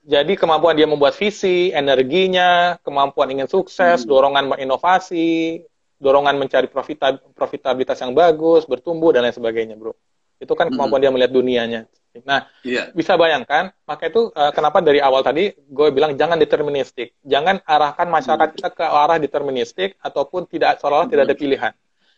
Jadi 0.00 0.32
kemampuan 0.36 0.72
dia 0.76 0.88
membuat 0.88 1.12
visi, 1.16 1.70
energinya, 1.70 2.80
kemampuan 2.80 3.28
ingin 3.36 3.48
sukses, 3.48 4.02
hmm. 4.04 4.08
dorongan 4.08 4.44
menginovasi, 4.56 5.64
dorongan 6.00 6.40
mencari 6.40 6.66
profitab 6.72 7.20
profitabilitas 7.36 8.00
yang 8.00 8.16
bagus, 8.16 8.64
bertumbuh 8.64 9.12
dan 9.12 9.28
lain 9.28 9.36
sebagainya, 9.36 9.76
bro. 9.76 9.92
Itu 10.40 10.56
kan 10.56 10.72
kemampuan 10.72 11.04
mm 11.04 11.12
-hmm. 11.12 11.12
dia 11.12 11.14
melihat 11.20 11.32
dunianya. 11.36 11.80
Nah, 12.24 12.48
yeah. 12.64 12.88
bisa 12.96 13.14
bayangkan, 13.14 13.70
maka 13.84 14.08
itu 14.08 14.32
uh, 14.32 14.50
kenapa 14.50 14.80
dari 14.80 14.98
awal 14.98 15.20
tadi 15.20 15.52
gue 15.52 15.88
bilang 15.92 16.16
jangan 16.16 16.40
deterministik, 16.40 17.14
jangan 17.22 17.60
arahkan 17.62 18.08
masyarakat 18.08 18.48
mm 18.50 18.56
-hmm. 18.56 18.66
kita 18.66 18.70
ke 18.72 18.84
arah 18.88 19.18
deterministik 19.20 20.00
ataupun 20.00 20.48
tidak 20.48 20.80
seolah-olah 20.80 21.06
mm 21.06 21.12
-hmm. 21.12 21.12
tidak 21.12 21.24
ada 21.28 21.36
pilihan. 21.36 21.72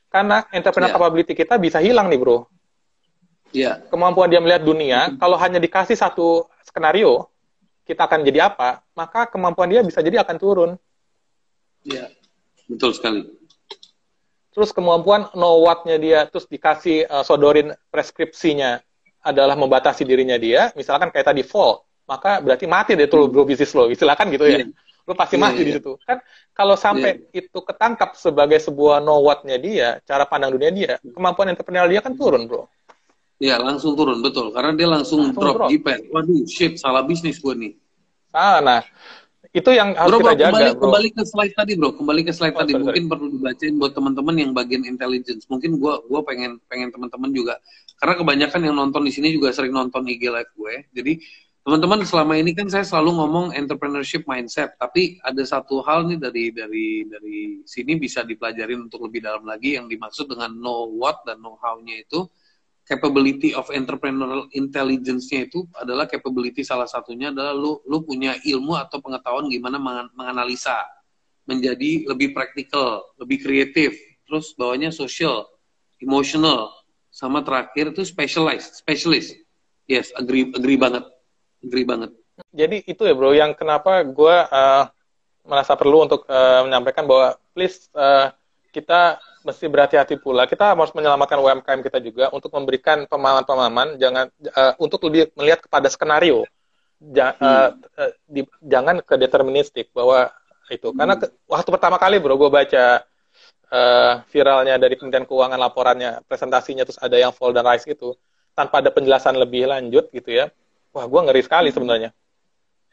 Karena 0.07 0.37
entrepreneur 0.55 0.89
yeah. 0.89 0.97
capability 0.97 1.33
kita 1.35 1.59
bisa 1.59 1.83
hilang 1.83 2.07
nih, 2.07 2.20
bro. 2.22 2.47
Yeah. 3.53 3.83
Kemampuan 3.91 4.30
dia 4.30 4.39
melihat 4.39 4.62
dunia, 4.62 4.99
mm 5.03 5.09
-hmm. 5.11 5.18
kalau 5.18 5.37
hanya 5.43 5.59
dikasih 5.59 5.99
satu 5.99 6.47
skenario, 6.62 7.26
kita 7.83 8.07
akan 8.07 8.22
jadi 8.22 8.53
apa, 8.53 8.83
maka 8.95 9.26
kemampuan 9.30 9.70
dia 9.70 9.83
bisa 9.83 10.01
jadi 10.03 10.22
akan 10.22 10.37
turun. 10.39 10.70
Iya, 11.83 12.11
betul 12.70 12.95
sekali 12.95 13.43
terus 14.53 14.70
kemampuan 14.70 15.33
know 15.33 15.64
what-nya 15.64 15.97
dia, 15.97 16.18
terus 16.28 16.45
dikasih 16.45 17.09
uh, 17.09 17.24
sodorin 17.24 17.72
preskripsinya 17.89 18.85
adalah 19.24 19.57
membatasi 19.57 20.05
dirinya 20.05 20.37
dia, 20.37 20.70
misalkan 20.76 21.09
kayak 21.09 21.33
tadi 21.33 21.41
fall, 21.41 21.83
maka 22.05 22.39
berarti 22.45 22.68
mati 22.68 22.93
deh 22.93 23.09
tuh 23.09 23.33
bro 23.33 23.49
bisnis 23.49 23.72
lo, 23.72 23.89
silakan 23.97 24.28
gitu 24.28 24.45
ya. 24.45 24.61
Yeah. 24.62 24.70
Lo 25.09 25.18
pasti 25.18 25.35
yeah, 25.35 25.43
mati 25.43 25.61
yeah. 25.64 25.66
di 25.66 25.72
situ. 25.80 25.93
Kan 26.05 26.20
kalau 26.53 26.76
sampai 26.76 27.26
yeah. 27.33 27.43
itu 27.43 27.59
ketangkap 27.64 28.14
sebagai 28.14 28.61
sebuah 28.61 29.01
know 29.01 29.24
what-nya 29.24 29.57
dia, 29.57 29.89
cara 30.05 30.28
pandang 30.28 30.53
dunia 30.53 30.70
dia, 30.70 30.93
kemampuan 31.01 31.49
entrepreneur 31.49 31.89
dia 31.89 32.05
kan 32.05 32.12
turun, 32.12 32.45
bro. 32.45 32.68
Iya, 33.43 33.59
langsung 33.59 33.99
turun, 33.99 34.22
betul. 34.22 34.55
Karena 34.55 34.70
dia 34.78 34.86
langsung, 34.86 35.34
langsung 35.34 35.43
drop, 35.43 35.66
drop. 35.66 35.99
Waduh, 36.14 36.47
shit, 36.47 36.78
salah 36.78 37.03
bisnis 37.03 37.43
gue 37.43 37.55
nih. 37.59 37.72
Ah, 38.30 38.62
nah, 38.62 38.80
itu 39.51 39.66
yang 39.74 39.99
harus 39.99 40.14
bro, 40.14 40.18
kita 40.22 40.32
jaga, 40.38 40.47
kembali, 40.49 40.70
bro. 40.70 40.80
Kembali 40.86 41.09
ke 41.11 41.22
slide 41.26 41.55
tadi, 41.59 41.72
bro. 41.74 41.90
Kembali 41.93 42.20
ke 42.22 42.32
slide 42.32 42.55
oh, 42.55 42.61
tadi. 42.62 42.72
Sorry, 42.72 42.84
Mungkin 42.86 43.05
perlu 43.11 43.26
dibacain 43.34 43.74
buat 43.76 43.93
teman-teman 43.99 44.34
yang 44.38 44.51
bagian 44.55 44.86
intelligence. 44.86 45.51
Mungkin 45.51 45.82
gua 45.82 46.01
gua 46.07 46.22
pengen 46.22 46.62
pengen 46.70 46.95
teman-teman 46.95 47.34
juga 47.34 47.59
karena 48.03 48.18
kebanyakan 48.18 48.61
yang 48.66 48.74
nonton 48.74 49.07
di 49.07 49.14
sini 49.14 49.30
juga 49.30 49.55
sering 49.55 49.70
nonton 49.70 50.03
IG 50.11 50.26
live 50.26 50.53
gue. 50.59 50.74
Jadi 50.90 51.12
teman-teman 51.62 52.03
selama 52.03 52.34
ini 52.34 52.51
kan 52.51 52.66
saya 52.66 52.82
selalu 52.82 53.14
ngomong 53.14 53.47
entrepreneurship 53.55 54.26
mindset, 54.26 54.74
tapi 54.74 55.22
ada 55.22 55.38
satu 55.47 55.78
hal 55.86 56.11
nih 56.11 56.18
dari 56.18 56.45
dari 56.51 56.86
dari 57.07 57.62
sini 57.62 57.95
bisa 57.95 58.26
dipelajarin 58.26 58.90
untuk 58.90 59.07
lebih 59.07 59.22
dalam 59.22 59.47
lagi 59.47 59.78
yang 59.78 59.86
dimaksud 59.86 60.26
dengan 60.26 60.51
know 60.51 60.90
what 60.99 61.22
dan 61.22 61.38
know 61.38 61.55
how-nya 61.62 62.03
itu 62.03 62.26
capability 62.83 63.55
of 63.55 63.70
entrepreneurial 63.70 64.51
intelligence-nya 64.53 65.47
itu 65.47 65.64
adalah 65.78 66.11
capability 66.11 66.66
salah 66.66 66.87
satunya 66.91 67.30
adalah 67.30 67.55
lu 67.55 67.78
lu 67.87 68.03
punya 68.03 68.35
ilmu 68.43 68.74
atau 68.74 68.99
pengetahuan 68.99 69.47
gimana 69.47 69.78
menganalisa 70.12 70.76
menjadi 71.47 72.07
lebih 72.07 72.35
praktikal, 72.35 73.03
lebih 73.18 73.43
kreatif, 73.43 73.99
terus 74.26 74.55
bawahnya 74.55 74.95
social, 74.95 75.51
emotional, 75.99 76.70
sama 77.11 77.43
terakhir 77.43 77.91
itu 77.93 78.07
specialized, 78.07 78.78
specialist. 78.78 79.35
Yes, 79.91 80.14
agree 80.14 80.55
agree 80.55 80.78
banget. 80.78 81.05
Agree 81.62 81.87
banget. 81.87 82.14
Jadi 82.55 82.87
itu 82.87 83.03
ya 83.05 83.14
bro, 83.14 83.35
yang 83.35 83.53
kenapa 83.59 84.07
gue 84.07 84.37
uh, 84.47 84.85
merasa 85.43 85.74
perlu 85.74 86.07
untuk 86.07 86.22
uh, 86.30 86.62
menyampaikan 86.66 87.05
bahwa 87.05 87.35
please 87.53 87.91
uh, 87.93 88.30
kita 88.72 89.18
mesti 89.43 89.66
berhati-hati 89.68 90.18
pula. 90.18 90.47
Kita 90.47 90.74
harus 90.74 90.90
menyelamatkan 90.95 91.38
UMKM 91.38 91.80
kita 91.82 91.99
juga 91.99 92.30
untuk 92.30 92.51
memberikan 92.55 93.05
pemahaman-pemahaman 93.07 93.99
jangan 93.99 94.26
uh, 94.55 94.74
untuk 94.78 95.03
lebih 95.11 95.30
melihat 95.38 95.62
kepada 95.62 95.86
skenario. 95.90 96.47
Ja, 97.03 97.34
hmm. 97.34 97.43
uh, 97.43 97.70
uh, 97.99 98.11
di, 98.30 98.47
jangan 98.62 99.03
ke 99.03 99.14
deterministik 99.18 99.90
bahwa 99.90 100.30
itu. 100.70 100.95
Hmm. 100.95 100.99
Karena 101.03 101.14
ke, 101.18 101.26
waktu 101.51 101.68
pertama 101.74 101.97
kali 101.99 102.22
bro 102.22 102.38
gue 102.38 102.51
baca 102.51 103.03
uh, 103.70 104.14
viralnya 104.30 104.78
dari 104.78 104.95
Kementerian 104.95 105.26
Keuangan 105.26 105.59
laporannya, 105.59 106.22
presentasinya 106.24 106.86
terus 106.86 107.03
ada 107.03 107.18
yang 107.18 107.34
fall 107.34 107.51
dan 107.51 107.66
rise 107.66 107.90
itu 107.90 108.14
tanpa 108.55 108.78
ada 108.78 108.95
penjelasan 108.95 109.34
lebih 109.34 109.66
lanjut 109.66 110.09
gitu 110.14 110.30
ya. 110.30 110.49
Wah, 110.95 111.05
gue 111.11 111.20
ngeri 111.26 111.43
sekali 111.43 111.68
hmm. 111.72 111.76
sebenarnya. 111.76 112.11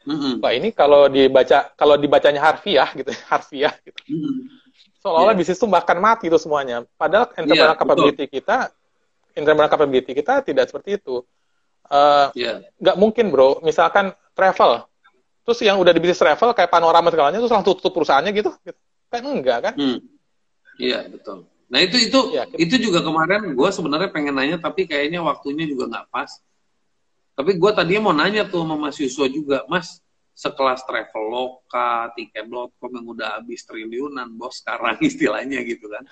Mm-hmm. 0.00 0.40
Wah, 0.40 0.52
ini 0.56 0.72
kalau 0.72 1.12
dibaca 1.12 1.76
kalau 1.76 2.00
dibacanya 2.00 2.40
harfiah 2.40 2.88
gitu, 2.96 3.12
harfiah 3.30 3.76
gitu. 3.84 4.00
Mm-hmm 4.08 4.59
seolah-olah 5.00 5.32
yeah. 5.34 5.40
bisnis 5.40 5.58
itu 5.58 5.66
bahkan 5.66 5.96
mati 5.98 6.28
itu 6.28 6.36
semuanya. 6.36 6.84
Padahal 6.94 7.32
entrepreneurial 7.32 7.72
yeah, 7.72 7.80
capability 7.80 8.24
betul. 8.28 8.34
kita, 8.40 8.56
entrepreneurial 9.32 9.72
capability 9.72 10.12
kita 10.12 10.34
tidak 10.44 10.64
seperti 10.68 11.00
itu. 11.00 11.24
Uh, 11.90 12.28
yeah. 12.36 12.62
Gak 12.78 12.96
mungkin 13.00 13.32
bro, 13.32 13.58
misalkan 13.64 14.14
travel, 14.36 14.86
terus 15.42 15.58
yang 15.64 15.80
udah 15.80 15.90
di 15.90 16.00
bisnis 16.00 16.20
travel 16.20 16.54
kayak 16.54 16.70
panorama 16.70 17.10
segalanya, 17.10 17.40
terus 17.42 17.50
langsung 17.50 17.74
tutup 17.74 17.90
perusahaannya 17.96 18.30
gitu, 18.36 18.52
gitu. 18.62 18.78
kan 19.10 19.24
enggak 19.26 19.58
kan? 19.72 19.74
Hmm. 19.74 19.98
Iya 20.78 21.04
hmm. 21.04 21.10
betul. 21.18 21.38
Nah 21.70 21.78
itu 21.82 21.96
itu 22.02 22.20
ya, 22.34 22.44
kita... 22.46 22.58
itu 22.58 22.74
juga 22.90 23.00
kemarin 23.02 23.54
gue 23.54 23.68
sebenarnya 23.70 24.10
pengen 24.10 24.34
nanya 24.34 24.58
tapi 24.58 24.90
kayaknya 24.90 25.22
waktunya 25.22 25.66
juga 25.66 25.90
nggak 25.90 26.06
pas. 26.10 26.30
Tapi 27.34 27.56
gue 27.56 27.70
tadinya 27.72 28.10
mau 28.10 28.14
nanya 28.14 28.44
tuh 28.44 28.66
sama 28.66 28.76
Mas 28.76 29.00
juga, 29.32 29.64
Mas 29.64 30.02
sekelas 30.40 30.88
Traveloka, 30.88 32.08
Tiket.com 32.16 32.90
yang 32.96 33.06
udah 33.12 33.28
habis 33.36 33.60
triliunan, 33.68 34.24
bos 34.40 34.64
sekarang 34.64 34.96
istilahnya 35.08 35.60
gitu 35.68 35.92
kan. 35.92 36.08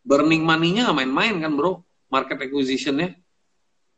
Burning 0.00 0.40
money-nya 0.40 0.88
nggak 0.88 0.98
main-main 1.04 1.36
kan 1.44 1.52
bro, 1.52 1.84
market 2.08 2.40
acquisition-nya. 2.40 3.12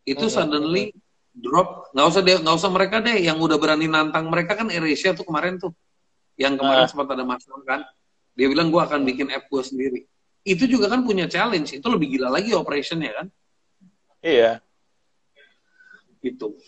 Itu 0.03 0.27
hmm. 0.27 0.35
suddenly 0.35 0.91
drop, 1.31 1.95
nggak 1.95 2.07
usah 2.11 2.23
deh, 2.27 2.37
nggak 2.43 2.57
usah 2.59 2.71
mereka 2.75 2.99
deh, 2.99 3.23
yang 3.23 3.39
udah 3.39 3.55
berani 3.55 3.87
nantang 3.87 4.27
mereka 4.27 4.59
kan 4.59 4.67
AirAsia 4.67 5.15
tuh 5.15 5.23
kemarin 5.23 5.63
tuh, 5.63 5.71
yang 6.35 6.59
kemarin 6.59 6.91
sempat 6.91 7.07
ada 7.15 7.23
masalah 7.23 7.63
kan, 7.63 7.81
dia 8.35 8.51
bilang 8.51 8.69
gue 8.69 8.83
akan 8.83 9.07
bikin 9.07 9.31
app 9.31 9.47
gue 9.47 9.63
sendiri. 9.63 10.01
Itu 10.43 10.67
juga 10.67 10.91
kan 10.91 11.07
punya 11.07 11.31
challenge, 11.31 11.79
itu 11.79 11.87
lebih 11.87 12.19
gila 12.19 12.35
lagi 12.35 12.51
operationnya 12.51 13.15
kan. 13.15 13.27
Iya. 14.21 14.59
Itu. 16.19 16.59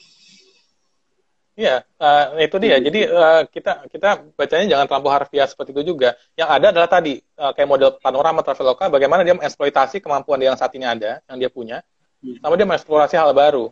Iya, 1.55 1.87
uh, 2.03 2.35
itu 2.43 2.59
dia. 2.59 2.83
Jadi 2.83 3.07
uh, 3.07 3.47
kita 3.47 3.87
kita 3.87 4.27
bacanya 4.35 4.67
jangan 4.75 4.87
terlalu 4.91 5.09
harfiah 5.15 5.47
seperti 5.47 5.71
itu 5.71 5.95
juga. 5.95 6.19
Yang 6.35 6.49
ada 6.51 6.67
adalah 6.75 6.91
tadi 6.91 7.23
uh, 7.39 7.55
kayak 7.55 7.69
model 7.71 7.91
panorama 8.03 8.43
traveloka, 8.43 8.91
bagaimana 8.91 9.23
dia 9.23 9.39
mengeksploitasi 9.39 10.03
kemampuan 10.03 10.43
dia 10.43 10.51
yang 10.51 10.59
saat 10.59 10.75
ini 10.75 10.83
ada, 10.83 11.23
yang 11.31 11.39
dia 11.39 11.47
punya, 11.47 11.87
hmm. 12.27 12.43
sama 12.43 12.59
dia 12.59 12.67
mengeksplorasi 12.67 13.15
hal 13.15 13.31
baru. 13.31 13.71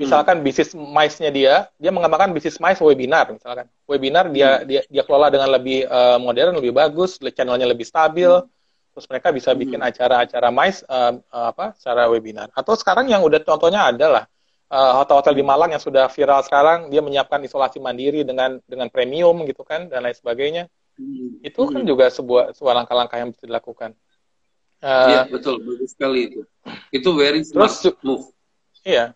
Misalkan 0.00 0.40
hmm. 0.40 0.46
bisnis 0.48 0.72
mice-nya 0.72 1.28
dia, 1.28 1.54
dia 1.76 1.92
mengembangkan 1.92 2.32
bisnis 2.32 2.56
mice 2.56 2.80
webinar, 2.80 3.28
misalkan. 3.36 3.68
Webinar 3.84 4.32
dia 4.32 4.64
hmm. 4.64 4.64
dia 4.64 4.80
dia 4.88 5.02
kelola 5.04 5.28
dengan 5.28 5.52
lebih 5.52 5.84
uh, 5.84 6.16
modern, 6.16 6.56
lebih 6.56 6.72
bagus, 6.72 7.20
channelnya 7.20 7.68
lebih 7.68 7.84
stabil. 7.84 8.32
Hmm. 8.32 8.48
Terus 8.96 9.04
mereka 9.12 9.28
bisa 9.28 9.52
bikin 9.52 9.84
hmm. 9.84 9.88
acara-acara 9.92 10.48
mice 10.48 10.88
uh, 10.88 11.20
uh, 11.20 11.52
apa 11.52 11.76
secara 11.76 12.08
webinar. 12.08 12.48
Atau 12.56 12.80
sekarang 12.80 13.12
yang 13.12 13.20
udah 13.20 13.44
contohnya 13.44 13.92
adalah 13.92 14.24
hotel-hotel 14.68 15.32
di 15.32 15.44
Malang 15.44 15.72
yang 15.72 15.80
sudah 15.80 16.12
viral 16.12 16.44
sekarang 16.44 16.92
dia 16.92 17.00
menyiapkan 17.00 17.40
isolasi 17.40 17.80
mandiri 17.80 18.20
dengan 18.20 18.60
dengan 18.68 18.92
premium 18.92 19.48
gitu 19.48 19.64
kan 19.64 19.88
dan 19.88 20.04
lain 20.04 20.16
sebagainya. 20.16 20.64
Hmm. 20.98 21.38
itu 21.46 21.62
kan 21.70 21.86
hmm. 21.86 21.90
juga 21.94 22.10
sebuah 22.10 22.58
sebuah 22.58 22.74
langkah-langkah 22.82 23.22
yang 23.22 23.30
bisa 23.30 23.46
dilakukan. 23.46 23.94
Uh, 24.82 25.10
iya 25.14 25.22
betul. 25.30 25.62
Bagus 25.62 25.94
sekali 25.94 26.26
itu. 26.26 26.40
Itu 26.90 27.14
very 27.14 27.46
smart 27.46 27.70
terus, 27.70 27.94
move. 28.02 28.34
Iya. 28.82 29.14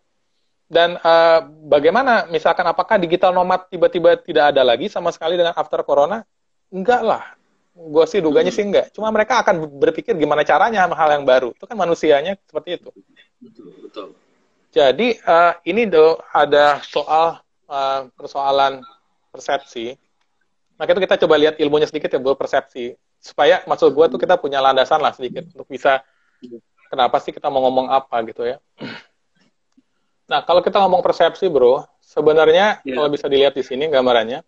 Dan 0.70 0.94
uh, 1.03 1.42
bagaimana? 1.66 2.30
Misalkan 2.30 2.62
apakah 2.70 3.03
digital 3.03 3.34
nomad 3.34 3.66
tiba-tiba 3.66 4.14
tidak 4.14 4.55
ada 4.55 4.62
lagi 4.62 4.86
sama 4.86 5.11
sekali 5.11 5.34
dengan 5.34 5.59
after 5.59 5.82
corona? 5.82 6.22
Enggak 6.70 7.03
lah. 7.03 7.34
Gue 7.74 8.07
sih 8.07 8.22
duganya 8.22 8.55
hmm. 8.55 8.59
sih 8.62 8.64
enggak. 8.64 8.86
Cuma 8.94 9.11
mereka 9.11 9.42
akan 9.42 9.66
berpikir 9.82 10.14
gimana 10.14 10.46
caranya 10.46 10.86
hal 10.86 11.11
yang 11.18 11.26
baru. 11.26 11.50
Itu 11.50 11.66
kan 11.66 11.74
manusianya 11.74 12.38
seperti 12.46 12.78
itu. 12.78 12.94
Betul 13.42 13.74
betul 13.82 14.14
jadi 14.72 15.20
uh, 15.28 15.52
ini 15.68 15.84
do 15.84 16.16
ada 16.32 16.80
soal 16.80 17.44
uh, 17.68 18.08
persoalan 18.16 18.80
persepsi. 19.28 20.00
Nah 20.80 20.88
itu 20.88 20.96
kita 20.96 21.20
coba 21.20 21.36
lihat 21.36 21.60
ilmunya 21.60 21.84
sedikit 21.84 22.08
ya 22.08 22.16
bu 22.16 22.32
persepsi 22.32 22.96
supaya 23.20 23.60
maksud 23.68 23.92
gue 23.92 24.06
tuh 24.16 24.18
kita 24.18 24.40
punya 24.40 24.64
landasan 24.64 24.98
lah 24.98 25.12
sedikit 25.12 25.46
untuk 25.52 25.68
bisa 25.68 26.00
kenapa 26.88 27.20
sih 27.20 27.30
kita 27.36 27.52
mau 27.52 27.68
ngomong 27.68 27.92
apa 27.92 28.16
gitu 28.24 28.48
ya. 28.48 28.58
Nah 30.22 30.40
kalau 30.48 30.64
kita 30.64 30.80
ngomong 30.80 31.04
persepsi 31.04 31.52
bro, 31.52 31.84
sebenarnya 32.00 32.80
yeah. 32.88 32.96
kalau 32.96 33.12
bisa 33.12 33.28
dilihat 33.28 33.52
di 33.52 33.60
sini 33.60 33.92
gambarannya, 33.92 34.40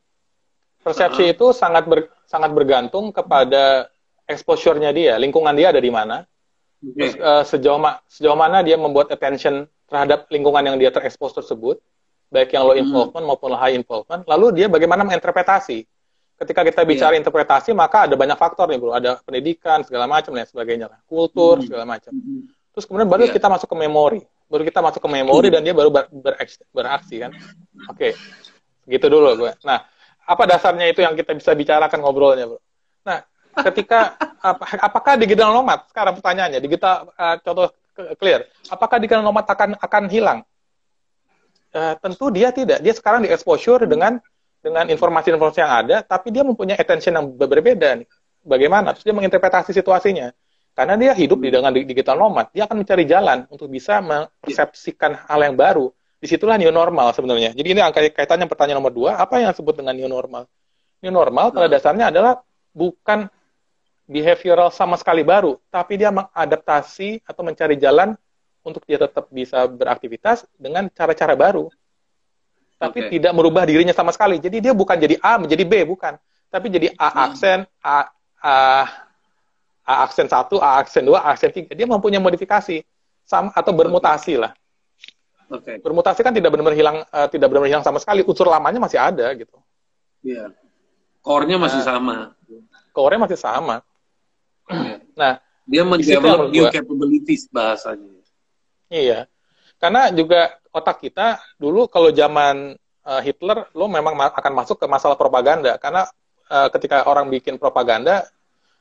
persepsi 0.81 1.21
uh 1.21 1.29
-huh. 1.29 1.35
itu 1.37 1.47
sangat 1.53 1.85
ber, 1.85 2.09
sangat 2.25 2.57
bergantung 2.57 3.13
kepada 3.13 3.93
exposure-nya 4.25 4.97
dia, 4.97 5.21
lingkungan 5.21 5.53
dia 5.53 5.77
ada 5.77 5.83
di 5.85 5.93
mana, 5.93 6.25
okay. 6.81 6.89
terus 6.97 7.15
uh, 7.21 7.45
sejauh 7.45 7.77
ma 7.77 8.01
sejauh 8.09 8.39
mana 8.39 8.65
dia 8.65 8.81
membuat 8.81 9.13
attention 9.13 9.69
terhadap 9.89 10.27
lingkungan 10.33 10.63
yang 10.65 10.77
dia 10.81 10.91
terekspos 10.91 11.37
tersebut, 11.37 11.81
baik 12.33 12.53
yang 12.57 12.65
low 12.67 12.75
hmm. 12.75 12.83
involvement 12.83 13.25
hmm. 13.25 13.31
maupun 13.31 13.51
high 13.55 13.77
involvement, 13.77 14.23
lalu 14.27 14.47
dia 14.63 14.67
bagaimana 14.67 15.07
menginterpretasi. 15.07 15.87
Ketika 16.35 16.67
kita 16.67 16.83
iya. 16.83 16.89
bicara 16.91 17.13
yeah. 17.15 17.23
interpretasi, 17.23 17.71
maka 17.71 18.11
ada 18.11 18.19
banyak 18.19 18.35
faktor 18.35 18.67
nih, 18.67 18.79
bro. 18.83 18.91
Ada 18.91 19.23
pendidikan, 19.23 19.87
segala 19.87 20.11
macam, 20.11 20.35
dan 20.35 20.43
sebagainya. 20.51 20.91
Kultur, 21.07 21.63
hmm. 21.63 21.71
segala 21.71 21.87
macam. 21.87 22.11
Hmm. 22.11 22.51
Terus 22.75 22.85
kemudian 22.91 23.07
baru 23.07 23.31
yeah. 23.31 23.35
kita 23.39 23.47
masuk 23.47 23.71
ke 23.71 23.77
memori. 23.79 24.21
Baru 24.51 24.67
kita 24.67 24.83
masuk 24.83 24.99
ke 24.99 25.09
memori, 25.15 25.47
hmm. 25.47 25.55
dan 25.55 25.61
dia 25.63 25.75
baru 25.79 25.95
ber 25.95 26.11
beraksi, 26.75 27.23
kan. 27.23 27.31
Oke, 27.87 27.95
okay. 27.95 28.13
gitu 28.91 29.07
dulu 29.07 29.47
gue. 29.47 29.53
Nah, 29.63 29.87
apa 30.27 30.43
dasarnya 30.51 30.91
itu 30.91 31.07
yang 31.07 31.15
kita 31.15 31.39
bisa 31.39 31.55
bicarakan 31.55 32.03
ngobrolnya, 32.03 32.51
bro? 32.51 32.59
Nah, 33.07 33.23
ketika 33.63 34.19
ap 34.19 34.59
apakah 34.83 35.15
digital 35.15 35.55
nomad 35.55 35.87
sekarang 35.87 36.19
pertanyaannya 36.19 36.59
digital 36.59 37.15
uh, 37.15 37.39
contoh 37.39 37.71
clear. 37.95 38.51
Apakah 38.69 38.99
di 38.99 39.07
nomad 39.09 39.47
akan 39.47 39.79
akan 39.79 40.03
hilang? 40.11 40.43
Uh, 41.75 41.95
tentu 41.99 42.31
dia 42.31 42.55
tidak. 42.55 42.79
Dia 42.83 42.95
sekarang 42.95 43.27
di 43.27 43.31
exposure 43.31 43.83
dengan 43.87 44.23
dengan 44.65 44.89
informasi-informasi 44.89 45.61
yang 45.61 45.73
ada, 45.85 45.97
tapi 46.01 46.33
dia 46.33 46.41
mempunyai 46.41 46.79
attention 46.79 47.13
yang 47.15 47.27
berbeda. 47.35 48.01
Nih. 48.01 48.09
Bagaimana? 48.45 48.93
Terus 48.97 49.05
dia 49.09 49.15
menginterpretasi 49.17 49.73
situasinya. 49.73 50.33
Karena 50.75 50.99
dia 50.99 51.13
hidup 51.15 51.39
di 51.39 51.55
dengan 51.55 51.71
digital 51.71 52.19
nomad, 52.19 52.51
dia 52.51 52.67
akan 52.67 52.83
mencari 52.83 53.07
jalan 53.07 53.47
untuk 53.47 53.71
bisa 53.71 54.03
mempersepsikan 54.03 55.31
hal 55.31 55.41
yang 55.47 55.55
baru. 55.55 55.87
Di 56.19 56.27
situlah 56.27 56.59
new 56.59 56.73
normal 56.75 57.15
sebenarnya. 57.15 57.55
Jadi 57.55 57.69
ini 57.77 57.81
kaitannya 58.11 58.49
pertanyaan 58.51 58.83
nomor 58.83 58.91
dua, 58.91 59.21
apa 59.21 59.39
yang 59.39 59.55
disebut 59.55 59.85
dengan 59.85 59.95
new 59.95 60.09
normal? 60.11 60.51
New 61.05 61.13
normal 61.13 61.53
pada 61.55 61.69
nah. 61.69 61.73
dasarnya 61.79 62.07
adalah 62.11 62.41
bukan 62.75 63.31
behavioral 64.05 64.69
sama 64.69 65.01
sekali 65.01 65.25
baru, 65.25 65.57
tapi 65.73 65.97
dia 65.97 66.13
mengadaptasi 66.13 67.25
atau 67.25 67.43
mencari 67.45 67.81
jalan 67.81 68.13
untuk 68.65 68.85
dia 68.85 69.01
tetap 69.01 69.29
bisa 69.33 69.65
beraktivitas 69.69 70.49
dengan 70.57 70.89
cara-cara 70.93 71.37
baru. 71.37 71.69
Tapi 72.81 72.99
okay. 73.07 73.11
tidak 73.17 73.33
merubah 73.33 73.65
dirinya 73.65 73.97
sama 73.97 74.13
sekali. 74.13 74.37
Jadi 74.41 74.61
dia 74.61 74.73
bukan 74.77 74.97
jadi 74.97 75.17
A 75.25 75.41
menjadi 75.41 75.65
B, 75.65 75.89
bukan. 75.89 76.17
Tapi 76.53 76.67
jadi 76.69 76.93
A 76.97 77.09
hmm. 77.09 77.25
aksen, 77.31 77.59
A, 77.81 77.97
A, 78.45 78.55
A 79.85 79.95
aksen 80.05 80.27
1, 80.29 80.53
A 80.61 80.71
aksen 80.85 81.03
2, 81.07 81.17
A 81.17 81.33
aksen 81.33 81.51
3. 81.53 81.73
Dia 81.73 81.87
mempunyai 81.89 82.21
modifikasi 82.21 82.85
sama 83.25 83.53
atau 83.57 83.73
bermutasi 83.73 84.37
lah. 84.37 84.53
Okay. 85.49 85.81
Bermutasi 85.81 86.21
kan 86.25 86.33
tidak 86.33 86.53
benar-benar 86.53 86.77
hilang 86.77 86.97
uh, 87.09 87.29
tidak 87.29 87.53
benar-benar 87.53 87.79
hilang 87.79 87.87
sama 87.87 88.01
sekali. 88.01 88.25
Unsur 88.25 88.49
lamanya 88.49 88.81
masih 88.81 89.01
ada 89.01 89.29
gitu. 89.37 89.57
Iya. 90.25 90.49
Yeah. 90.53 90.63
Core-nya 91.25 91.57
masih 91.57 91.81
nah, 91.81 91.89
sama. 91.89 92.17
Core-nya 92.93 93.21
masih 93.25 93.39
sama. 93.41 93.81
Nah, 95.15 95.39
dia 95.65 95.83
mendevelop 95.87 96.51
new 96.51 96.67
capabilities 96.69 97.49
bahasanya. 97.49 98.21
Iya. 98.91 99.31
Karena 99.79 100.11
juga 100.11 100.59
otak 100.75 101.07
kita 101.07 101.41
dulu 101.57 101.87
kalau 101.87 102.11
zaman 102.11 102.75
uh, 103.07 103.21
Hitler 103.23 103.69
lo 103.73 103.87
memang 103.87 104.19
ma 104.19 104.33
akan 104.35 104.53
masuk 104.59 104.77
ke 104.83 104.87
masalah 104.91 105.15
propaganda. 105.15 105.79
Karena 105.79 106.09
uh, 106.51 106.69
ketika 106.75 107.07
orang 107.07 107.31
bikin 107.31 107.57
propaganda 107.57 108.27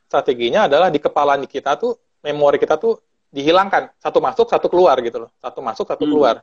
strateginya 0.10 0.66
adalah 0.66 0.90
di 0.90 1.00
kepala 1.00 1.38
kita 1.46 1.78
tuh 1.78 1.96
memori 2.26 2.58
kita 2.58 2.76
tuh 2.82 3.00
dihilangkan. 3.30 3.94
Satu 4.02 4.20
masuk 4.20 4.50
satu 4.50 4.68
keluar 4.68 4.98
gitu 5.06 5.28
loh. 5.28 5.32
Satu 5.40 5.62
masuk 5.62 5.86
satu 5.88 6.04
hmm. 6.04 6.12
keluar. 6.12 6.36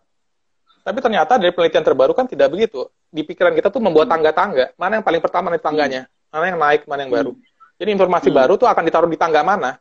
Tapi 0.81 0.99
ternyata 1.05 1.37
dari 1.37 1.53
penelitian 1.53 1.85
terbaru 1.85 2.17
kan 2.17 2.25
tidak 2.25 2.49
begitu. 2.49 2.89
Di 3.13 3.21
pikiran 3.21 3.53
kita 3.53 3.69
tuh 3.69 3.85
membuat 3.85 4.09
tangga-tangga. 4.09 4.73
Mana 4.81 5.03
yang 5.03 5.05
paling 5.05 5.21
pertama 5.21 5.53
nih 5.53 5.61
tangganya? 5.61 6.03
Mana 6.33 6.45
yang 6.49 6.59
naik 6.63 6.87
mana 6.87 7.05
yang 7.05 7.13
baru 7.13 7.35
jadi 7.81 7.97
informasi 7.97 8.29
hmm. 8.29 8.37
baru 8.37 8.53
tuh 8.61 8.69
akan 8.69 8.85
ditaruh 8.85 9.09
di 9.09 9.17
tangga 9.17 9.41
mana? 9.41 9.81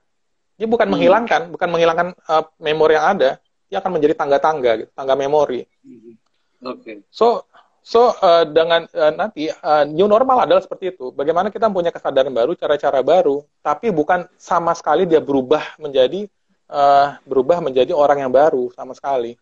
Dia 0.56 0.72
bukan 0.72 0.88
hmm. 0.88 0.94
menghilangkan, 0.96 1.42
bukan 1.52 1.68
menghilangkan 1.68 2.08
uh, 2.32 2.44
memori 2.64 2.96
yang 2.96 3.20
ada, 3.20 3.44
dia 3.68 3.84
akan 3.84 4.00
menjadi 4.00 4.16
tangga-tangga, 4.16 4.72
gitu, 4.80 4.92
tangga 4.96 5.20
memori. 5.20 5.68
Hmm. 5.84 6.16
Oke. 6.64 6.80
Okay. 6.80 6.96
So, 7.12 7.44
so 7.84 8.16
uh, 8.24 8.48
dengan 8.48 8.88
uh, 8.96 9.12
nanti 9.12 9.52
uh, 9.52 9.84
new 9.84 10.08
normal 10.08 10.48
adalah 10.48 10.64
seperti 10.64 10.96
itu. 10.96 11.12
Bagaimana 11.12 11.52
kita 11.52 11.68
punya 11.68 11.92
kesadaran 11.92 12.32
baru, 12.32 12.56
cara-cara 12.56 13.04
baru, 13.04 13.44
tapi 13.60 13.92
bukan 13.92 14.32
sama 14.40 14.72
sekali 14.80 15.04
dia 15.04 15.20
berubah 15.20 15.76
menjadi 15.76 16.24
uh, 16.72 17.20
berubah 17.28 17.60
menjadi 17.60 17.92
orang 17.92 18.24
yang 18.24 18.32
baru 18.32 18.72
sama 18.80 18.96
sekali. 18.96 19.36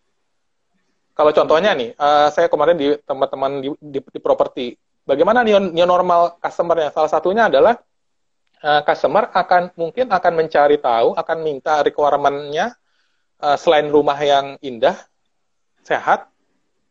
Kalau 1.14 1.30
contohnya 1.30 1.78
nih, 1.78 1.94
uh, 1.94 2.30
saya 2.34 2.50
kemarin 2.50 2.74
di 2.74 2.94
teman-teman 3.06 3.62
di, 3.62 3.68
di, 3.78 3.98
di 4.02 4.20
properti, 4.22 4.74
bagaimana 5.06 5.42
new, 5.46 5.58
new 5.70 5.86
normal 5.86 6.38
customernya? 6.42 6.90
Salah 6.94 7.10
satunya 7.10 7.46
adalah 7.46 7.74
uh, 8.62 8.82
customer 8.82 9.30
akan 9.30 9.74
mungkin 9.74 10.10
akan 10.10 10.32
mencari 10.34 10.78
tahu, 10.78 11.14
akan 11.14 11.38
minta 11.42 11.82
requirement-nya 11.82 12.74
uh, 13.42 13.56
selain 13.58 13.86
rumah 13.90 14.18
yang 14.18 14.58
indah, 14.62 14.96
sehat, 15.86 16.26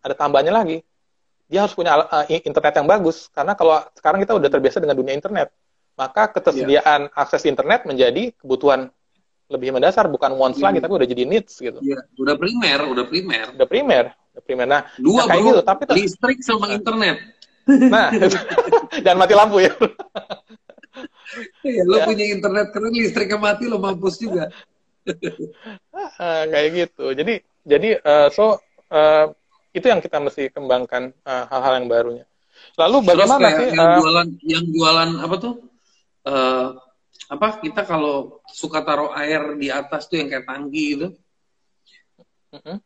ada 0.03 0.15
tambahnya 0.15 0.51
lagi. 0.51 0.83
Dia 1.47 1.63
harus 1.63 1.75
punya 1.75 1.95
uh, 1.95 2.25
internet 2.27 2.73
yang 2.75 2.87
bagus 2.87 3.31
karena 3.31 3.55
kalau 3.55 3.79
sekarang 3.95 4.19
kita 4.19 4.35
udah 4.35 4.49
terbiasa 4.51 4.83
dengan 4.83 4.99
dunia 4.99 5.15
internet, 5.15 5.51
maka 5.95 6.29
ketersediaan 6.35 7.07
yeah. 7.07 7.21
akses 7.21 7.47
internet 7.47 7.87
menjadi 7.87 8.35
kebutuhan 8.35 8.91
lebih 9.47 9.71
mendasar 9.71 10.11
bukan 10.11 10.35
wants 10.35 10.59
yeah. 10.59 10.67
lagi 10.67 10.83
tapi 10.83 10.93
udah 10.99 11.07
jadi 11.07 11.23
needs 11.23 11.55
gitu. 11.55 11.79
Iya, 11.79 12.03
yeah. 12.03 12.21
udah 12.21 12.35
primer, 12.35 12.79
udah 12.83 13.05
primer. 13.07 13.45
Udah 13.55 13.67
primer, 13.67 14.05
udah 14.35 14.43
primer. 14.43 14.67
Nah, 14.67 14.81
dua 14.99 15.23
nah, 15.23 15.25
kayak 15.31 15.43
gitu, 15.47 15.61
tapi 15.63 15.81
listrik 15.95 16.39
sama 16.43 16.71
internet. 16.71 17.17
Nah, 17.67 18.15
jangan 19.03 19.19
mati 19.19 19.35
lampu 19.35 19.59
ya. 19.59 19.75
ya, 21.63 21.83
lo 21.85 21.97
ya. 22.01 22.05
punya 22.07 22.25
internet 22.27 22.67
keren 22.71 22.93
listriknya 22.93 23.37
mati 23.37 23.65
lo 23.67 23.77
mampus 23.77 24.15
juga. 24.21 24.49
Uh, 25.07 26.43
kayak 26.51 26.69
gitu. 26.75 27.05
Jadi 27.13 27.33
jadi 27.67 27.89
uh, 28.01 28.27
so 28.31 28.57
uh, 28.91 29.31
itu 29.71 29.85
yang 29.85 30.01
kita 30.01 30.17
mesti 30.17 30.49
kembangkan 30.49 31.13
hal-hal 31.25 31.73
uh, 31.73 31.77
yang 31.79 31.87
barunya. 31.87 32.25
Lalu 32.75 32.97
bagaimana 33.05 33.47
sih 33.53 33.67
yang 33.71 33.79
uh, 33.79 33.97
jualan 34.01 34.27
yang 34.43 34.65
jualan 34.73 35.09
apa 35.21 35.35
tuh? 35.37 35.53
Uh, 36.27 36.75
apa 37.27 37.59
kita 37.59 37.83
kalau 37.83 38.39
suka 38.47 38.83
taruh 38.83 39.11
air 39.15 39.55
di 39.59 39.67
atas 39.67 40.07
tuh 40.07 40.19
yang 40.19 40.31
kayak 40.31 40.47
tangki 40.47 40.95
itu 40.95 41.07
uh 42.51 42.59
-huh 42.59 42.77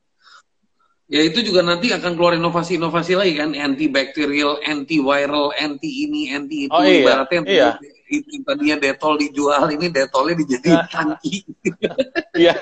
ya 1.12 1.22
itu 1.28 1.44
juga 1.44 1.60
nanti 1.60 1.92
akan 1.92 2.16
keluar 2.16 2.40
inovasi-inovasi 2.40 3.20
lagi 3.20 3.36
kan 3.36 3.52
antibacterial, 3.52 4.64
antiviral, 4.64 5.52
anti 5.60 6.08
ini, 6.08 6.32
anti 6.32 6.72
itu 6.72 6.72
oh, 6.72 6.80
iya. 6.80 7.04
ibaratnya 7.04 7.40
iya. 7.52 7.70
itu 8.08 8.40
tadinya 8.48 8.80
detol 8.80 9.20
dijual 9.20 9.68
ini 9.76 9.92
detolnya 9.92 10.40
dijadiin 10.40 10.80
nah. 10.80 10.88
tangki. 10.88 11.44
Iya. 12.42 12.56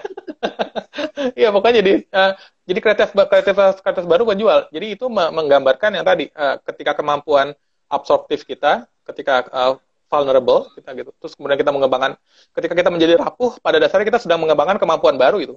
Iya 1.38 1.50
pokoknya 1.54 1.76
jadi 1.86 1.94
uh, 2.10 2.32
jadi 2.66 2.80
kreatif 2.82 3.14
kreatif 3.14 3.56
kreatif 3.86 4.04
baru 4.10 4.26
gue 4.26 4.38
jual. 4.42 4.60
Jadi 4.74 4.98
itu 4.98 5.06
menggambarkan 5.14 6.02
yang 6.02 6.06
tadi 6.06 6.34
uh, 6.34 6.58
ketika 6.66 6.98
kemampuan 6.98 7.54
absorptif 7.86 8.50
kita, 8.50 8.90
ketika 9.06 9.46
uh, 9.54 9.78
vulnerable 10.10 10.74
kita 10.74 10.90
gitu. 10.98 11.14
Terus 11.22 11.34
kemudian 11.38 11.58
kita 11.62 11.70
mengembangkan 11.70 12.18
ketika 12.58 12.74
kita 12.74 12.90
menjadi 12.90 13.14
rapuh 13.22 13.62
pada 13.62 13.78
dasarnya 13.78 14.10
kita 14.10 14.20
sedang 14.26 14.42
mengembangkan 14.42 14.82
kemampuan 14.82 15.22
baru 15.22 15.38
itu. 15.38 15.56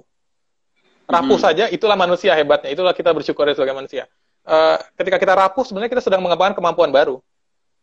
Rapuh 1.03 1.35
hmm. 1.35 1.45
saja 1.45 1.65
itulah 1.67 1.99
manusia 1.99 2.31
hebatnya. 2.33 2.71
Itulah 2.71 2.95
kita 2.95 3.11
bersyukur 3.11 3.43
sebagai 3.51 3.75
manusia. 3.75 4.07
Uh, 4.43 4.75
ketika 4.99 5.15
kita 5.19 5.33
rapuh 5.35 5.63
sebenarnya 5.63 5.91
kita 5.91 6.03
sedang 6.03 6.23
mengembangkan 6.23 6.55
kemampuan 6.55 6.91
baru. 6.91 7.19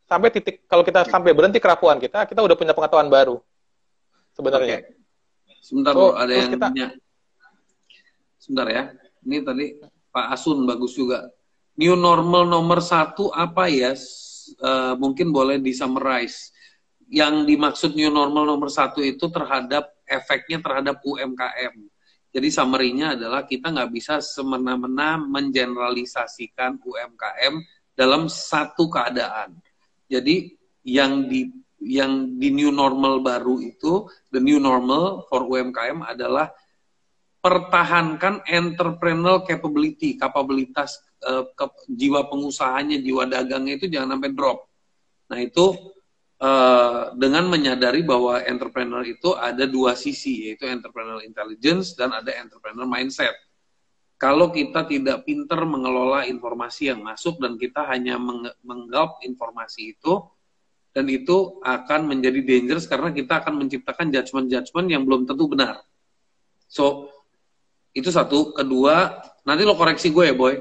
Sampai 0.08 0.32
titik 0.32 0.66
kalau 0.66 0.82
kita 0.82 1.06
sampai 1.06 1.30
berhenti 1.30 1.62
kerapuhan 1.62 2.00
kita, 2.00 2.26
kita 2.26 2.40
udah 2.42 2.56
punya 2.56 2.72
pengetahuan 2.74 3.06
baru. 3.06 3.38
Sebenarnya. 4.34 4.82
Okay. 4.82 4.98
Sebentar 5.60 5.92
so, 5.92 6.16
ada 6.16 6.32
yang 6.32 6.50
kita, 6.50 6.66
sebentar 8.40 8.66
ya. 8.72 8.82
Ini 9.22 9.44
tadi 9.44 9.66
Pak 10.10 10.26
Asun 10.34 10.64
bagus 10.64 10.96
juga. 10.96 11.28
New 11.76 11.94
normal 11.94 12.48
nomor 12.48 12.80
satu 12.80 13.30
apa 13.30 13.68
ya? 13.68 13.94
Uh, 14.58 14.98
mungkin 14.98 15.30
boleh 15.30 15.60
di 15.60 15.70
summarize. 15.76 16.50
Yang 17.06 17.46
dimaksud 17.46 17.90
new 17.94 18.10
normal 18.10 18.48
nomor 18.48 18.72
satu 18.72 19.04
itu 19.04 19.28
terhadap 19.30 19.92
efeknya 20.08 20.58
terhadap 20.58 20.98
UMKM. 21.06 21.74
Jadi 22.30 22.48
summary-nya 22.48 23.18
adalah 23.18 23.42
kita 23.42 23.74
nggak 23.74 23.90
bisa 23.90 24.22
semena-mena 24.22 25.18
mengeneralisasikan 25.18 26.78
UMKM 26.78 27.54
dalam 27.98 28.30
satu 28.30 28.86
keadaan. 28.86 29.58
Jadi 30.06 30.54
yang 30.86 31.26
di 31.26 31.50
yang 31.80 32.36
di 32.36 32.52
new 32.52 32.70
normal 32.70 33.24
baru 33.24 33.58
itu, 33.58 34.06
the 34.30 34.38
new 34.38 34.60
normal 34.60 35.26
for 35.26 35.42
UMKM 35.48 36.04
adalah 36.06 36.52
pertahankan 37.40 38.44
entrepreneurial 38.44 39.42
capability, 39.48 40.14
kapabilitas 40.20 41.00
uh, 41.24 41.48
ke, 41.56 41.66
jiwa 41.88 42.28
pengusahanya, 42.28 43.00
jiwa 43.00 43.24
dagangnya 43.24 43.80
itu 43.80 43.86
jangan 43.88 44.20
sampai 44.20 44.32
drop. 44.36 44.68
Nah 45.32 45.40
itu 45.40 45.72
uh, 46.40 47.12
dengan 47.14 47.46
menyadari 47.46 48.00
bahwa 48.02 48.40
entrepreneur 48.42 49.04
itu 49.04 49.36
ada 49.36 49.68
dua 49.68 49.94
sisi, 49.94 50.50
yaitu 50.50 50.66
entrepreneurial 50.66 51.22
intelligence 51.22 51.94
dan 51.94 52.10
ada 52.16 52.32
entrepreneur 52.40 52.88
mindset. 52.88 53.36
Kalau 54.20 54.52
kita 54.52 54.84
tidak 54.84 55.24
pinter 55.24 55.64
mengelola 55.64 56.28
informasi 56.28 56.92
yang 56.92 57.00
masuk 57.00 57.40
dan 57.40 57.56
kita 57.56 57.88
hanya 57.88 58.20
meng 58.20 58.44
menggap 58.60 59.24
informasi 59.24 59.96
itu, 59.96 60.20
dan 60.92 61.08
itu 61.08 61.62
akan 61.64 62.10
menjadi 62.10 62.42
dangerous 62.44 62.84
karena 62.84 63.14
kita 63.14 63.40
akan 63.40 63.64
menciptakan 63.64 64.10
judgement-judgement 64.12 64.86
yang 64.90 65.02
belum 65.06 65.24
tentu 65.24 65.48
benar. 65.48 65.80
So, 66.68 67.08
itu 67.96 68.10
satu. 68.12 68.52
Kedua, 68.52 69.22
nanti 69.46 69.62
lo 69.64 69.78
koreksi 69.78 70.12
gue 70.12 70.30
ya, 70.30 70.34
Boy. 70.34 70.60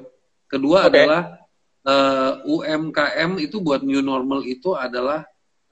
Kedua 0.49 0.85
okay. 0.85 1.05
adalah 1.05 1.21
uh, 1.85 2.41
eh, 2.41 2.49
UMKM 2.49 3.31
itu 3.41 3.61
buat 3.61 3.85
new 3.85 4.01
normal 4.01 4.41
itu 4.45 4.73
adalah 4.73 5.25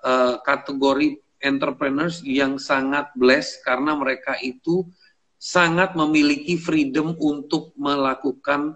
uh, 0.08 0.40
kategori 0.40 1.20
entrepreneurs 1.44 2.24
yang 2.24 2.56
sangat 2.56 3.12
blessed 3.14 3.60
karena 3.68 3.94
mereka 3.94 4.40
itu 4.40 4.88
sangat 5.36 5.94
memiliki 5.94 6.56
freedom 6.56 7.14
untuk 7.20 7.76
melakukan 7.78 8.74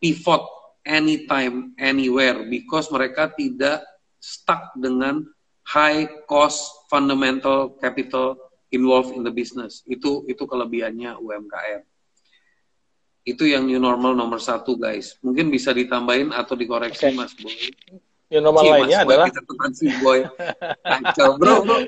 pivot 0.00 0.46
anytime, 0.86 1.76
anywhere, 1.76 2.46
because 2.48 2.88
mereka 2.88 3.28
tidak 3.34 3.84
stuck 4.16 4.72
dengan 4.78 5.26
high 5.66 6.08
cost 6.24 6.88
fundamental 6.88 7.76
capital 7.76 8.38
involved 8.72 9.12
in 9.12 9.26
the 9.26 9.34
business. 9.34 9.84
Itu 9.84 10.24
itu 10.24 10.48
kelebihannya 10.48 11.20
UMKM 11.20 11.90
itu 13.20 13.44
yang 13.44 13.68
new 13.68 13.76
normal 13.76 14.16
nomor 14.16 14.40
satu 14.40 14.80
guys 14.80 15.20
mungkin 15.20 15.52
bisa 15.52 15.76
ditambahin 15.76 16.32
atau 16.32 16.56
dikoreksi 16.56 17.12
okay. 17.12 17.16
mas 17.16 17.32
boy 17.36 17.52
new 18.30 18.40
normal 18.40 18.62
Cii, 18.62 18.72
lainnya 18.72 18.98
mas 19.02 19.06
adalah 19.10 19.26
boy, 19.28 19.70
si 19.74 19.86
boy. 19.98 20.18
Kacau, 20.86 21.30
bro, 21.36 21.66
bro. 21.66 21.78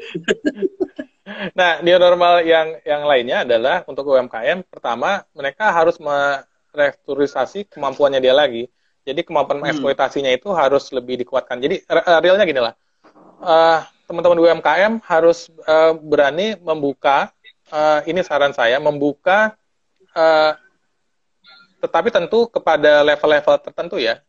nah 1.59 1.79
new 1.81 1.97
normal 2.03 2.43
yang 2.43 2.83
yang 2.83 3.03
lainnya 3.07 3.47
adalah 3.47 3.87
untuk 3.87 4.11
UMKM 4.11 4.67
pertama 4.67 5.23
mereka 5.33 5.71
harus 5.71 6.03
merestrukturisasi 6.03 7.71
kemampuannya 7.71 8.19
dia 8.19 8.35
lagi. 8.35 8.67
Jadi 9.03 9.27
kemampuan 9.27 9.63
hmm. 9.63 9.71
eksploitasinya 9.71 10.31
itu 10.31 10.51
harus 10.55 10.91
lebih 10.91 11.19
dikuatkan. 11.23 11.59
Jadi 11.59 11.83
realnya 12.23 12.47
gini 12.47 12.61
lah. 12.63 12.75
Uh, 13.43 13.83
teman-teman 14.07 14.39
UMKM 14.39 15.03
harus 15.03 15.51
uh, 15.67 15.95
berani 15.99 16.55
membuka 16.63 17.35
uh, 17.75 18.03
ini 18.07 18.23
saran 18.23 18.55
saya 18.55 18.79
membuka 18.79 19.59
uh, 20.15 20.55
tetapi 21.83 22.15
tentu 22.15 22.47
kepada 22.47 23.03
level-level 23.03 23.59
tertentu 23.59 23.99
ya, 23.99 24.23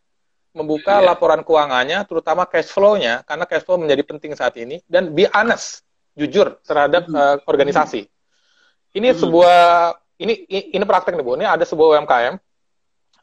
membuka 0.53 1.01
yeah. 1.01 1.05
laporan 1.11 1.41
keuangannya, 1.41 2.05
terutama 2.05 2.45
cash 2.45 2.69
flow-nya, 2.69 3.25
karena 3.25 3.45
cash 3.49 3.65
flow 3.65 3.81
menjadi 3.81 4.05
penting 4.05 4.37
saat 4.37 4.53
ini, 4.61 4.79
dan 4.85 5.11
be 5.11 5.25
honest, 5.33 5.81
jujur 6.13 6.61
terhadap 6.61 7.09
mm 7.09 7.13
-hmm. 7.13 7.41
uh, 7.41 7.49
organisasi. 7.49 8.05
Ini 8.93 9.07
mm 9.09 9.13
-hmm. 9.13 9.21
sebuah, 9.21 9.59
ini 10.21 10.33
ini 10.49 10.83
praktek 10.85 11.17
nih 11.17 11.25
Bu, 11.25 11.33
ini 11.35 11.49
ada 11.49 11.65
sebuah 11.65 11.97
UMKM, 11.97 12.37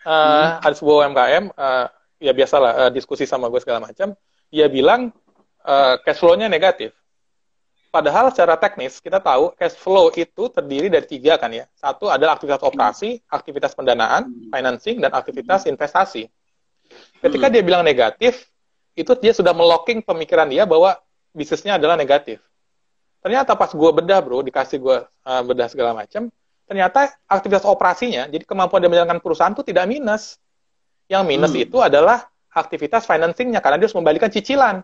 uh, 0.05 0.11
mm. 0.11 0.47
ada 0.67 0.75
sebuah 0.75 0.95
UMKM, 1.07 1.45
uh, 1.55 1.87
ya 2.19 2.33
biasalah 2.35 2.71
uh, 2.87 2.91
diskusi 2.91 3.25
sama 3.25 3.47
gue 3.47 3.63
segala 3.63 3.79
macam, 3.87 4.13
dia 4.51 4.67
bilang 4.67 5.15
uh, 5.63 5.95
cash 6.03 6.19
flow-nya 6.19 6.51
negatif. 6.51 6.91
Padahal 7.91 8.31
secara 8.31 8.55
teknis 8.55 9.03
kita 9.03 9.19
tahu 9.19 9.51
cash 9.59 9.75
flow 9.75 10.15
itu 10.15 10.47
terdiri 10.47 10.87
dari 10.87 11.07
tiga 11.11 11.35
kan 11.35 11.51
ya. 11.51 11.67
Satu 11.75 12.07
adalah 12.07 12.39
aktivitas 12.39 12.63
operasi, 12.63 13.19
aktivitas 13.27 13.75
pendanaan, 13.75 14.31
financing, 14.47 15.03
dan 15.03 15.11
aktivitas 15.11 15.67
investasi. 15.67 16.31
Ketika 17.21 17.47
dia 17.53 17.63
bilang 17.65 17.85
negatif, 17.85 18.49
itu 18.97 19.13
dia 19.19 19.33
sudah 19.33 19.55
melocking 19.55 20.03
pemikiran 20.03 20.49
dia 20.49 20.65
bahwa 20.65 20.99
bisnisnya 21.31 21.79
adalah 21.79 21.95
negatif. 21.95 22.43
Ternyata 23.21 23.53
pas 23.53 23.71
gue 23.71 23.91
bedah 23.93 24.21
bro, 24.25 24.41
dikasih 24.41 24.81
gue 24.81 24.97
uh, 25.05 25.43
bedah 25.45 25.69
segala 25.69 25.93
macam, 25.93 26.33
ternyata 26.65 27.13
aktivitas 27.29 27.69
operasinya, 27.69 28.27
jadi 28.33 28.45
kemampuan 28.49 28.81
dia 28.81 28.89
menjalankan 28.89 29.21
perusahaan 29.21 29.53
itu 29.53 29.65
tidak 29.65 29.85
minus. 29.85 30.41
Yang 31.11 31.25
minus 31.27 31.53
hmm. 31.53 31.65
itu 31.67 31.79
adalah 31.83 32.31
aktivitas 32.55 33.05
financingnya, 33.05 33.61
karena 33.61 33.77
dia 33.77 33.87
harus 33.91 33.99
membalikan 33.99 34.31
cicilan. 34.33 34.81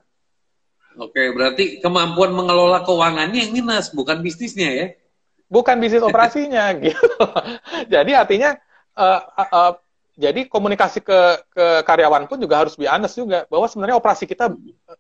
Oke, 0.96 1.32
berarti 1.32 1.78
kemampuan 1.80 2.32
mengelola 2.32 2.84
keuangannya 2.84 3.48
yang 3.48 3.52
minus, 3.52 3.92
bukan 3.92 4.20
bisnisnya 4.20 4.68
ya? 4.72 4.86
Bukan 5.48 5.78
bisnis 5.80 6.02
operasinya, 6.04 6.72
gitu. 6.82 7.08
Jadi 7.88 8.12
artinya, 8.12 8.58
uh, 8.98 9.20
uh, 9.22 9.48
uh, 9.48 9.72
jadi 10.16 10.48
komunikasi 10.48 11.04
ke, 11.04 11.20
ke 11.52 11.66
karyawan 11.84 12.24
pun 12.24 12.40
juga 12.40 12.64
harus 12.64 12.72
be 12.72 12.88
honest 12.88 13.20
juga, 13.20 13.44
bahwa 13.52 13.68
sebenarnya 13.68 14.00
operasi 14.00 14.24
kita, 14.24 14.48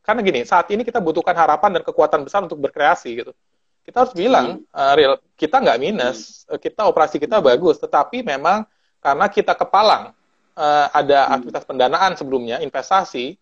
karena 0.04 0.20
gini, 0.20 0.44
saat 0.44 0.68
ini 0.68 0.84
kita 0.84 1.00
butuhkan 1.00 1.32
harapan 1.32 1.80
dan 1.80 1.82
kekuatan 1.88 2.20
besar 2.20 2.44
untuk 2.44 2.60
berkreasi, 2.60 3.24
gitu. 3.24 3.32
Kita 3.80 4.04
harus 4.04 4.12
bilang, 4.12 4.60
uh, 4.76 4.92
real, 4.92 5.16
kita 5.40 5.56
nggak 5.56 5.78
minus, 5.80 6.44
hmm. 6.44 6.60
kita 6.60 6.84
operasi 6.84 7.16
kita 7.16 7.40
bagus, 7.40 7.80
tetapi 7.80 8.20
memang 8.20 8.68
karena 9.00 9.26
kita 9.32 9.56
kepalang, 9.56 10.12
uh, 10.52 10.86
ada 10.92 11.18
hmm. 11.24 11.34
aktivitas 11.40 11.64
pendanaan 11.64 12.12
sebelumnya, 12.12 12.60
investasi, 12.60 13.40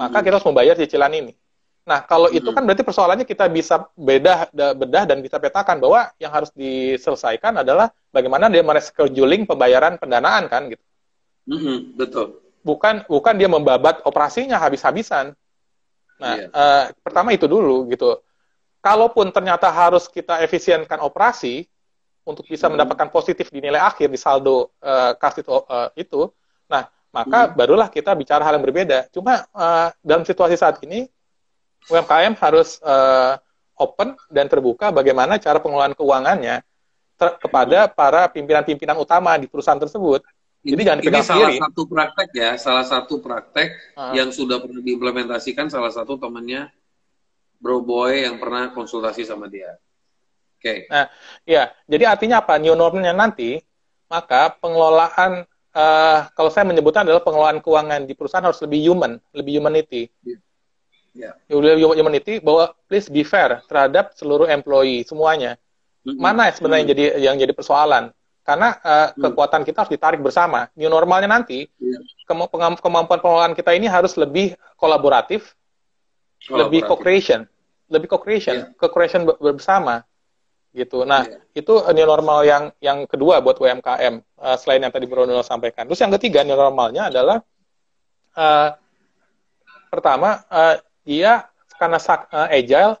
maka 0.00 0.24
kita 0.24 0.40
harus 0.40 0.48
membayar 0.48 0.74
cicilan 0.80 1.12
ini. 1.12 1.36
Nah, 1.80 2.04
kalau 2.04 2.28
itu 2.28 2.44
kan 2.52 2.62
berarti 2.62 2.84
persoalannya 2.84 3.24
kita 3.24 3.48
bisa 3.48 3.88
beda 3.96 4.52
bedah 4.52 5.04
dan 5.08 5.24
bisa 5.24 5.40
petakan 5.40 5.80
bahwa 5.80 6.12
yang 6.20 6.28
harus 6.28 6.52
diselesaikan 6.52 7.64
adalah 7.64 7.88
bagaimana 8.12 8.52
dia 8.52 8.60
merescheduling 8.60 9.48
pembayaran 9.48 9.96
pendanaan 9.96 10.46
kan 10.46 10.68
gitu. 10.68 10.84
Mm-hmm, 11.48 11.76
betul. 11.96 12.26
Bukan 12.60 13.08
bukan 13.08 13.34
dia 13.40 13.48
membabat 13.48 14.04
operasinya 14.04 14.60
habis-habisan. 14.60 15.32
Nah, 16.20 16.34
yeah. 16.36 16.52
Uh, 16.52 16.84
pertama 17.00 17.32
itu 17.32 17.48
dulu 17.48 17.88
gitu. 17.88 18.20
Kalaupun 18.84 19.32
ternyata 19.32 19.72
harus 19.72 20.04
kita 20.04 20.44
efisienkan 20.44 21.00
operasi 21.00 21.64
untuk 22.28 22.44
bisa 22.44 22.68
mm-hmm. 22.68 22.76
mendapatkan 22.76 23.08
positif 23.08 23.48
di 23.48 23.64
nilai 23.64 23.80
akhir 23.80 24.12
di 24.12 24.20
saldo 24.20 24.76
uh, 24.84 25.16
kas 25.16 25.40
itu, 25.40 25.48
uh, 25.48 25.88
itu, 25.96 26.28
nah 26.68 26.92
maka 27.10 27.48
mm-hmm. 27.48 27.56
barulah 27.56 27.88
kita 27.88 28.12
bicara 28.12 28.44
hal 28.44 28.60
yang 28.60 28.64
berbeda. 28.64 29.08
Cuma 29.10 29.48
uh, 29.56 29.88
dalam 30.04 30.22
situasi 30.28 30.60
saat 30.60 30.76
ini 30.84 31.08
UMKM 31.88 32.36
harus 32.36 32.76
uh, 32.84 33.40
open 33.80 34.12
dan 34.28 34.44
terbuka 34.44 34.92
bagaimana 34.92 35.40
cara 35.40 35.56
pengelolaan 35.56 35.96
keuangannya 35.96 36.60
kepada 37.16 37.88
para 37.88 38.28
pimpinan-pimpinan 38.28 38.96
utama 39.00 39.36
di 39.40 39.48
perusahaan 39.48 39.80
tersebut. 39.80 40.24
Ini, 40.60 40.76
Jadi 40.76 40.82
jangan 40.84 41.00
ini 41.00 41.08
salah 41.08 41.24
sendiri. 41.24 41.56
satu 41.56 41.82
praktek 41.88 42.28
ya, 42.36 42.50
salah 42.60 42.84
satu 42.84 43.14
praktek 43.24 43.68
uh. 43.96 44.12
yang 44.12 44.28
sudah 44.28 44.60
pernah 44.60 44.84
diimplementasikan 44.84 45.72
salah 45.72 45.88
satu 45.88 46.20
temannya 46.20 46.68
Bro 47.56 47.84
Boy 47.84 48.28
yang 48.28 48.36
pernah 48.36 48.68
konsultasi 48.72 49.24
sama 49.24 49.48
dia. 49.48 49.76
Oke. 50.60 50.60
Okay. 50.60 50.78
Nah, 50.92 51.08
ya, 51.48 51.72
jadi 51.88 52.12
artinya 52.12 52.44
apa? 52.44 52.60
New 52.60 52.76
normalnya 52.76 53.16
nanti, 53.16 53.56
maka 54.12 54.52
pengelolaan 54.60 55.48
uh, 55.72 56.18
kalau 56.36 56.52
saya 56.52 56.68
menyebutnya 56.68 57.08
adalah 57.08 57.24
pengelolaan 57.24 57.64
keuangan 57.64 58.04
di 58.04 58.12
perusahaan 58.12 58.44
harus 58.44 58.60
lebih 58.60 58.92
human, 58.92 59.16
lebih 59.32 59.60
humanity. 59.60 60.12
Yeah 60.20 60.40
yeah. 61.14 61.34
humanity 61.48 62.38
bahwa 62.38 62.74
please 62.86 63.10
be 63.10 63.26
fair 63.26 63.62
terhadap 63.66 64.14
seluruh 64.16 64.46
employee 64.50 65.02
semuanya. 65.06 65.58
hmm. 66.06 66.16
mana 66.16 66.48
sebenarnya 66.48 66.80
hmm. 66.80 66.88
yang 66.88 66.90
jadi 66.90 67.04
yang 67.20 67.36
jadi 67.36 67.52
persoalan? 67.52 68.04
Karena 68.40 68.72
uh, 68.82 69.08
kekuatan 69.14 69.62
kita 69.62 69.84
harus 69.84 69.92
ditarik 69.92 70.18
bersama. 70.18 70.66
New 70.74 70.88
normalnya 70.88 71.28
nanti 71.28 71.68
yeah. 71.78 72.00
kemampuan 72.80 73.20
pengelolaan 73.20 73.54
kita 73.54 73.76
ini 73.76 73.86
harus 73.86 74.16
lebih 74.16 74.56
kolaboratif, 74.80 75.54
kolaboratif. 76.48 76.56
lebih 76.58 76.80
co-creation, 76.88 77.40
lebih 77.92 78.08
co-creation, 78.10 78.56
yeah. 78.64 78.72
co-creation 78.80 79.28
bersama 79.38 80.02
gitu. 80.72 81.02
Nah, 81.04 81.26
yeah. 81.26 81.42
itu 81.54 81.74
new 81.94 82.06
normal 82.08 82.42
yang 82.42 82.64
yang 82.80 83.04
kedua 83.06 83.38
buat 83.44 83.60
UMKM 83.60 84.14
uh, 84.40 84.56
selain 84.56 84.82
yang 84.82 84.90
tadi 84.94 85.06
Bruno 85.06 85.44
sampaikan. 85.46 85.86
Terus 85.86 86.00
yang 86.00 86.14
ketiga 86.18 86.40
new 86.42 86.56
normalnya 86.56 87.12
adalah 87.12 87.44
uh, 88.34 88.68
pertama 89.90 90.42
uh, 90.48 90.78
dia 91.10 91.50
karena 91.74 91.98
uh, 91.98 92.46
agile 92.46 92.94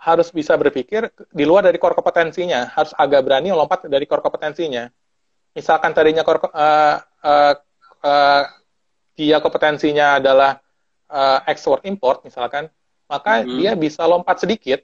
harus 0.00 0.30
bisa 0.30 0.54
berpikir 0.54 1.10
di 1.34 1.44
luar 1.44 1.66
dari 1.66 1.76
core 1.76 1.98
kompetensinya, 1.98 2.70
harus 2.72 2.94
agak 2.94 3.26
berani 3.26 3.50
lompat 3.50 3.90
dari 3.90 4.06
core 4.06 4.22
kompetensinya. 4.22 4.88
Misalkan 5.52 5.90
tadinya 5.92 6.22
core, 6.22 6.46
uh, 6.46 6.96
uh, 7.20 7.54
uh, 8.06 8.42
dia 9.18 9.42
kompetensinya 9.42 10.22
adalah 10.22 10.62
uh, 11.10 11.44
export 11.50 11.84
import 11.84 12.22
misalkan, 12.24 12.70
maka 13.10 13.42
mm 13.42 13.44
-hmm. 13.44 13.56
dia 13.60 13.70
bisa 13.76 14.06
lompat 14.06 14.40
sedikit 14.40 14.80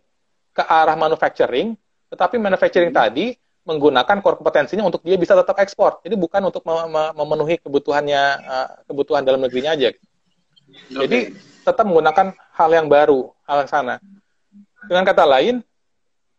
ke 0.52 0.60
arah 0.66 0.98
manufacturing, 0.98 1.78
tetapi 2.12 2.36
manufacturing 2.36 2.92
mm 2.92 2.98
-hmm. 2.98 3.08
tadi 3.14 3.26
menggunakan 3.66 4.20
core 4.20 4.36
kompetensinya 4.36 4.84
untuk 4.84 5.00
dia 5.00 5.16
bisa 5.16 5.32
tetap 5.32 5.56
ekspor. 5.58 6.04
Jadi 6.04 6.14
bukan 6.14 6.44
untuk 6.44 6.60
memenuhi 7.16 7.56
kebutuhannya 7.58 8.22
uh, 8.44 8.68
kebutuhan 8.84 9.24
dalam 9.24 9.40
negerinya 9.42 9.74
aja. 9.74 9.90
Okay. 9.90 10.92
Jadi 10.92 11.20
tetap 11.66 11.82
menggunakan 11.82 12.30
hal 12.54 12.70
yang 12.70 12.86
baru, 12.86 13.34
hal 13.42 13.66
yang 13.66 13.70
sana. 13.70 13.94
Dengan 14.86 15.02
kata 15.02 15.26
lain, 15.26 15.66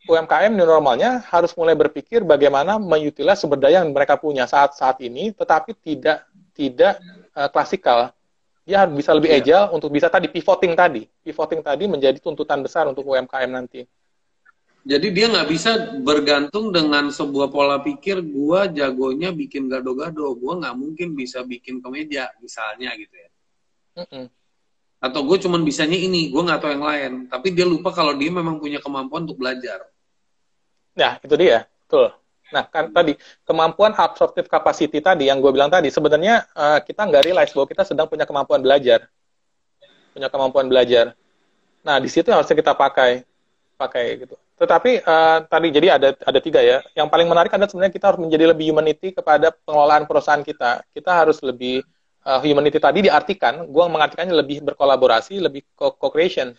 UMKM 0.07 0.55
new 0.55 0.63
normalnya 0.63 1.19
harus 1.27 1.51
mulai 1.59 1.75
berpikir 1.75 2.23
bagaimana 2.23 2.79
mengutilize 2.79 3.43
sumber 3.43 3.59
daya 3.59 3.83
yang 3.83 3.91
mereka 3.91 4.15
punya 4.15 4.47
saat 4.47 4.71
saat 4.79 5.03
ini, 5.03 5.35
tetapi 5.35 5.75
tidak 5.83 6.23
tidak 6.55 6.95
uh, 7.35 7.51
klasikal. 7.51 8.15
Dia 8.63 8.87
harus 8.87 8.95
bisa 8.95 9.11
lebih 9.11 9.31
yeah. 9.35 9.43
agile 9.43 9.65
untuk 9.75 9.91
bisa 9.91 10.07
tadi 10.07 10.31
pivoting 10.31 10.75
tadi, 10.79 11.03
pivoting 11.23 11.59
tadi 11.59 11.87
menjadi 11.91 12.19
tuntutan 12.23 12.63
besar 12.63 12.87
untuk 12.87 13.03
UMKM 13.03 13.51
nanti. 13.51 13.83
Jadi 14.87 15.11
dia 15.11 15.27
nggak 15.27 15.47
bisa 15.51 15.71
bergantung 15.99 16.71
dengan 16.71 17.11
sebuah 17.11 17.51
pola 17.51 17.83
pikir, 17.83 18.23
gua 18.23 18.71
jagonya 18.71 19.35
bikin 19.35 19.67
gado-gado, 19.67 20.31
gua 20.39 20.55
nggak 20.63 20.75
mungkin 20.79 21.11
bisa 21.11 21.43
bikin 21.43 21.83
kemeja, 21.83 22.31
misalnya 22.39 22.95
gitu 22.95 23.15
ya. 23.19 23.29
Mm 23.99 24.07
-mm 24.07 24.36
atau 24.97 25.21
gue 25.21 25.37
cuman 25.37 25.61
bisanya 25.61 25.93
ini 25.93 26.33
gue 26.33 26.41
nggak 26.41 26.59
tahu 26.61 26.71
yang 26.73 26.85
lain. 26.85 27.11
Tapi 27.29 27.47
dia 27.53 27.65
lupa 27.69 27.93
kalau 27.93 28.17
dia 28.17 28.33
memang 28.33 28.57
punya 28.57 28.81
kemampuan 28.81 29.29
untuk 29.29 29.37
belajar. 29.37 29.85
Ya 30.97 31.21
itu 31.21 31.35
dia. 31.37 31.69
Betul. 31.85 32.17
Nah 32.49 32.63
kan 32.65 32.89
tadi 32.89 33.13
kemampuan 33.45 33.93
absorptive 33.93 34.49
capacity 34.49 34.97
tadi 34.97 35.29
yang 35.29 35.37
gue 35.37 35.51
bilang 35.53 35.69
tadi 35.69 35.93
sebenarnya 35.93 36.49
uh, 36.57 36.79
kita 36.81 37.05
nggak 37.05 37.23
realize 37.29 37.53
bahwa 37.53 37.67
kita 37.69 37.83
sedang 37.85 38.09
punya 38.09 38.25
kemampuan 38.25 38.63
belajar. 38.63 39.05
Punya 40.17 40.33
kemampuan 40.33 40.65
belajar. 40.65 41.13
Nah 41.85 42.01
di 42.01 42.09
situ 42.09 42.33
harusnya 42.33 42.57
kita 42.57 42.73
pakai 42.73 43.21
pakai 43.77 44.25
gitu. 44.25 44.33
Tetapi 44.57 45.05
uh, 45.05 45.45
tadi 45.45 45.69
jadi 45.69 46.01
ada 46.01 46.17
ada 46.17 46.39
tiga 46.41 46.65
ya. 46.65 46.81
Yang 46.97 47.07
paling 47.13 47.27
menarik 47.29 47.53
adalah 47.53 47.69
sebenarnya 47.69 47.93
kita 47.93 48.05
harus 48.09 48.19
menjadi 48.25 48.49
lebih 48.49 48.73
humanity 48.73 49.13
kepada 49.13 49.53
pengelolaan 49.61 50.09
perusahaan 50.09 50.41
kita. 50.41 50.81
Kita 50.97 51.13
harus 51.13 51.37
lebih 51.45 51.85
uh, 52.27 52.39
humanity 52.43 52.77
tadi 52.83 53.07
diartikan, 53.07 53.63
gue 53.63 53.85
mengartikannya 53.87 54.35
lebih 54.35 54.67
berkolaborasi, 54.67 55.39
lebih 55.39 55.63
co-creation. 55.79 56.51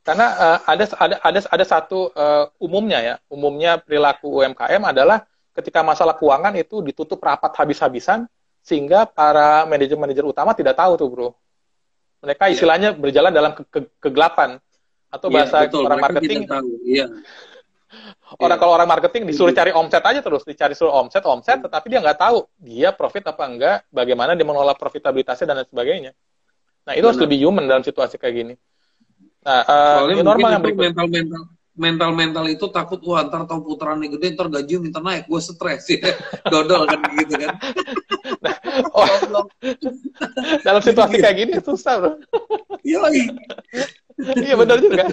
Karena 0.00 0.26
uh, 0.40 0.58
ada 0.64 0.84
ada 0.96 1.16
ada 1.20 1.40
ada 1.44 1.64
satu 1.68 2.08
uh, 2.16 2.48
umumnya 2.56 2.98
ya, 3.04 3.14
umumnya 3.28 3.76
perilaku 3.76 4.40
UMKM 4.40 4.80
adalah 4.88 5.28
ketika 5.52 5.84
masalah 5.84 6.16
keuangan 6.16 6.56
itu 6.56 6.80
ditutup 6.80 7.20
rapat 7.20 7.52
habis-habisan 7.52 8.24
sehingga 8.64 9.04
para 9.04 9.68
manajer-manajer 9.68 10.24
utama 10.24 10.56
tidak 10.56 10.80
tahu 10.80 10.96
tuh 10.96 11.08
bro. 11.12 11.28
Mereka 12.24 12.48
iya. 12.48 12.52
istilahnya 12.56 12.88
yeah. 12.96 13.00
berjalan 13.00 13.32
dalam 13.34 13.52
ke 13.52 13.62
ke 13.68 13.80
kegelapan 14.00 14.56
atau 15.12 15.28
iya, 15.28 15.34
bahasa 15.34 15.56
yeah, 15.60 15.66
betul. 15.68 15.82
orang 15.84 16.00
marketing. 16.00 16.40
Yeah. 16.88 17.08
Orang 18.36 18.56
yeah. 18.56 18.60
kalau 18.60 18.72
orang 18.76 18.88
marketing 18.88 19.24
disuruh 19.24 19.52
cari 19.56 19.72
omset 19.72 20.04
aja 20.04 20.20
terus, 20.20 20.44
dicari 20.44 20.76
suruh 20.76 20.92
omset, 20.92 21.24
omset, 21.24 21.64
tetapi 21.64 21.86
dia 21.88 22.04
nggak 22.04 22.20
tahu 22.20 22.44
dia 22.60 22.92
profit 22.92 23.32
apa 23.32 23.44
enggak, 23.48 23.76
bagaimana 23.88 24.36
dia 24.36 24.44
mengelola 24.44 24.76
profitabilitasnya 24.76 25.48
dan 25.48 25.56
lain 25.64 25.68
sebagainya. 25.72 26.12
Nah 26.84 26.92
itu 26.92 27.00
Benar. 27.00 27.16
harus 27.16 27.20
lebih 27.24 27.38
human 27.48 27.64
dalam 27.64 27.84
situasi 27.84 28.20
kayak 28.20 28.34
gini. 28.36 28.54
Nah, 29.44 29.64
uh, 29.64 30.20
normal 30.20 30.60
yang 30.60 30.62
berikut. 30.64 30.92
Mental 30.92 31.08
mental 31.08 31.42
mental 31.78 32.10
mental 32.10 32.44
itu 32.50 32.66
takut 32.74 32.98
wah 33.06 33.22
ntar 33.22 33.46
tau 33.46 33.62
putarannya 33.62 34.10
gede 34.18 34.34
ntar 34.34 34.50
gaji 34.50 34.82
minta 34.82 34.98
naik 34.98 35.30
gue 35.30 35.40
stres 35.40 35.86
ya 35.86 36.10
dodol 36.52 36.90
kan 36.90 36.98
gitu 37.14 37.34
kan 37.38 37.54
nah, 38.44 38.54
oh, 38.90 39.46
dalam 40.66 40.82
situasi 40.82 41.22
kayak 41.22 41.36
gini 41.38 41.52
susah 41.62 42.02
bro 42.02 42.12
iya 42.82 42.98
iya 44.42 44.54
benar 44.58 44.82
juga 44.82 45.06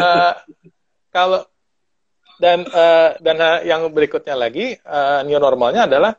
uh, 0.00 0.32
kalau 1.16 1.40
dan 2.36 2.68
uh, 2.68 3.16
dan 3.24 3.36
uh, 3.40 3.58
yang 3.64 3.88
berikutnya 3.88 4.36
lagi 4.36 4.76
uh, 4.84 5.24
new 5.24 5.40
normalnya 5.40 5.88
adalah 5.88 6.12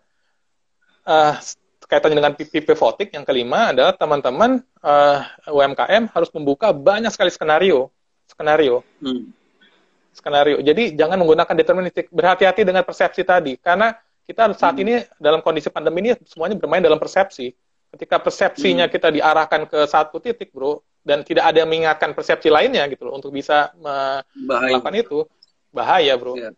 uh, 1.06 1.38
kaitannya 1.86 2.18
dengan 2.18 2.34
pivoting 2.36 3.14
yang 3.14 3.22
kelima 3.22 3.70
adalah 3.70 3.94
teman-teman 3.94 4.66
uh, 4.82 5.22
UMKM 5.46 6.10
harus 6.10 6.30
membuka 6.34 6.74
banyak 6.74 7.14
sekali 7.14 7.30
skenario 7.30 7.94
skenario 8.26 8.82
hmm. 9.06 9.30
skenario 10.18 10.58
jadi 10.66 10.98
jangan 10.98 11.22
menggunakan 11.22 11.54
deterministik 11.54 12.10
berhati-hati 12.10 12.66
dengan 12.66 12.82
persepsi 12.82 13.22
tadi 13.22 13.54
karena 13.62 13.94
kita 14.26 14.52
saat 14.58 14.76
hmm. 14.76 14.84
ini 14.84 14.94
dalam 15.22 15.46
kondisi 15.46 15.70
pandemi 15.70 16.10
ini 16.10 16.12
semuanya 16.26 16.58
bermain 16.58 16.82
dalam 16.82 16.98
persepsi 16.98 17.54
ketika 17.94 18.18
persepsinya 18.20 18.90
hmm. 18.90 18.94
kita 18.98 19.08
diarahkan 19.14 19.70
ke 19.70 19.80
satu 19.86 20.18
titik 20.18 20.50
bro 20.50 20.82
dan 21.08 21.24
tidak 21.24 21.48
ada 21.48 21.64
yang 21.64 21.72
mengingatkan 21.72 22.12
persepsi 22.12 22.52
lainnya 22.52 22.84
gitu 22.92 23.08
loh 23.08 23.16
untuk 23.16 23.32
bisa 23.32 23.72
melakukan 23.80 24.94
itu. 25.00 25.24
Bahaya 25.72 26.20
bro. 26.20 26.36
Ya. 26.36 26.52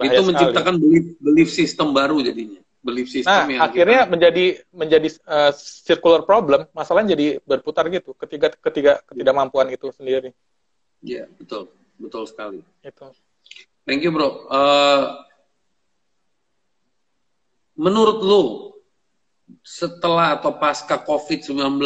bahaya 0.00 0.16
itu 0.16 0.22
menciptakan 0.32 0.74
belief 0.80 1.04
belief 1.20 1.48
system 1.52 1.92
baru 1.92 2.24
jadinya. 2.24 2.64
Belief 2.80 3.12
system 3.12 3.28
nah 3.28 3.44
yang 3.44 3.60
akhirnya 3.60 4.08
kita... 4.08 4.12
menjadi 4.16 4.46
menjadi 4.72 5.08
uh, 5.28 5.52
circular 5.84 6.24
problem 6.24 6.64
masalahnya 6.72 7.12
jadi 7.12 7.36
berputar 7.44 7.84
gitu 7.92 8.16
ketiga 8.16 8.48
ketiga 8.56 9.04
ketidakmampuan 9.04 9.68
itu 9.68 9.92
sendiri. 9.92 10.32
Iya 11.04 11.28
betul. 11.36 11.68
Betul 12.00 12.24
sekali. 12.24 12.64
Itu. 12.80 13.12
Thank 13.84 14.00
you 14.08 14.16
bro. 14.16 14.48
Uh, 14.48 15.20
menurut 17.76 18.24
lo 18.24 18.42
setelah 19.60 20.40
atau 20.40 20.56
pasca 20.56 20.96
covid 20.96 21.44
19 21.44 21.76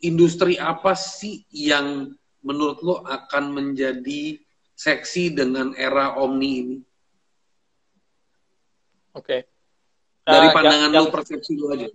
industri 0.00 0.56
apa 0.56 0.96
sih 0.96 1.44
yang 1.52 2.12
menurut 2.40 2.80
lo 2.80 2.96
akan 3.04 3.52
menjadi 3.52 4.40
seksi 4.76 5.36
dengan 5.36 5.76
era 5.76 6.16
Omni 6.16 6.50
ini? 6.56 6.78
Oke. 9.12 9.24
Okay. 9.24 9.40
Dari 10.24 10.48
uh, 10.48 10.54
pandangan 10.54 10.90
yang, 10.92 11.06
lo, 11.08 11.12
persepsi 11.12 11.52
lo 11.58 11.66
aja. 11.74 11.88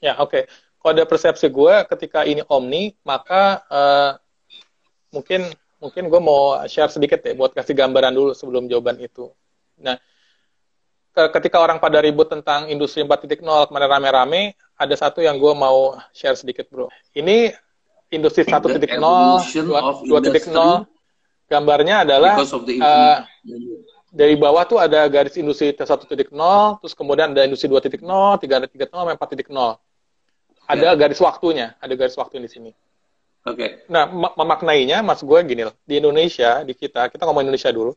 Ya, 0.00 0.16
oke. 0.20 0.30
Okay. 0.30 0.42
Kalau 0.80 0.92
ada 1.00 1.04
persepsi 1.08 1.48
gue 1.48 1.74
ketika 1.96 2.28
ini 2.28 2.44
Omni, 2.44 2.92
maka 3.08 3.64
uh, 3.72 4.12
mungkin 5.12 5.48
mungkin 5.80 6.08
gue 6.08 6.20
mau 6.20 6.60
share 6.68 6.92
sedikit 6.92 7.20
ya 7.24 7.32
buat 7.36 7.52
kasih 7.56 7.72
gambaran 7.72 8.12
dulu 8.12 8.32
sebelum 8.36 8.68
jawaban 8.68 9.00
itu. 9.00 9.32
Nah, 9.80 9.96
ketika 11.12 11.60
orang 11.60 11.80
pada 11.80 12.04
ribut 12.04 12.28
tentang 12.28 12.68
industri 12.68 13.00
4.0 13.00 13.40
kemarin 13.40 13.88
rame-rame, 13.88 14.42
ada 14.74 14.94
satu 14.98 15.22
yang 15.22 15.38
gue 15.38 15.54
mau 15.54 15.94
share 16.10 16.34
sedikit 16.34 16.66
bro. 16.70 16.90
Ini 17.14 17.54
industri 18.10 18.46
1.0, 18.46 18.78
2.0, 18.78 20.10
gambarnya 21.50 22.06
adalah 22.06 22.38
uh, 22.38 23.18
dari 24.14 24.34
bawah 24.38 24.62
tuh 24.66 24.78
ada 24.78 25.06
garis 25.10 25.34
industri 25.34 25.74
1.0, 25.74 26.06
terus 26.78 26.94
kemudian 26.94 27.34
ada 27.34 27.42
industri 27.42 27.66
2.0, 27.66 27.98
3.0, 27.98 28.46
4.0. 28.46 29.18
Ada 30.64 30.80
yeah. 30.80 30.94
garis 30.96 31.20
waktunya, 31.20 31.76
ada 31.82 31.92
garis 31.98 32.16
waktu 32.16 32.40
di 32.40 32.48
sini. 32.48 32.70
Oke. 33.44 33.58
Okay. 33.58 33.70
Nah, 33.92 34.08
memaknainya, 34.08 35.04
mas 35.04 35.20
gue 35.20 35.38
gini 35.44 35.68
loh, 35.68 35.76
di 35.84 36.00
Indonesia, 36.00 36.64
di 36.64 36.72
kita, 36.72 37.12
kita 37.12 37.28
ngomong 37.28 37.44
Indonesia 37.44 37.68
dulu, 37.68 37.92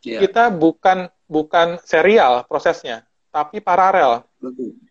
yeah. 0.00 0.22
kita 0.24 0.48
bukan 0.48 1.12
bukan 1.28 1.76
serial 1.84 2.48
prosesnya, 2.48 3.04
tapi 3.28 3.60
paralel. 3.60 4.24
Okay. 4.40 4.87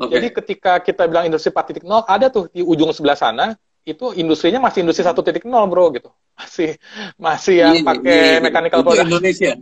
Okay. 0.00 0.12
Jadi 0.16 0.26
ketika 0.32 0.72
kita 0.80 1.04
bilang 1.04 1.28
industri 1.28 1.52
4.0, 1.52 1.84
ada 2.08 2.32
tuh 2.32 2.48
di 2.48 2.64
ujung 2.64 2.88
sebelah 2.96 3.20
sana, 3.20 3.52
itu 3.84 4.16
industrinya 4.16 4.56
masih 4.56 4.80
industri 4.80 5.04
1.0 5.04 5.44
bro 5.44 5.92
gitu. 5.92 6.08
Masih 6.40 6.80
masih 7.20 7.54
yang 7.60 7.74
iya, 7.76 7.84
pakai 7.84 8.16
iya, 8.16 8.24
iya. 8.32 8.40
mechanical 8.40 8.80
itu 8.80 8.92
Indonesia. 9.04 9.52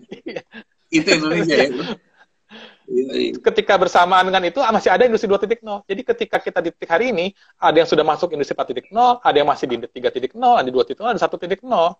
itu 1.03 1.09
Indonesia 1.11 1.57
ya. 1.59 1.68
Ketika 3.43 3.74
bersamaan 3.74 4.30
dengan 4.30 4.47
itu 4.47 4.62
masih 4.62 4.95
ada 4.95 5.03
industri 5.03 5.26
2.0. 5.26 5.59
Jadi 5.91 6.03
ketika 6.07 6.39
kita 6.39 6.62
di 6.62 6.70
titik 6.70 6.86
hari 6.86 7.11
ini 7.11 7.34
ada 7.59 7.82
yang 7.82 7.91
sudah 7.91 8.07
masuk 8.07 8.30
industri 8.30 8.55
4.0, 8.55 8.95
ada 8.95 9.34
yang 9.34 9.51
masih 9.51 9.66
di 9.66 9.76
3.0, 9.91 10.39
ada 10.39 10.70
2.0, 10.70 11.03
ada 11.03 11.18
1.0. 11.18 11.99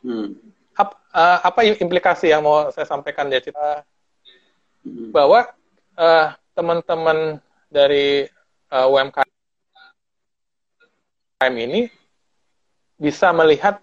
Hmm. 0.00 0.28
Ap, 0.80 0.88
uh, 1.12 1.38
apa 1.44 1.60
implikasi 1.68 2.32
yang 2.32 2.40
mau 2.40 2.72
saya 2.72 2.88
sampaikan 2.88 3.28
ya, 3.28 3.44
Cita? 3.44 3.84
Hmm. 4.80 5.12
Bahwa 5.12 5.44
uh, 6.00 6.26
teman-teman 6.54 7.42
dari 7.68 8.30
uh, 8.70 8.86
UMKM 8.88 9.26
ini 11.54 11.90
bisa 12.94 13.34
melihat 13.34 13.82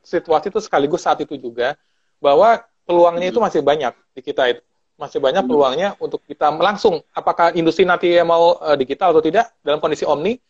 situasi 0.00 0.48
itu 0.48 0.60
sekaligus 0.64 1.04
saat 1.04 1.20
itu 1.20 1.36
juga 1.36 1.76
bahwa 2.18 2.64
peluangnya 2.88 3.28
itu 3.28 3.38
masih 3.38 3.60
banyak 3.60 3.92
di 4.16 4.20
kita 4.24 4.56
itu. 4.56 4.62
Masih 4.98 5.22
banyak 5.22 5.46
hmm. 5.46 5.50
peluangnya 5.52 5.88
untuk 6.02 6.24
kita 6.26 6.50
langsung 6.58 6.98
apakah 7.14 7.54
industri 7.54 7.86
nanti 7.86 8.10
mau 8.26 8.58
uh, 8.58 8.74
digital 8.74 9.14
atau 9.14 9.22
tidak 9.22 9.54
dalam 9.62 9.78
kondisi 9.78 10.02
omni 10.02 10.40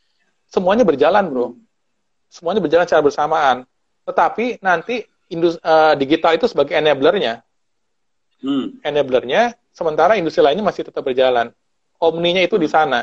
semuanya 0.48 0.88
berjalan 0.88 1.28
bro. 1.28 1.52
Semuanya 2.32 2.64
berjalan 2.64 2.88
secara 2.88 3.04
bersamaan. 3.04 3.56
Tetapi 4.08 4.64
nanti 4.64 5.04
industri, 5.28 5.60
uh, 5.60 5.92
digital 6.00 6.32
itu 6.32 6.48
sebagai 6.48 6.78
enablernya. 6.78 7.44
Hmm. 8.38 8.78
enablernya 8.86 9.58
sementara 9.78 10.18
industri 10.18 10.42
lainnya 10.42 10.66
masih 10.66 10.82
tetap 10.82 11.06
berjalan 11.06 11.54
omninya 12.02 12.42
itu 12.42 12.58
di 12.58 12.66
hmm. 12.66 12.74
sana 12.74 13.00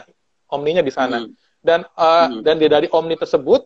omninya 0.52 0.84
di 0.84 0.92
sana 0.92 1.24
hmm. 1.24 1.32
dan 1.64 1.88
uh, 1.96 2.28
hmm. 2.28 2.44
dan 2.44 2.56
dari 2.60 2.92
omni 2.92 3.16
tersebut 3.16 3.64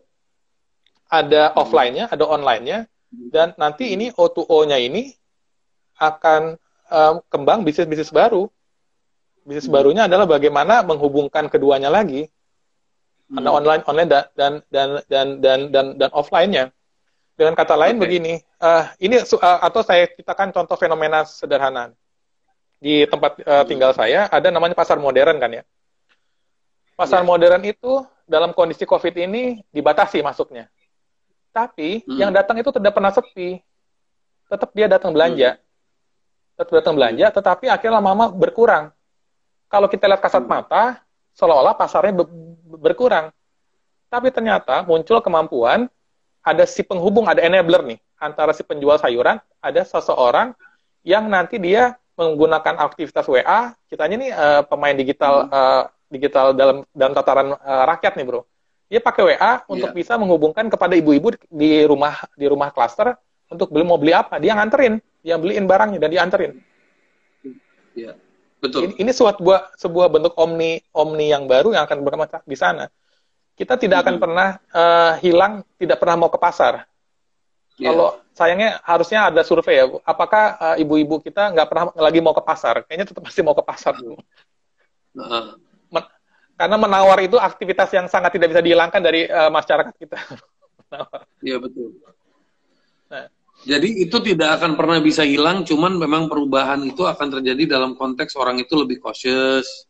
ada 1.10 1.50
hmm. 1.50 1.58
offline-nya 1.58 2.04
ada 2.06 2.22
online-nya 2.30 2.86
dan 3.10 3.58
nanti 3.58 3.90
ini 3.90 4.14
O2O-nya 4.14 4.78
ini 4.78 5.10
akan 5.98 6.54
um, 6.88 7.14
kembang 7.26 7.66
bisnis-bisnis 7.66 8.14
baru. 8.14 8.46
Bisnis 9.42 9.66
hmm. 9.66 9.74
barunya 9.74 10.02
adalah 10.06 10.30
bagaimana 10.30 10.86
menghubungkan 10.86 11.50
keduanya 11.50 11.90
lagi. 11.90 12.30
Hmm. 13.28 13.42
Ada 13.42 13.50
online 13.50 13.82
online 13.90 14.08
dan 14.08 14.24
dan 14.38 14.52
dan 14.70 14.88
dan 15.10 15.26
dan 15.42 15.58
dan, 15.74 15.86
dan 15.98 16.10
offline-nya. 16.14 16.70
Dengan 17.34 17.56
kata 17.56 17.72
lain 17.72 17.96
okay. 17.96 18.02
begini, 18.04 18.34
uh, 18.60 18.84
ini 19.00 19.16
uh, 19.16 19.58
atau 19.64 19.80
saya 19.80 20.06
kitakan 20.12 20.52
contoh 20.52 20.76
fenomena 20.76 21.24
sederhana. 21.24 21.90
Di 22.80 23.04
tempat 23.04 23.36
uh, 23.44 23.64
tinggal 23.68 23.92
saya 23.92 24.26
ada 24.32 24.48
namanya 24.48 24.72
pasar 24.72 24.96
modern 24.96 25.36
kan 25.36 25.60
ya. 25.60 25.62
Pasar 26.96 27.20
yeah. 27.20 27.28
modern 27.28 27.62
itu 27.64 27.92
dalam 28.24 28.56
kondisi 28.56 28.88
Covid 28.88 29.12
ini 29.20 29.60
dibatasi 29.68 30.24
masuknya. 30.24 30.66
Tapi 31.52 32.02
hmm. 32.08 32.16
yang 32.16 32.32
datang 32.32 32.56
itu 32.56 32.72
tidak 32.72 32.96
pernah 32.96 33.12
sepi. 33.12 33.60
Tetap 34.48 34.72
dia 34.72 34.88
datang 34.88 35.12
belanja. 35.12 35.60
Hmm 35.60 35.68
tetap 36.60 36.84
datang 36.84 36.92
belanja, 36.92 37.32
tetapi 37.32 37.72
akhirnya 37.72 37.96
lama-lama 38.04 38.28
berkurang. 38.28 38.92
Kalau 39.72 39.88
kita 39.88 40.04
lihat 40.04 40.20
kasat 40.20 40.44
hmm. 40.44 40.52
mata, 40.52 41.00
seolah-olah 41.32 41.72
pasarnya 41.72 42.12
be 42.20 42.28
berkurang. 42.76 43.32
Tapi 44.12 44.28
ternyata 44.28 44.84
muncul 44.84 45.24
kemampuan, 45.24 45.88
ada 46.44 46.68
si 46.68 46.84
penghubung, 46.84 47.24
ada 47.24 47.40
enabler 47.40 47.96
nih, 47.96 47.98
antara 48.20 48.52
si 48.52 48.60
penjual 48.60 49.00
sayuran, 49.00 49.40
ada 49.64 49.80
seseorang 49.88 50.52
yang 51.00 51.32
nanti 51.32 51.56
dia 51.56 51.96
menggunakan 52.20 52.76
aktivitas 52.84 53.24
WA, 53.24 53.72
kita 53.88 54.04
ini 54.12 54.28
uh, 54.28 54.60
pemain 54.68 54.92
digital 54.92 55.48
hmm. 55.48 55.56
uh, 55.56 55.82
digital 56.12 56.52
dalam 56.52 56.84
dalam 56.92 57.12
tataran 57.16 57.56
uh, 57.56 57.84
rakyat 57.88 58.20
nih 58.20 58.26
bro. 58.28 58.44
Dia 58.92 59.00
pakai 59.00 59.22
WA 59.24 59.32
yeah. 59.32 59.56
untuk 59.64 59.96
bisa 59.96 60.20
menghubungkan 60.20 60.68
kepada 60.68 60.92
ibu-ibu 60.92 61.32
di 61.48 61.86
rumah 61.88 62.20
di 62.36 62.44
rumah 62.44 62.68
klaster 62.74 63.16
untuk 63.48 63.72
beli 63.72 63.86
mau 63.88 63.96
beli 63.96 64.12
apa, 64.12 64.36
dia 64.36 64.52
nganterin 64.52 65.00
yang 65.24 65.40
beliin 65.40 65.64
barangnya 65.64 65.98
dan 65.98 66.10
dianterin. 66.12 66.52
Iya, 67.96 68.14
betul. 68.62 68.92
Ini, 68.92 68.92
ini 69.02 69.10
sebuah 69.10 69.74
sebuah 69.74 70.06
bentuk 70.12 70.34
omni 70.38 70.78
omni 70.94 71.32
yang 71.32 71.48
baru 71.48 71.74
yang 71.74 71.88
akan 71.88 72.04
berkembang 72.04 72.30
di 72.46 72.56
sana. 72.58 72.86
Kita 73.58 73.76
tidak 73.76 74.06
akan 74.06 74.16
hmm. 74.16 74.22
pernah 74.22 74.48
uh, 74.72 75.12
hilang, 75.20 75.66
tidak 75.76 75.98
pernah 76.00 76.16
mau 76.26 76.30
ke 76.30 76.38
pasar. 76.38 76.89
Yeah. 77.80 77.96
Kalau 77.96 78.20
sayangnya 78.36 78.70
harusnya 78.84 79.32
ada 79.32 79.40
survei 79.40 79.80
ya, 79.80 79.88
apakah 80.04 80.44
uh, 80.60 80.76
ibu-ibu 80.76 81.16
kita 81.24 81.48
nggak 81.56 81.68
pernah 81.72 81.84
lagi 81.96 82.20
mau 82.20 82.36
ke 82.36 82.44
pasar? 82.44 82.84
Kayaknya 82.84 83.06
tetap 83.08 83.24
pasti 83.24 83.40
mau 83.40 83.56
ke 83.56 83.64
pasar. 83.64 83.96
Uh. 83.96 85.56
Men 85.88 86.04
karena 86.60 86.76
menawar 86.76 87.24
itu 87.24 87.40
aktivitas 87.40 87.88
yang 87.96 88.04
sangat 88.04 88.36
tidak 88.36 88.52
bisa 88.52 88.60
dihilangkan 88.60 89.00
dari 89.00 89.24
uh, 89.24 89.48
masyarakat 89.48 89.94
kita. 89.96 90.20
Iya 91.38 91.62
betul. 91.62 91.94
Nah, 93.06 93.30
jadi 93.62 93.88
itu 94.02 94.18
tidak 94.26 94.58
akan 94.58 94.74
pernah 94.74 94.98
bisa 94.98 95.22
hilang, 95.22 95.62
cuman 95.62 95.94
memang 95.94 96.26
perubahan 96.26 96.82
itu 96.82 97.06
akan 97.06 97.30
terjadi 97.38 97.78
dalam 97.78 97.94
konteks 97.94 98.34
orang 98.34 98.58
itu 98.58 98.74
lebih 98.74 98.98
cautious, 98.98 99.86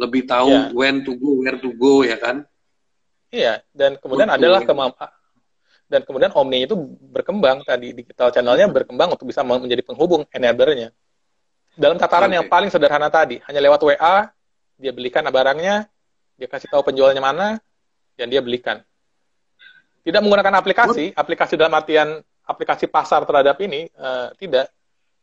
lebih 0.00 0.24
tahu 0.24 0.48
yeah. 0.48 0.72
when 0.72 1.04
to 1.04 1.20
go, 1.20 1.36
where 1.44 1.60
to 1.60 1.76
go, 1.76 2.00
ya 2.00 2.16
kan? 2.16 2.48
Iya, 3.28 3.60
dan 3.76 4.00
kemudian 4.00 4.32
Betul. 4.32 4.40
adalah 4.40 4.60
kemampuan 4.64 5.12
dan 5.92 6.08
kemudian 6.08 6.32
Omni 6.32 6.64
itu 6.64 6.72
berkembang 7.12 7.60
tadi 7.68 7.92
digital 7.92 8.32
channelnya 8.32 8.64
berkembang 8.72 9.12
untuk 9.12 9.28
bisa 9.28 9.44
menjadi 9.44 9.84
penghubung 9.84 10.24
enablernya. 10.32 10.88
Dalam 11.76 12.00
tataran 12.00 12.32
okay. 12.32 12.40
yang 12.40 12.46
paling 12.48 12.72
sederhana 12.72 13.12
tadi, 13.12 13.44
hanya 13.44 13.60
lewat 13.60 13.84
WA 13.84 14.32
dia 14.80 14.92
belikan 14.96 15.28
barangnya, 15.28 15.84
dia 16.40 16.48
kasih 16.48 16.72
tahu 16.72 16.88
penjualnya 16.88 17.20
mana, 17.20 17.60
dan 18.16 18.32
dia 18.32 18.40
belikan. 18.40 18.80
Tidak 20.02 20.18
menggunakan 20.24 20.58
aplikasi, 20.58 21.12
aplikasi 21.12 21.60
dalam 21.60 21.76
artian 21.76 22.24
aplikasi 22.42 22.90
pasar 22.90 23.22
terhadap 23.22 23.54
ini 23.62 23.86
uh, 23.94 24.34
tidak 24.34 24.72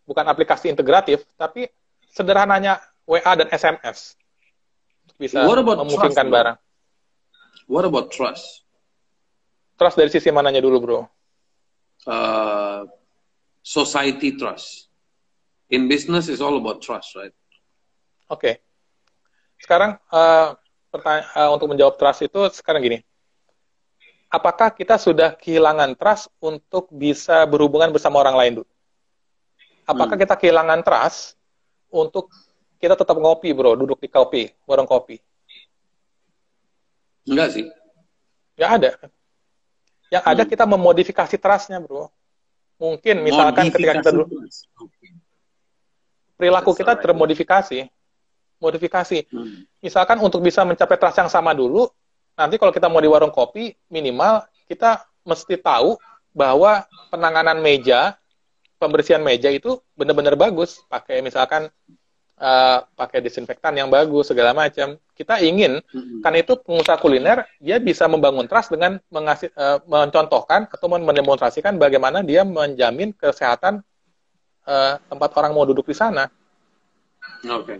bukan 0.07 0.23
aplikasi 0.23 0.71
integratif 0.71 1.27
tapi 1.35 1.67
sederhananya 2.09 2.79
WA 3.03 3.35
dan 3.35 3.51
SMS 3.51 4.15
bisa 5.19 5.43
memungkinkan 5.43 6.31
barang. 6.31 6.57
What 7.67 7.83
about 7.85 8.09
trust? 8.09 8.63
Trust 9.79 9.95
dari 9.95 10.11
sisi 10.11 10.27
mananya 10.29 10.59
dulu, 10.59 10.77
bro? 10.83 10.99
Uh, 12.03 12.83
society 13.63 14.35
trust. 14.35 14.91
In 15.71 15.87
business 15.87 16.27
is 16.27 16.43
all 16.43 16.59
about 16.59 16.83
trust, 16.83 17.15
right? 17.15 17.31
Oke. 18.27 18.43
Okay. 18.43 18.53
Sekarang 19.63 19.95
uh, 20.11 20.59
uh, 20.91 21.49
untuk 21.55 21.71
menjawab 21.71 21.95
trust 21.95 22.27
itu 22.27 22.39
sekarang 22.51 22.83
gini 22.83 22.99
apakah 24.29 24.69
kita 24.71 24.95
sudah 25.01 25.33
kehilangan 25.33 25.97
trust 25.97 26.29
untuk 26.39 26.87
bisa 26.93 27.43
berhubungan 27.49 27.89
bersama 27.89 28.21
orang 28.21 28.37
lain 28.37 28.53
dulu? 28.61 28.69
Apakah 29.89 30.15
hmm. 30.15 30.23
kita 30.23 30.35
kehilangan 30.37 30.79
trust 30.85 31.33
untuk 31.89 32.29
kita 32.77 32.93
tetap 32.93 33.17
ngopi, 33.17 33.49
bro, 33.51 33.73
duduk 33.73 33.97
di 33.97 34.07
kopi, 34.07 34.53
warung 34.69 34.85
kopi? 34.85 35.17
Enggak 37.25 37.57
sih. 37.57 37.65
Enggak 38.55 38.71
ada. 38.77 38.91
Yang 40.09 40.23
hmm. 40.25 40.31
ada 40.33 40.43
kita 40.45 40.65
memodifikasi 40.65 41.35
trustnya, 41.37 41.77
bro. 41.81 42.09
Mungkin 42.79 43.21
misalkan 43.21 43.69
ketika 43.69 43.93
kita 43.99 44.09
dulu 44.15 44.25
perilaku 46.39 46.71
kita 46.71 46.95
termodifikasi, 46.95 47.91
modifikasi. 48.63 49.27
Hmm. 49.27 49.67
Misalkan 49.83 50.17
untuk 50.23 50.39
bisa 50.39 50.63
mencapai 50.63 50.95
trust 50.95 51.19
yang 51.19 51.27
sama 51.27 51.51
dulu, 51.51 51.91
nanti 52.39 52.55
kalau 52.55 52.71
kita 52.71 52.87
mau 52.87 53.03
di 53.03 53.11
warung 53.11 53.35
kopi 53.35 53.75
minimal 53.91 54.47
kita 54.71 55.03
mesti 55.27 55.59
tahu 55.59 55.99
bahwa 56.31 56.87
penanganan 57.11 57.59
meja 57.59 58.15
pembersihan 58.79 59.19
meja 59.19 59.51
itu 59.51 59.83
benar-benar 59.91 60.39
bagus 60.39 60.79
pakai 60.87 61.19
misalkan 61.19 61.67
uh, 62.39 62.77
pakai 62.95 63.19
disinfektan 63.19 63.75
yang 63.75 63.91
bagus 63.91 64.31
segala 64.31 64.55
macam 64.55 64.95
kita 65.19 65.43
ingin 65.43 65.83
mm-hmm. 65.83 66.23
kan 66.23 66.31
itu 66.39 66.55
pengusaha 66.63 66.95
kuliner 66.95 67.43
dia 67.59 67.75
bisa 67.83 68.07
membangun 68.07 68.47
trust 68.47 68.71
dengan 68.71 69.03
mengasih 69.11 69.51
uh, 69.51 69.83
mencontohkan 69.83 70.71
atau 70.71 70.87
mendemonstrasikan 70.87 71.75
bagaimana 71.75 72.23
dia 72.23 72.47
menjamin 72.47 73.11
kesehatan 73.11 73.83
uh, 74.63 74.95
tempat 75.11 75.29
orang 75.35 75.51
mau 75.51 75.67
duduk 75.67 75.91
di 75.91 75.95
sana. 75.99 76.31
Oke. 77.43 77.51
Okay. 77.67 77.77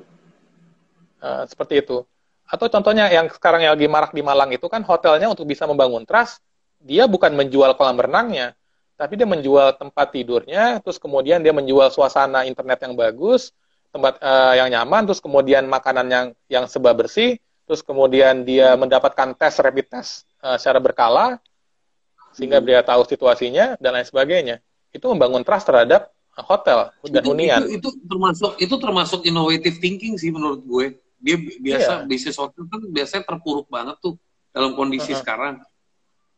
Uh, 1.24 1.48
seperti 1.48 1.80
itu. 1.80 2.04
Atau 2.44 2.68
contohnya 2.68 3.08
yang 3.08 3.32
sekarang 3.32 3.64
yang 3.64 3.72
lagi 3.78 3.88
marak 3.88 4.12
di 4.12 4.20
Malang 4.20 4.52
itu 4.52 4.68
kan 4.68 4.84
hotelnya 4.84 5.32
untuk 5.32 5.48
bisa 5.48 5.64
membangun 5.64 6.04
trust, 6.04 6.44
dia 6.84 7.08
bukan 7.08 7.32
menjual 7.40 7.78
kolam 7.80 7.96
renangnya, 8.02 8.58
tapi 9.00 9.16
dia 9.16 9.30
menjual 9.30 9.80
tempat 9.80 10.12
tidurnya, 10.12 10.82
terus 10.84 10.98
kemudian 10.98 11.40
dia 11.40 11.54
menjual 11.54 11.94
suasana 11.94 12.44
internet 12.50 12.84
yang 12.84 12.98
bagus, 12.98 13.54
tempat 13.90 14.22
uh, 14.22 14.54
yang 14.54 14.70
nyaman, 14.70 15.10
terus 15.10 15.22
kemudian 15.22 15.66
makanan 15.66 16.08
yang 16.10 16.26
yang 16.46 16.66
sebab 16.70 17.06
bersih, 17.06 17.42
terus 17.66 17.82
kemudian 17.82 18.46
dia 18.46 18.78
mendapatkan 18.78 19.34
tes 19.34 19.58
rapid 19.58 19.88
test 19.90 20.30
uh, 20.46 20.58
secara 20.62 20.78
berkala, 20.78 21.42
sehingga 22.34 22.62
hmm. 22.62 22.68
dia 22.70 22.80
tahu 22.86 23.02
situasinya 23.06 23.78
dan 23.82 23.98
lain 23.98 24.06
sebagainya. 24.06 24.62
Itu 24.94 25.10
membangun 25.10 25.42
trust 25.42 25.70
terhadap 25.70 26.14
hotel 26.46 26.94
dan 27.10 27.24
hunian. 27.26 27.66
Itu, 27.66 27.78
itu 27.82 27.90
termasuk 28.06 28.52
itu 28.62 28.76
termasuk 28.78 29.20
innovative 29.26 29.78
thinking 29.82 30.16
sih 30.16 30.32
menurut 30.32 30.62
gue 30.64 30.86
dia 31.20 31.36
biasa 31.36 31.92
yeah. 32.04 32.08
bisnis 32.08 32.40
hotel 32.40 32.64
kan 32.72 32.80
biasanya 32.88 33.24
terpuruk 33.28 33.68
banget 33.68 34.00
tuh 34.00 34.16
dalam 34.56 34.72
kondisi 34.78 35.12
uh 35.12 35.18
-huh. 35.18 35.22
sekarang. 35.22 35.54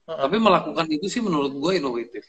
Uh 0.08 0.18
-huh. 0.18 0.20
Tapi 0.26 0.38
melakukan 0.42 0.86
itu 0.90 1.06
sih 1.06 1.22
menurut 1.22 1.54
gue 1.54 1.72
inovatif. 1.78 2.26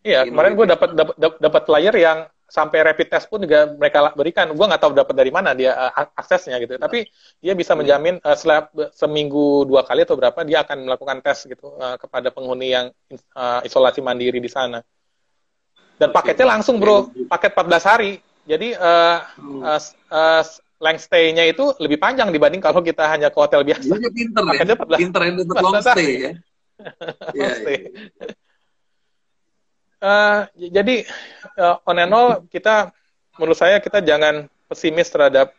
Iya, 0.00 0.24
kemarin 0.26 0.56
gue 0.56 0.66
dapat 0.66 0.90
dapat 0.96 1.14
dapat 1.36 1.62
player 1.68 1.94
yang 2.00 2.18
sampai 2.50 2.82
rapid 2.82 3.06
test 3.06 3.30
pun 3.30 3.40
juga 3.40 3.70
mereka 3.70 4.10
berikan. 4.18 4.50
Gue 4.50 4.66
nggak 4.66 4.82
tahu 4.82 4.92
dapat 4.92 5.14
dari 5.14 5.30
mana 5.30 5.54
dia 5.54 5.72
uh, 5.72 6.10
aksesnya 6.18 6.58
gitu. 6.58 6.76
Tapi 6.76 7.06
dia 7.38 7.54
bisa 7.54 7.78
menjamin 7.78 8.18
uh, 8.20 8.34
setelah 8.34 8.66
seminggu 8.90 9.64
dua 9.64 9.86
kali 9.86 10.02
atau 10.02 10.18
berapa 10.18 10.42
dia 10.42 10.66
akan 10.66 10.90
melakukan 10.90 11.22
tes 11.22 11.46
gitu 11.46 11.78
uh, 11.78 11.94
kepada 11.96 12.34
penghuni 12.34 12.74
yang 12.74 12.86
uh, 13.38 13.62
isolasi 13.62 14.02
mandiri 14.02 14.42
di 14.42 14.50
sana. 14.50 14.82
Dan 15.96 16.10
paketnya 16.10 16.58
langsung 16.58 16.82
bro, 16.82 17.12
paket 17.30 17.54
14 17.54 17.86
hari. 17.86 18.12
Jadi 18.48 18.74
uh, 18.74 19.18
uh, 19.62 19.80
uh, 20.10 20.42
length 20.80 21.06
stay-nya 21.06 21.44
itu 21.44 21.76
lebih 21.76 22.00
panjang 22.00 22.32
dibanding 22.32 22.64
kalau 22.64 22.80
kita 22.80 23.04
hanya 23.06 23.28
ke 23.28 23.38
hotel 23.38 23.62
biasa. 23.62 23.94
Dia 24.00 24.10
pinter 24.10 24.42
ya, 24.48 24.64
pinter 24.96 25.20
yang 25.28 25.36
long 25.64 25.78
stay 25.78 26.10
ya. 26.16 26.32
yeah, 27.36 27.56
yeah. 27.68 28.32
Uh, 30.00 30.48
jadi 30.56 31.04
uh, 31.60 31.76
on 31.84 32.00
and 32.00 32.12
all 32.16 32.40
kita 32.48 32.88
menurut 33.36 33.58
saya 33.60 33.84
kita 33.84 34.00
jangan 34.00 34.48
pesimis 34.64 35.12
terhadap 35.12 35.52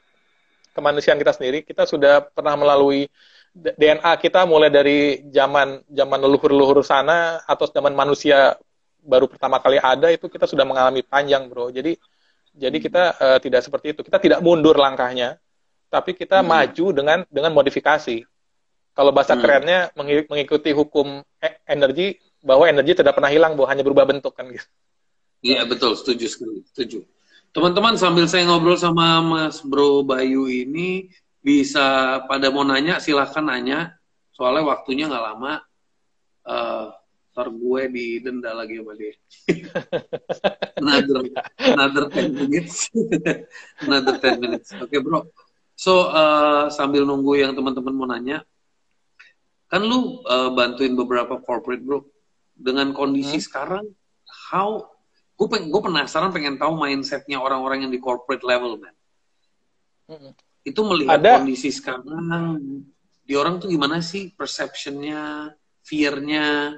kemanusiaan 0.73 1.21
kita 1.21 1.37
sendiri. 1.37 1.61
Kita 1.61 1.85
sudah 1.85 2.25
pernah 2.25 2.57
melalui 2.57 3.05
DNA 3.51 4.11
kita 4.17 4.47
mulai 4.47 4.71
dari 4.71 5.27
zaman 5.29 5.83
zaman 5.85 6.19
leluhur-leluhur 6.23 6.81
sana 6.87 7.43
atau 7.43 7.67
zaman 7.67 7.91
manusia 7.91 8.55
baru 9.03 9.27
pertama 9.27 9.59
kali 9.59 9.75
ada 9.81 10.07
itu 10.07 10.25
kita 10.31 10.47
sudah 10.47 10.63
mengalami 10.63 11.03
panjang, 11.03 11.45
Bro. 11.51 11.69
Jadi 11.69 11.99
jadi 12.55 12.77
kita 12.79 13.03
uh, 13.19 13.39
tidak 13.43 13.61
seperti 13.61 13.93
itu. 13.93 14.01
Kita 14.01 14.17
tidak 14.17 14.39
mundur 14.39 14.73
langkahnya, 14.73 15.37
tapi 15.91 16.15
kita 16.15 16.39
hmm. 16.39 16.47
maju 16.47 16.85
dengan 16.95 17.19
dengan 17.27 17.51
modifikasi. 17.53 18.23
Kalau 18.91 19.11
bahasa 19.15 19.35
hmm. 19.35 19.41
kerennya 19.43 19.79
mengikuti 20.27 20.71
hukum 20.75 21.23
e-, 21.39 21.59
energi 21.67 22.15
bahwa 22.41 22.65
energi 22.65 22.97
tidak 22.97 23.13
pernah 23.13 23.29
hilang, 23.29 23.53
bahwa 23.53 23.69
hanya 23.69 23.85
berubah 23.85 24.05
bentuk 24.09 24.33
kan 24.33 24.49
gitu. 24.49 24.67
Iya 25.41 25.65
betul, 25.65 25.97
setuju 25.97 26.25
sekali, 26.29 26.61
setuju. 26.69 27.01
Teman-teman 27.51 27.97
sambil 27.97 28.29
saya 28.29 28.45
ngobrol 28.45 28.77
sama 28.77 29.21
Mas 29.21 29.61
Bro 29.65 30.05
Bayu 30.05 30.45
ini 30.45 31.09
bisa 31.41 32.17
pada 32.29 32.53
mau 32.53 32.61
nanya 32.61 33.01
silahkan 33.01 33.41
nanya, 33.41 33.97
soalnya 34.33 34.69
waktunya 34.69 35.09
nggak 35.09 35.25
lama. 35.33 35.53
Uh, 36.41 36.93
ntar 37.31 37.47
gue 37.47 37.81
didenda 37.89 38.51
lagi 38.51 38.77
sama 38.81 38.93
dia. 38.97 39.13
another, 40.81 41.17
another 41.57 42.03
10 42.11 42.37
minutes. 42.37 42.91
another 43.87 44.15
10 44.19 44.43
minutes. 44.43 44.69
Oke 44.77 44.97
okay, 44.97 44.99
bro. 44.99 45.25
So, 45.73 46.11
uh, 46.13 46.69
sambil 46.69 47.07
nunggu 47.07 47.41
yang 47.41 47.57
teman-teman 47.57 47.95
mau 47.95 48.05
nanya, 48.05 48.45
kan 49.71 49.81
lu 49.81 50.21
uh, 50.27 50.51
bantuin 50.53 50.93
beberapa 50.93 51.39
corporate 51.41 51.81
bro 51.81 52.03
dengan 52.61 52.93
kondisi 52.93 53.41
hmm. 53.41 53.45
sekarang 53.45 53.85
how 54.53 54.85
gue 55.49 55.81
penasaran 55.81 56.29
pengen 56.29 56.61
tahu 56.61 56.77
mindsetnya 56.77 57.41
orang-orang 57.41 57.89
yang 57.89 57.91
di 57.91 57.97
corporate 57.97 58.45
level 58.45 58.77
man 58.77 58.93
hmm. 60.05 60.31
itu 60.61 60.81
melihat 60.85 61.17
Ada. 61.17 61.41
kondisi 61.41 61.73
sekarang 61.73 62.85
di 63.25 63.33
orang 63.33 63.57
tuh 63.57 63.73
gimana 63.73 64.05
sih 64.05 64.29
perceptionnya 64.37 65.49
fearnya 65.81 66.77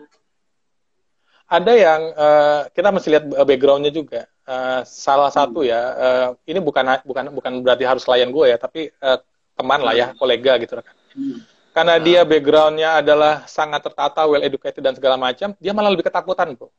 ada 1.51 1.73
yang 1.75 2.01
uh, 2.15 2.61
kita 2.71 2.89
mesti 2.89 3.07
lihat 3.11 3.25
backgroundnya 3.43 3.91
juga 3.91 4.25
uh, 4.47 4.81
salah 4.87 5.27
hmm. 5.27 5.37
satu 5.37 5.59
ya 5.67 5.81
uh, 5.93 6.27
ini 6.47 6.63
bukan 6.63 7.03
bukan 7.03 7.35
bukan 7.35 7.51
berarti 7.59 7.83
harus 7.83 8.07
klien 8.07 8.31
gue 8.31 8.45
ya 8.47 8.55
tapi 8.55 8.87
uh, 9.03 9.19
teman 9.53 9.83
lah 9.83 9.93
ya 9.93 10.07
hmm. 10.09 10.17
kolega 10.17 10.55
gitu 10.63 10.79
kan 10.79 10.95
hmm 11.19 11.52
karena 11.73 11.97
dia 11.97 12.21
backgroundnya 12.21 13.01
adalah 13.01 13.49
sangat 13.49 13.81
tertata, 13.81 14.29
well 14.29 14.45
educated 14.45 14.85
dan 14.85 14.93
segala 14.93 15.17
macam, 15.17 15.57
dia 15.57 15.73
malah 15.73 15.89
lebih 15.89 16.05
ketakutan, 16.05 16.53
bro. 16.53 16.69
Oke. 16.69 16.77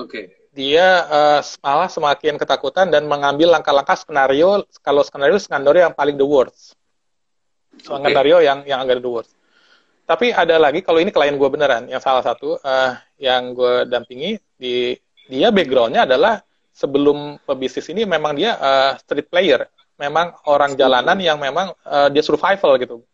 Okay. 0.00 0.24
Dia 0.56 1.04
uh, 1.06 1.40
malah 1.60 1.92
semakin 1.92 2.40
ketakutan 2.40 2.88
dan 2.88 3.04
mengambil 3.04 3.52
langkah-langkah 3.52 4.00
skenario, 4.00 4.64
kalau 4.80 5.04
skenario 5.04 5.36
skenario 5.36 5.86
yang 5.86 5.94
paling 5.94 6.16
the 6.16 6.24
worst, 6.24 6.72
skenario 7.84 8.40
okay. 8.40 8.48
yang 8.48 8.58
yang 8.64 8.80
agak 8.80 9.04
the 9.04 9.12
worst. 9.12 9.36
Tapi 10.08 10.32
ada 10.32 10.56
lagi, 10.56 10.80
kalau 10.80 11.04
ini 11.04 11.12
klien 11.12 11.36
gue 11.36 11.48
beneran, 11.52 11.84
yang 11.84 12.00
salah 12.00 12.24
satu 12.24 12.56
uh, 12.64 12.96
yang 13.20 13.52
gue 13.52 13.84
dampingi, 13.92 14.40
di 14.56 14.96
dia 15.28 15.52
backgroundnya 15.52 16.08
adalah 16.08 16.40
sebelum 16.72 17.36
pebisnis 17.44 17.92
ini 17.92 18.08
memang 18.08 18.32
dia 18.32 18.56
uh, 18.56 18.96
street 18.96 19.28
player, 19.28 19.68
memang 20.00 20.32
orang 20.48 20.72
jalanan 20.80 21.20
yang 21.20 21.36
memang 21.36 21.76
uh, 21.84 22.08
dia 22.08 22.24
survival 22.24 22.80
gitu 22.80 23.04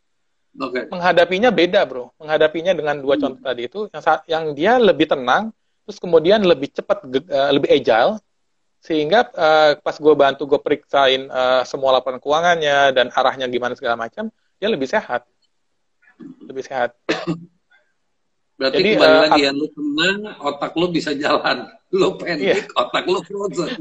Okay. 0.55 0.87
Menghadapinya 0.87 1.51
beda, 1.51 1.83
bro. 1.83 2.15
Menghadapinya 2.15 2.73
dengan 2.75 3.03
dua 3.03 3.19
hmm. 3.19 3.23
contoh 3.23 3.43
tadi 3.43 3.63
itu, 3.67 3.81
yang 3.91 4.03
yang 4.31 4.45
dia 4.55 4.73
lebih 4.79 5.11
tenang, 5.11 5.51
terus 5.83 5.99
kemudian 5.99 6.47
lebih 6.47 6.71
cepat, 6.71 7.03
uh, 7.03 7.51
lebih 7.51 7.75
agile, 7.75 8.23
sehingga 8.79 9.27
uh, 9.35 9.75
pas 9.83 9.97
gue 9.99 10.15
bantu 10.15 10.47
gue 10.47 10.61
periksain 10.63 11.27
uh, 11.27 11.67
semua 11.67 11.99
laporan 11.99 12.23
keuangannya 12.23 12.95
dan 12.95 13.11
arahnya 13.11 13.51
gimana 13.51 13.75
segala 13.75 13.99
macam, 13.99 14.31
dia 14.63 14.69
lebih 14.71 14.87
sehat, 14.87 15.27
lebih 16.47 16.63
sehat. 16.63 16.95
Berarti 18.55 18.79
Jadi, 18.79 18.91
kembali 18.95 19.17
uh, 19.19 19.23
lagi 19.27 19.41
ya, 19.43 19.51
lu 19.51 19.67
tenang, 19.75 20.19
otak 20.39 20.73
lu 20.79 20.87
bisa 20.95 21.11
jalan. 21.19 21.67
Lu 21.95 22.19
panik, 22.19 22.43
iya. 22.43 22.59
otak 22.75 23.07
lu 23.07 23.23
frozen. 23.23 23.71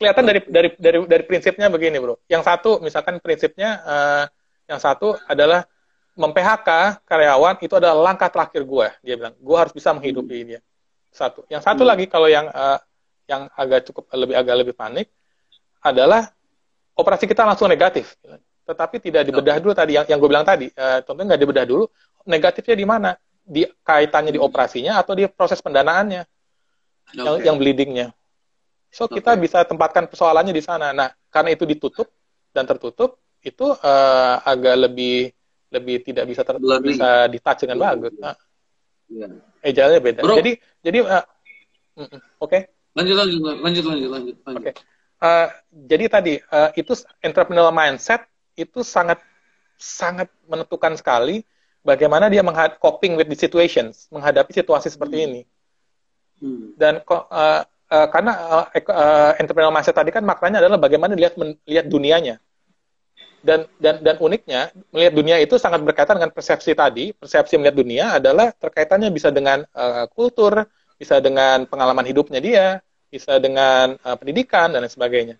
kelihatan 0.00 0.24
dari 0.24 0.40
dari 0.48 0.68
dari 0.80 0.98
dari 1.04 1.24
prinsipnya 1.28 1.68
begini, 1.68 2.00
bro. 2.00 2.16
Yang 2.32 2.48
satu, 2.48 2.70
misalkan 2.80 3.20
prinsipnya 3.20 3.76
uh, 3.84 4.24
yang 4.72 4.80
satu 4.80 5.20
adalah 5.28 5.68
mem-PHK 6.16 6.68
karyawan 7.04 7.60
itu 7.60 7.74
adalah 7.76 8.12
langkah 8.12 8.32
terakhir 8.32 8.64
gue. 8.64 8.88
Dia 9.04 9.14
bilang, 9.20 9.34
gue 9.36 9.56
harus 9.56 9.72
bisa 9.72 9.92
menghidupi 9.92 10.36
dia. 10.48 10.60
Satu. 11.12 11.44
Yang 11.52 11.68
satu 11.68 11.84
hmm. 11.84 11.90
lagi 11.92 12.04
kalau 12.08 12.28
yang 12.28 12.48
uh, 12.48 12.80
yang 13.28 13.52
agak 13.52 13.84
cukup 13.88 14.08
lebih 14.16 14.34
agak 14.36 14.54
lebih 14.64 14.74
panik 14.76 15.12
adalah 15.84 16.32
operasi 16.96 17.28
kita 17.28 17.44
langsung 17.44 17.68
negatif. 17.68 18.16
Tetapi 18.64 18.96
tidak 19.02 19.28
dibedah 19.28 19.60
dulu 19.60 19.72
tadi 19.76 20.00
yang, 20.00 20.08
yang 20.08 20.18
gue 20.20 20.30
bilang 20.32 20.46
tadi. 20.46 20.72
Uh, 20.72 21.04
tentunya 21.04 21.36
nggak 21.36 21.42
dibedah 21.44 21.64
dulu. 21.68 21.84
Negatifnya 22.24 22.76
di 22.76 22.86
mana? 22.88 23.10
Di 23.42 23.68
kaitannya 23.84 24.32
di 24.32 24.40
operasinya 24.40 24.96
atau 25.00 25.12
di 25.12 25.28
proses 25.28 25.60
pendanaannya 25.60 26.22
okay. 27.12 27.20
yang, 27.20 27.36
yang 27.52 27.56
bleedingnya. 27.60 28.12
So 28.92 29.08
kita 29.08 29.36
okay. 29.36 29.40
bisa 29.40 29.58
tempatkan 29.64 30.08
persoalannya 30.08 30.52
di 30.52 30.64
sana. 30.64 30.92
Nah 30.92 31.08
karena 31.32 31.56
itu 31.56 31.64
ditutup 31.64 32.08
dan 32.52 32.68
tertutup, 32.68 33.21
itu 33.42 33.66
uh, 33.74 34.34
agak 34.46 34.88
lebih 34.88 35.34
lebih 35.72 35.96
tidak 36.06 36.24
bisa 36.30 36.42
ter, 36.46 36.56
bisa 36.60 37.26
di 37.26 37.38
touch 37.42 37.66
dengan 37.66 37.78
bagus. 37.90 38.14
Nah, 38.20 38.36
ya. 39.10 39.26
Ejanya 39.64 39.98
beda. 39.98 40.20
Bro. 40.22 40.38
Jadi 40.38 40.52
jadi 40.84 40.98
uh, 41.02 41.24
oke. 42.38 42.48
Okay. 42.48 42.60
Lanjut 42.92 43.16
lanjut 43.16 43.40
lanjut 43.40 43.84
lanjut 43.88 44.10
lanjut. 44.10 44.36
Oke. 44.46 44.56
Okay. 44.60 44.74
Uh, 45.22 45.48
jadi 45.86 46.04
tadi 46.10 46.34
uh, 46.50 46.70
itu 46.74 46.92
entrepreneurial 47.22 47.74
mindset 47.74 48.26
itu 48.58 48.82
sangat 48.82 49.22
sangat 49.78 50.28
menentukan 50.46 50.94
sekali 50.98 51.46
bagaimana 51.82 52.30
dia 52.30 52.42
menghad 52.42 52.78
coping 52.78 53.18
with 53.18 53.26
the 53.30 53.38
situations, 53.38 54.06
menghadapi 54.12 54.50
situasi 54.54 54.90
seperti 54.92 55.16
hmm. 55.18 55.26
ini. 55.26 55.40
Hmm. 56.42 56.66
Dan 56.74 56.94
uh, 57.06 57.62
uh, 57.64 58.06
karena 58.10 58.32
uh, 58.34 58.66
uh, 58.70 59.32
entrepreneurial 59.38 59.74
mindset 59.74 59.96
tadi 59.96 60.10
kan 60.14 60.26
maknanya 60.26 60.62
adalah 60.62 60.78
bagaimana 60.78 61.14
lihat 61.16 61.38
lihat 61.64 61.86
dunianya 61.86 62.42
dan 63.42 63.66
dan 63.82 63.98
dan 64.00 64.16
uniknya 64.22 64.70
melihat 64.94 65.12
dunia 65.18 65.36
itu 65.42 65.58
sangat 65.58 65.82
berkaitan 65.82 66.16
dengan 66.22 66.30
persepsi 66.30 66.72
tadi. 66.78 67.10
Persepsi 67.10 67.58
melihat 67.58 67.76
dunia 67.76 68.04
adalah 68.22 68.54
terkaitannya 68.54 69.10
bisa 69.10 69.34
dengan 69.34 69.66
uh, 69.74 70.06
kultur 70.14 70.62
bisa 70.96 71.18
dengan 71.18 71.66
pengalaman 71.66 72.06
hidupnya 72.06 72.38
dia 72.38 72.66
bisa 73.10 73.42
dengan 73.42 73.98
uh, 74.06 74.16
pendidikan 74.16 74.70
dan 74.70 74.86
lain 74.86 74.94
sebagainya. 74.94 75.36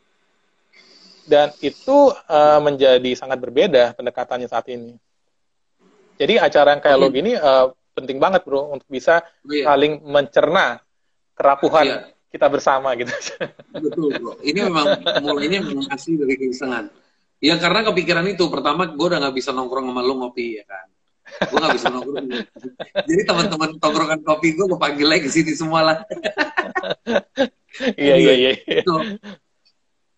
Dan 1.23 1.55
itu 1.63 2.11
uh, 2.11 2.59
menjadi 2.59 3.15
sangat 3.15 3.39
berbeda 3.39 3.95
pendekatannya 3.95 4.51
saat 4.51 4.67
ini. 4.75 4.99
Jadi 6.19 6.43
acara 6.43 6.75
yang 6.75 6.83
kayak 6.83 6.99
lo 6.99 7.09
gini 7.15 7.39
uh, 7.39 7.71
penting 7.95 8.19
banget 8.19 8.43
bro 8.43 8.75
untuk 8.75 8.89
bisa 8.91 9.23
oh, 9.23 9.55
iya. 9.55 9.71
saling 9.71 10.03
mencerna 10.03 10.83
kerapuhan 11.39 11.87
iya. 11.87 11.99
kita 12.35 12.51
bersama 12.51 12.99
gitu. 12.99 13.15
Betul 13.71 14.19
bro. 14.19 14.35
Ini 14.43 14.67
memang 14.67 14.87
mulainya 15.25 15.63
memang 15.63 15.87
asli 15.95 16.19
dari 16.19 16.35
keisengan 16.35 16.91
Ya 17.43 17.59
karena 17.59 17.83
kepikiran 17.83 18.23
itu. 18.31 18.47
Pertama 18.47 18.87
gue 18.87 19.07
udah 19.11 19.19
gak 19.19 19.35
bisa 19.35 19.51
nongkrong 19.51 19.91
sama 19.91 20.01
lu 20.07 20.15
ngopi 20.23 20.63
ya 20.63 20.65
kan. 20.65 20.87
Gue 21.51 21.59
gak 21.59 21.75
bisa 21.75 21.89
nongkrong. 21.91 22.27
Jadi 23.11 23.23
teman-teman 23.27 23.71
tongkrongan 23.83 24.21
kopi 24.23 24.55
gue 24.55 24.65
gue 24.71 24.79
panggil 24.79 25.07
lagi 25.11 25.27
ke 25.27 25.31
sini 25.35 25.53
semua 25.59 25.81
lah. 25.83 25.99
Iya 27.99 28.15
iya 28.21 28.33
iya. 28.39 28.53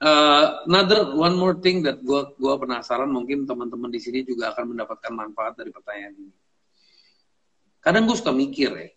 Uh, 0.05 0.61
another 0.69 1.17
one 1.17 1.33
more 1.33 1.57
thing 1.65 1.81
that 1.81 1.97
gue 2.05 2.21
gua 2.37 2.61
penasaran 2.61 3.09
mungkin 3.09 3.49
teman-teman 3.49 3.89
di 3.89 3.97
sini 3.97 4.21
juga 4.21 4.53
akan 4.53 4.77
mendapatkan 4.77 5.09
manfaat 5.17 5.57
dari 5.57 5.73
pertanyaan 5.73 6.13
ini. 6.19 6.35
Kadang 7.81 8.05
gue 8.05 8.13
suka 8.13 8.29
mikir 8.29 8.69
ya, 8.75 8.89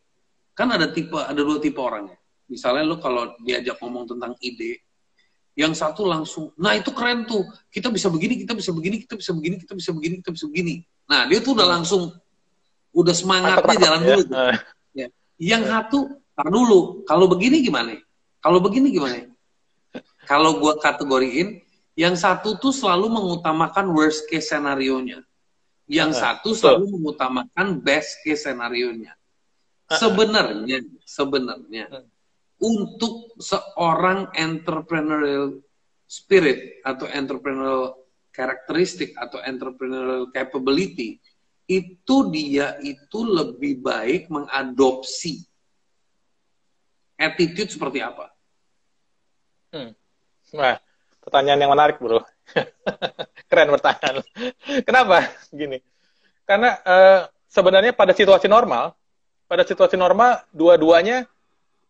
kan 0.51 0.67
ada 0.67 0.91
tipe 0.91 1.15
ada 1.15 1.37
dua 1.39 1.63
tipe 1.63 1.79
orang 1.79 2.11
ya. 2.11 2.17
Misalnya 2.51 2.83
lo 2.83 2.99
kalau 2.99 3.39
diajak 3.39 3.79
ngomong 3.79 4.03
tentang 4.15 4.35
ide, 4.43 4.83
yang 5.57 5.73
satu 5.73 6.05
langsung, 6.05 6.53
nah 6.53 6.77
itu 6.77 6.93
keren 6.93 7.25
tuh, 7.25 7.41
kita 7.73 7.89
bisa 7.89 8.13
begini, 8.13 8.45
kita 8.45 8.53
bisa 8.53 8.69
begini, 8.69 9.01
kita 9.01 9.17
bisa 9.17 9.33
begini, 9.33 9.55
kita 9.57 9.73
bisa 9.73 9.89
begini, 9.89 10.15
kita 10.21 10.31
bisa 10.37 10.45
begini. 10.45 10.75
Nah 11.09 11.25
dia 11.25 11.41
tuh 11.41 11.57
udah 11.57 11.65
langsung, 11.65 12.13
udah 12.93 13.13
semangatnya 13.17 13.75
jalan 13.81 14.01
dulu. 14.05 14.21
Tuh. 14.29 14.53
Ya. 14.93 15.07
Yang 15.41 15.63
satu 15.73 15.99
tar 16.37 16.53
dulu 16.53 17.01
kalau 17.09 17.25
begini 17.25 17.65
gimana 17.65 17.97
kalau 18.45 18.61
begini 18.61 18.93
gimana 18.93 19.25
kalau 20.29 20.61
gue 20.61 20.73
kategoriin 20.77 21.65
yang 21.97 22.13
satu 22.13 22.61
tuh 22.61 22.69
selalu 22.69 23.09
mengutamakan 23.09 23.89
worst 23.89 24.29
case 24.29 24.53
scenario 24.53 25.01
nya 25.01 25.25
yang 25.89 26.13
uh, 26.13 26.17
satu 26.21 26.53
selalu 26.53 26.93
mengutamakan 26.93 27.81
best 27.81 28.21
case 28.21 28.45
scenario 28.45 28.93
nya 28.93 29.17
sebenarnya 29.89 30.85
sebenarnya 31.09 31.89
uh. 31.89 32.05
Untuk 32.57 33.37
seorang 33.37 34.33
entrepreneurial 34.33 35.61
spirit 36.07 36.81
atau 36.81 37.05
entrepreneurial 37.11 37.93
karakteristik 38.33 39.13
atau 39.17 39.41
entrepreneurial 39.41 40.29
capability 40.33 41.21
itu 41.67 42.15
dia 42.31 42.79
itu 42.79 43.19
lebih 43.27 43.83
baik 43.83 44.31
mengadopsi 44.31 45.43
attitude 47.19 47.67
seperti 47.67 47.99
apa? 47.99 48.31
Hmm. 49.75 49.91
Nah, 50.55 50.79
pertanyaan 51.19 51.59
yang 51.59 51.73
menarik, 51.75 51.99
bro. 51.99 52.23
Keren 53.51 53.73
pertanyaan. 53.75 54.23
Kenapa? 54.87 55.27
Gini, 55.51 55.83
karena 56.47 56.79
uh, 56.87 57.21
sebenarnya 57.51 57.91
pada 57.91 58.15
situasi 58.15 58.47
normal, 58.47 58.95
pada 59.51 59.67
situasi 59.67 59.99
normal 59.99 60.47
dua-duanya 60.55 61.27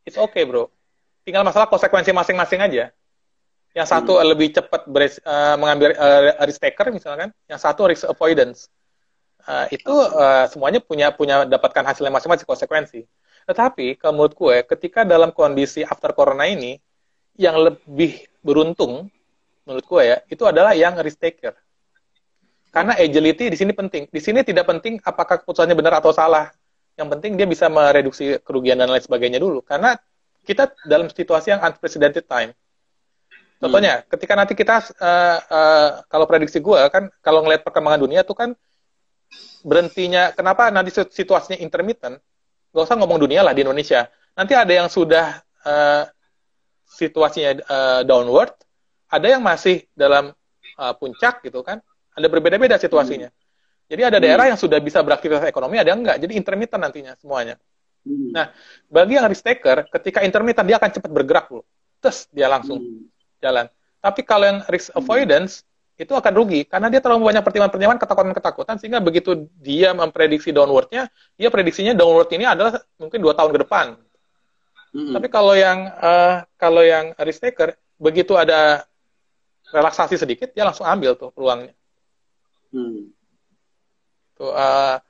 it's 0.08 0.16
okay, 0.16 0.48
bro. 0.48 0.72
Tinggal 1.28 1.44
masalah 1.44 1.68
konsekuensi 1.68 2.16
masing-masing 2.16 2.64
aja. 2.64 2.96
Yang 3.76 3.88
satu 3.92 4.16
hmm. 4.16 4.26
lebih 4.32 4.48
cepat 4.56 4.88
uh, 4.88 5.56
mengambil 5.60 5.92
uh, 6.00 6.40
risk 6.48 6.64
taker 6.64 6.90
misalkan, 6.96 7.36
yang 7.52 7.60
satu 7.60 7.92
risk 7.92 8.08
avoidance. 8.08 8.72
Uh, 9.44 9.68
itu 9.70 9.92
uh, 9.92 10.48
semuanya 10.48 10.80
punya 10.80 11.12
punya 11.12 11.44
dapatkan 11.44 11.84
hasilnya 11.84 12.16
masing-masing 12.16 12.48
konsekuensi. 12.48 13.04
Tetapi 13.46 14.00
kalau 14.00 14.24
menurut 14.24 14.34
gue, 14.34 14.56
ketika 14.76 15.04
dalam 15.04 15.36
kondisi 15.36 15.84
after 15.84 16.16
corona 16.16 16.48
ini, 16.48 16.80
yang 17.38 17.54
lebih 17.60 18.26
beruntung 18.42 19.12
menurut 19.68 19.86
gue 19.86 20.02
ya, 20.04 20.18
itu 20.32 20.44
adalah 20.48 20.74
yang 20.74 20.96
risk 21.04 21.20
taker. 21.20 21.54
Karena 22.74 22.98
agility 22.98 23.52
di 23.54 23.58
sini 23.60 23.72
penting. 23.78 24.10
Di 24.10 24.22
sini 24.24 24.42
tidak 24.42 24.68
penting 24.68 25.00
apakah 25.06 25.40
keputusannya 25.44 25.76
benar 25.78 26.00
atau 26.02 26.12
salah. 26.12 26.52
Yang 26.98 27.08
penting 27.18 27.32
dia 27.38 27.48
bisa 27.48 27.70
mereduksi 27.70 28.42
kerugian 28.42 28.82
dan 28.82 28.90
lain 28.90 29.04
sebagainya 29.06 29.38
dulu. 29.38 29.62
Karena 29.62 29.94
kita 30.44 30.74
dalam 30.84 31.08
situasi 31.08 31.54
yang 31.54 31.62
unprecedented 31.62 32.26
time 32.26 32.58
Contohnya, 33.58 34.02
hmm. 34.02 34.06
ketika 34.14 34.34
nanti 34.38 34.54
kita 34.54 34.86
uh, 35.02 35.38
uh, 35.50 35.90
kalau 36.06 36.30
prediksi 36.30 36.62
gue 36.62 36.78
kan 36.94 37.10
kalau 37.26 37.42
ngelihat 37.42 37.66
perkembangan 37.66 38.06
dunia 38.06 38.22
tuh 38.22 38.38
kan 38.38 38.50
berhentinya 39.66 40.32
kenapa 40.38 40.70
nanti 40.70 40.94
situasinya 40.94 41.58
intermittent? 41.58 42.22
Gak 42.70 42.86
usah 42.86 42.98
ngomong 43.02 43.18
dunia 43.18 43.42
lah 43.42 43.58
di 43.58 43.66
Indonesia. 43.66 44.06
Nanti 44.38 44.54
ada 44.54 44.70
yang 44.70 44.86
sudah 44.94 45.42
uh, 45.66 46.06
situasinya 46.86 47.52
uh, 47.66 48.02
downward, 48.06 48.54
ada 49.10 49.26
yang 49.26 49.42
masih 49.42 49.90
dalam 49.98 50.30
uh, 50.78 50.94
puncak 50.94 51.42
gitu 51.42 51.66
kan. 51.66 51.82
Ada 52.14 52.30
berbeda-beda 52.30 52.78
situasinya. 52.78 53.34
Hmm. 53.34 53.46
Jadi 53.88 54.02
ada 54.04 54.18
daerah 54.20 54.46
hmm. 54.48 54.52
yang 54.56 54.60
sudah 54.60 54.80
bisa 54.84 55.00
beraktivitas 55.00 55.48
ekonomi, 55.48 55.80
ada 55.80 55.96
yang 55.96 56.04
enggak. 56.04 56.20
Jadi 56.20 56.36
intermittent 56.36 56.84
nantinya 56.84 57.16
semuanya. 57.16 57.56
Hmm. 58.04 58.36
Nah, 58.36 58.52
bagi 58.92 59.16
yang 59.16 59.28
risk 59.32 59.48
taker, 59.48 59.88
ketika 59.92 60.24
intermittent 60.24 60.68
dia 60.68 60.76
akan 60.76 60.92
cepat 60.92 61.12
bergerak 61.12 61.48
loh. 61.52 61.64
Terus 62.04 62.28
dia 62.30 62.52
langsung 62.52 62.78
hmm 62.78 63.18
jalan. 63.42 63.66
Tapi 64.02 64.22
kalau 64.26 64.46
yang 64.46 64.60
risk 64.70 64.94
hmm. 64.94 65.00
avoidance 65.02 65.66
itu 65.98 66.14
akan 66.14 66.30
rugi 66.38 66.62
karena 66.70 66.94
dia 66.94 67.02
terlalu 67.02 67.34
banyak 67.34 67.42
pertimbangan-pertimbangan 67.42 68.02
ketakutan-ketakutan 68.06 68.76
sehingga 68.78 69.02
begitu 69.02 69.50
dia 69.58 69.98
memprediksi 69.98 70.54
downwardnya, 70.54 71.10
dia 71.34 71.50
prediksinya 71.50 71.98
downward 71.98 72.30
ini 72.38 72.46
adalah 72.46 72.78
mungkin 73.02 73.18
dua 73.18 73.34
tahun 73.34 73.58
ke 73.58 73.60
depan. 73.66 73.86
Hmm. 74.94 75.14
Tapi 75.18 75.28
kalau 75.34 75.58
yang 75.58 75.90
uh, 75.98 76.46
kalau 76.62 76.86
yang 76.86 77.18
risk 77.26 77.42
taker 77.42 77.74
begitu 77.98 78.38
ada 78.38 78.86
relaksasi 79.74 80.22
sedikit 80.22 80.54
dia 80.54 80.70
langsung 80.70 80.86
ambil 80.86 81.18
tuh 81.18 81.34
peluangnya. 81.34 81.74
Hmm. 82.70 83.10
Tuh, 84.38 84.54
uh, 84.54 85.02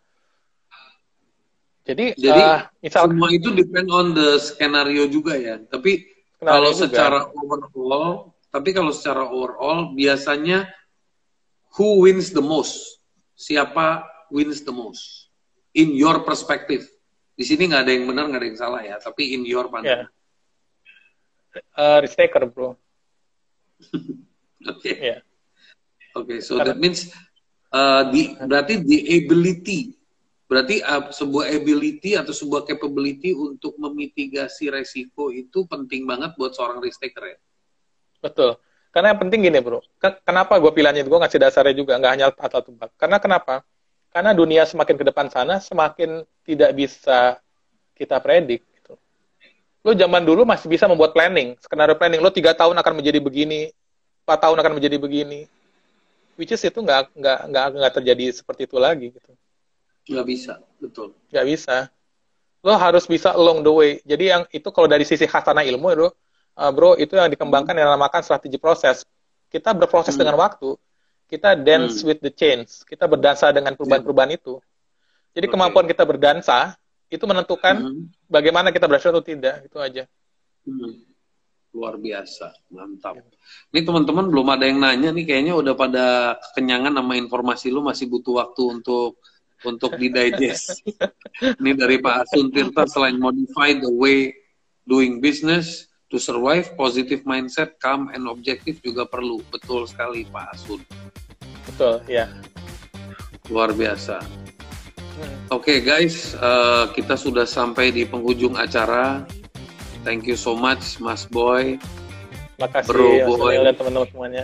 jadi, 1.87 2.15
jadi 2.19 2.41
uh, 2.43 2.59
misal, 2.83 3.07
semua 3.07 3.31
itu 3.31 3.51
depend 3.55 3.87
on 3.91 4.11
the 4.11 4.39
skenario 4.39 5.07
juga 5.07 5.39
ya. 5.39 5.55
Tapi 5.59 6.03
kalau 6.39 6.75
secara 6.75 7.31
overall, 7.31 8.35
tapi 8.51 8.75
kalau 8.75 8.91
secara 8.91 9.23
overall 9.27 9.95
biasanya 9.95 10.67
who 11.79 12.03
wins 12.03 12.35
the 12.35 12.43
most? 12.43 12.99
Siapa 13.39 14.03
wins 14.31 14.67
the 14.67 14.75
most? 14.75 15.31
In 15.75 15.95
your 15.95 16.27
perspective. 16.27 16.83
Di 17.39 17.47
sini 17.47 17.71
nggak 17.71 17.83
ada 17.87 17.91
yang 17.95 18.05
benar, 18.07 18.31
nggak 18.31 18.41
ada 18.43 18.49
yang 18.51 18.59
salah 18.59 18.81
ya. 18.83 18.99
Tapi 18.99 19.35
in 19.35 19.47
your 19.47 19.71
pandangan. 19.71 20.11
Yeah. 20.11 20.15
Uh, 21.75 21.97
risk 22.03 22.19
taker, 22.19 22.47
bro. 22.51 22.75
Oke. 23.83 24.03
okay. 24.63 24.95
Yeah. 24.99 25.19
Oke, 26.17 26.33
okay, 26.33 26.39
so 26.41 26.57
Karena, 26.57 26.73
that 26.73 26.77
means 26.81 27.13
uh, 27.73 28.07
the 28.11 28.35
berarti 28.45 28.73
the 28.84 28.99
ability 29.23 29.98
Berarti 30.48 30.80
uh, 30.80 31.11
sebuah 31.11 31.52
ability 31.52 32.15
atau 32.15 32.31
sebuah 32.31 32.64
capability 32.64 33.35
untuk 33.35 33.76
memitigasi 33.76 34.72
resiko 34.72 35.27
itu 35.27 35.68
penting 35.68 36.07
banget 36.07 36.39
buat 36.39 36.56
seorang 36.56 36.80
risk 36.80 37.03
taker 37.03 37.35
ya? 37.35 37.38
Betul. 38.23 38.56
Karena 38.95 39.11
yang 39.11 39.19
penting 39.27 39.44
gini 39.44 39.60
bro, 39.60 39.84
kenapa 39.99 40.56
gue 40.57 40.72
pilihnya 40.72 41.03
gue 41.03 41.19
ngasih 41.19 41.39
dasarnya 41.44 41.76
juga, 41.76 41.99
nggak 41.99 42.11
hanya 42.15 42.26
atau 42.31 42.64
tebak. 42.64 42.95
Karena 42.95 43.19
kenapa? 43.19 43.61
Karena 44.10 44.31
dunia 44.31 44.64
semakin 44.64 44.95
ke 44.95 45.06
depan 45.11 45.27
sana, 45.27 45.60
semakin 45.60 46.23
tidak 46.48 46.72
bisa 46.73 47.38
kita 47.94 48.18
predik. 48.23 48.64
Gitu. 48.64 48.95
Lo 49.84 49.91
zaman 49.91 50.23
dulu 50.23 50.48
masih 50.48 50.72
bisa 50.72 50.88
membuat 50.88 51.11
planning, 51.11 51.60
skenario 51.60 51.99
planning. 51.99 52.23
Lo 52.23 52.31
tiga 52.31 52.56
tahun 52.56 52.80
akan 52.80 52.94
menjadi 53.03 53.19
begini, 53.19 53.69
empat 54.23 54.48
tahun 54.48 54.57
akan 54.64 54.73
menjadi 54.80 54.95
begini. 54.95 55.45
Which 56.38 56.53
is 56.53 56.61
itu 56.61 56.80
nggak 56.80 57.18
nggak 57.18 57.39
nggak 57.49 57.65
nggak 57.81 57.93
terjadi 57.97 58.26
seperti 58.30 58.69
itu 58.69 58.77
lagi 58.77 59.09
gitu. 59.09 59.31
Nggak 60.07 60.26
bisa, 60.30 60.53
betul. 60.80 61.18
Nggak 61.34 61.45
bisa. 61.49 61.77
Lo 62.61 62.77
harus 62.77 63.09
bisa 63.09 63.34
along 63.34 63.65
the 63.65 63.73
way. 63.73 63.91
Jadi 64.05 64.26
yang 64.30 64.43
itu 64.53 64.69
kalau 64.69 64.85
dari 64.85 65.03
sisi 65.03 65.26
khasanah 65.26 65.65
ilmu 65.65 65.88
itu, 65.97 66.07
uh, 66.57 66.72
bro, 66.72 66.93
itu 66.95 67.18
yang 67.18 67.27
dikembangkan 67.27 67.73
yang 67.73 67.89
dinamakan 67.89 68.22
strategi 68.22 68.61
proses. 68.61 69.03
Kita 69.49 69.73
berproses 69.73 70.14
hmm. 70.14 70.22
dengan 70.22 70.35
waktu. 70.38 70.77
Kita 71.27 71.57
dance 71.57 72.01
hmm. 72.01 72.07
with 72.07 72.19
the 72.23 72.31
change. 72.31 72.85
Kita 72.88 73.09
berdansa 73.09 73.51
dengan 73.51 73.76
perubahan-perubahan 73.76 74.38
itu. 74.38 74.61
Jadi 75.35 75.45
okay. 75.49 75.53
kemampuan 75.53 75.85
kita 75.89 76.03
berdansa 76.07 76.77
itu 77.07 77.23
menentukan 77.26 77.76
hmm. 77.81 78.30
bagaimana 78.30 78.69
kita 78.72 78.85
berhasil 78.85 79.09
atau 79.09 79.26
tidak. 79.26 79.65
Itu 79.68 79.81
aja. 79.81 80.05
Hmm. 80.64 81.06
Luar 81.76 81.99
biasa, 81.99 82.53
mantap. 82.72 83.19
Ini 83.73 83.84
teman-teman 83.84 84.31
belum 84.31 84.48
ada 84.52 84.65
yang 84.65 84.80
nanya 84.80 85.11
nih, 85.11 85.26
kayaknya 85.27 85.53
udah 85.53 85.73
pada 85.76 86.06
kekenyangan 86.52 86.95
sama 86.95 87.14
informasi 87.19 87.68
lu 87.69 87.84
masih 87.84 88.07
butuh 88.07 88.39
waktu 88.39 88.61
untuk 88.80 89.19
untuk 89.65 89.98
di 89.98 90.14
digest. 90.14 90.85
Ini 91.41 91.72
dari 91.81 91.98
Pak 91.98 92.27
Asun 92.27 92.53
Tirta 92.53 92.85
selain 92.85 93.18
modify 93.18 93.73
the 93.73 93.89
way 93.89 94.30
doing 94.85 95.18
business 95.18 95.89
to 96.07 96.22
survive, 96.22 96.72
positive 96.77 97.26
mindset, 97.27 97.76
calm 97.81 98.07
and 98.14 98.30
objective 98.30 98.80
juga 98.80 99.10
perlu. 99.10 99.41
Betul 99.49 99.89
sekali 99.89 100.23
Pak 100.30 100.45
Asun. 100.56 100.81
Betul, 101.68 101.99
ya. 102.07 102.31
Luar 103.52 103.76
biasa. 103.76 104.23
Hmm. 105.18 105.38
Oke 105.49 105.73
okay, 105.73 105.77
guys, 105.81 106.38
uh, 106.38 106.88
kita 106.94 107.18
sudah 107.18 107.44
sampai 107.44 107.89
di 107.89 108.06
penghujung 108.06 108.56
acara. 108.56 109.26
Thank 110.07 110.23
you 110.23 110.39
so 110.39 110.55
much 110.55 111.03
Mas 111.03 111.27
Boy. 111.27 111.75
Makasih 112.63 112.88
Bro 112.88 113.11
Boy. 113.27 113.59
dan 113.59 113.75
teman-teman 113.75 114.07
semuanya. 114.07 114.43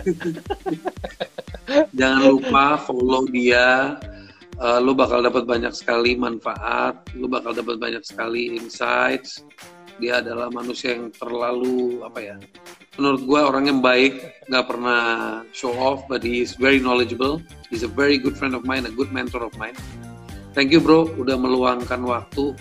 Jangan 1.98 2.20
lupa 2.28 2.76
follow 2.84 3.24
dia 3.32 3.96
uh, 4.60 4.78
lu 4.84 4.92
bakal 4.92 5.24
dapat 5.24 5.48
banyak 5.48 5.72
sekali 5.72 6.20
manfaat, 6.20 7.00
lu 7.16 7.32
bakal 7.32 7.56
dapat 7.56 7.80
banyak 7.80 8.04
sekali 8.04 8.60
insights. 8.60 9.40
Dia 9.96 10.20
adalah 10.20 10.52
manusia 10.52 11.00
yang 11.00 11.08
terlalu 11.16 12.04
apa 12.04 12.20
ya? 12.20 12.36
Menurut 13.00 13.24
gue 13.24 13.40
orang 13.40 13.64
yang 13.64 13.80
baik, 13.80 14.44
nggak 14.52 14.66
pernah 14.68 15.00
show 15.56 15.72
off, 15.80 16.04
but 16.12 16.20
he 16.20 16.44
is 16.44 16.60
very 16.60 16.76
knowledgeable. 16.76 17.40
He's 17.72 17.86
a 17.86 17.90
very 17.90 18.20
good 18.20 18.36
friend 18.36 18.52
of 18.52 18.68
mine, 18.68 18.84
a 18.84 18.92
good 18.92 19.16
mentor 19.16 19.40
of 19.48 19.56
mine. 19.56 19.74
Thank 20.52 20.76
you 20.76 20.84
bro, 20.84 21.08
udah 21.16 21.40
meluangkan 21.40 22.04
waktu 22.04 22.52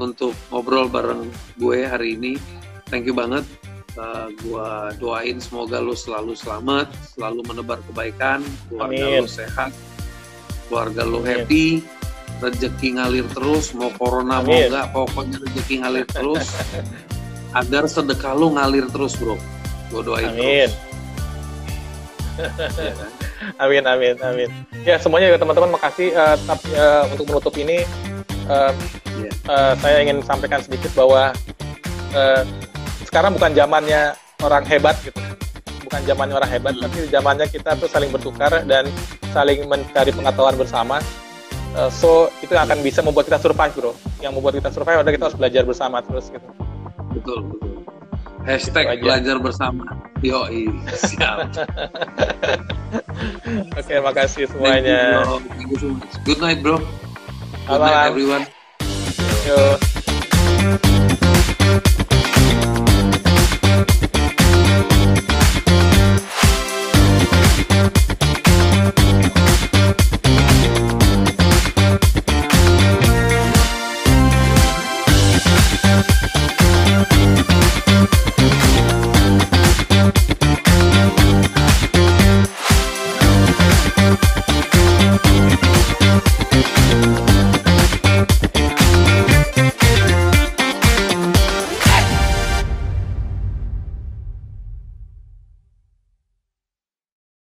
untuk 0.00 0.32
ngobrol 0.48 0.88
bareng 0.88 1.28
gue 1.58 1.84
hari 1.84 2.16
ini. 2.16 2.32
Thank 2.88 3.08
you 3.08 3.16
banget. 3.16 3.44
Uh, 3.92 4.32
gue 4.40 4.68
doain 5.04 5.36
semoga 5.36 5.76
lu 5.76 5.92
selalu 5.92 6.32
selamat, 6.32 6.88
selalu 7.12 7.44
menebar 7.44 7.76
kebaikan, 7.92 8.40
keluarga 8.72 9.04
lu 9.20 9.28
sehat, 9.28 9.72
keluarga 10.72 11.04
lo 11.04 11.20
happy, 11.20 11.84
rezeki 12.40 12.96
ngalir 12.96 13.28
terus, 13.36 13.76
mau 13.76 13.92
corona 14.00 14.40
Amin. 14.40 14.48
mau 14.48 14.60
enggak, 14.64 14.86
pokoknya 14.96 15.36
rezeki 15.44 15.74
ngalir 15.84 16.06
terus. 16.08 16.56
agar 17.52 17.84
sedekah 17.84 18.32
lo 18.32 18.56
ngalir 18.56 18.88
terus, 18.88 19.12
bro. 19.20 19.36
Gue 19.92 20.02
doain 20.02 20.32
amin. 20.32 20.40
terus. 20.40 20.74
ya, 22.80 22.92
kan? 22.96 23.10
amin, 23.60 23.84
amin, 23.84 24.14
amin. 24.24 24.48
Ya 24.88 24.96
semuanya 24.96 25.28
juga 25.28 25.44
teman-teman 25.44 25.76
makasih 25.76 26.16
uh, 26.16 26.36
tapi, 26.48 26.68
uh, 26.72 27.04
untuk 27.12 27.24
menutup 27.28 27.54
ini. 27.60 27.84
Uh, 28.52 28.72
yeah 29.16 29.32
uh, 29.48 29.72
saya 29.78 29.96
ingin 30.04 30.20
sampaikan 30.22 30.60
sedikit 30.62 30.92
bahwa 30.94 31.32
uh, 32.14 32.42
sekarang 33.06 33.34
bukan 33.34 33.52
zamannya 33.56 34.14
orang 34.42 34.64
hebat 34.66 34.96
gitu. 35.02 35.18
Bukan 35.88 36.00
zamannya 36.08 36.34
orang 36.38 36.50
hebat 36.50 36.74
hmm. 36.76 36.82
tapi 36.88 36.98
zamannya 37.10 37.46
kita 37.50 37.70
tuh 37.76 37.88
saling 37.90 38.10
bertukar 38.12 38.52
dan 38.64 38.88
saling 39.32 39.66
mencari 39.66 40.12
pengetahuan 40.14 40.56
bersama. 40.56 40.98
Uh, 41.72 41.88
so 41.88 42.28
itu 42.44 42.52
akan 42.52 42.84
bisa 42.84 43.00
membuat 43.00 43.28
kita 43.28 43.40
survive 43.40 43.72
bro. 43.72 43.92
Yang 44.20 44.32
membuat 44.36 44.54
kita 44.60 44.70
survive 44.70 45.00
adalah 45.00 45.14
kita 45.14 45.24
harus 45.30 45.38
belajar 45.38 45.62
bersama 45.64 45.96
terus 46.04 46.28
gitu. 46.28 46.48
Betul 47.12 47.38
betul. 47.48 47.72
Hashtag 48.42 48.98
belajar 48.98 49.38
bersama. 49.38 49.86
Yo 50.22 50.46
siap. 50.92 51.46
Oke 53.72 53.80
okay, 53.80 53.98
makasih 53.98 54.44
semuanya 54.44 55.24
Thank 55.24 55.72
you, 55.72 55.78
Thank 55.80 55.96
you 56.04 56.04
so 56.12 56.18
good 56.28 56.38
night 56.44 56.60
bro 56.60 56.76
Good 57.66 57.78
Bye-bye. 57.78 57.90
night, 57.90 58.06
everyone. 58.08 58.46
Yo. 59.46 59.78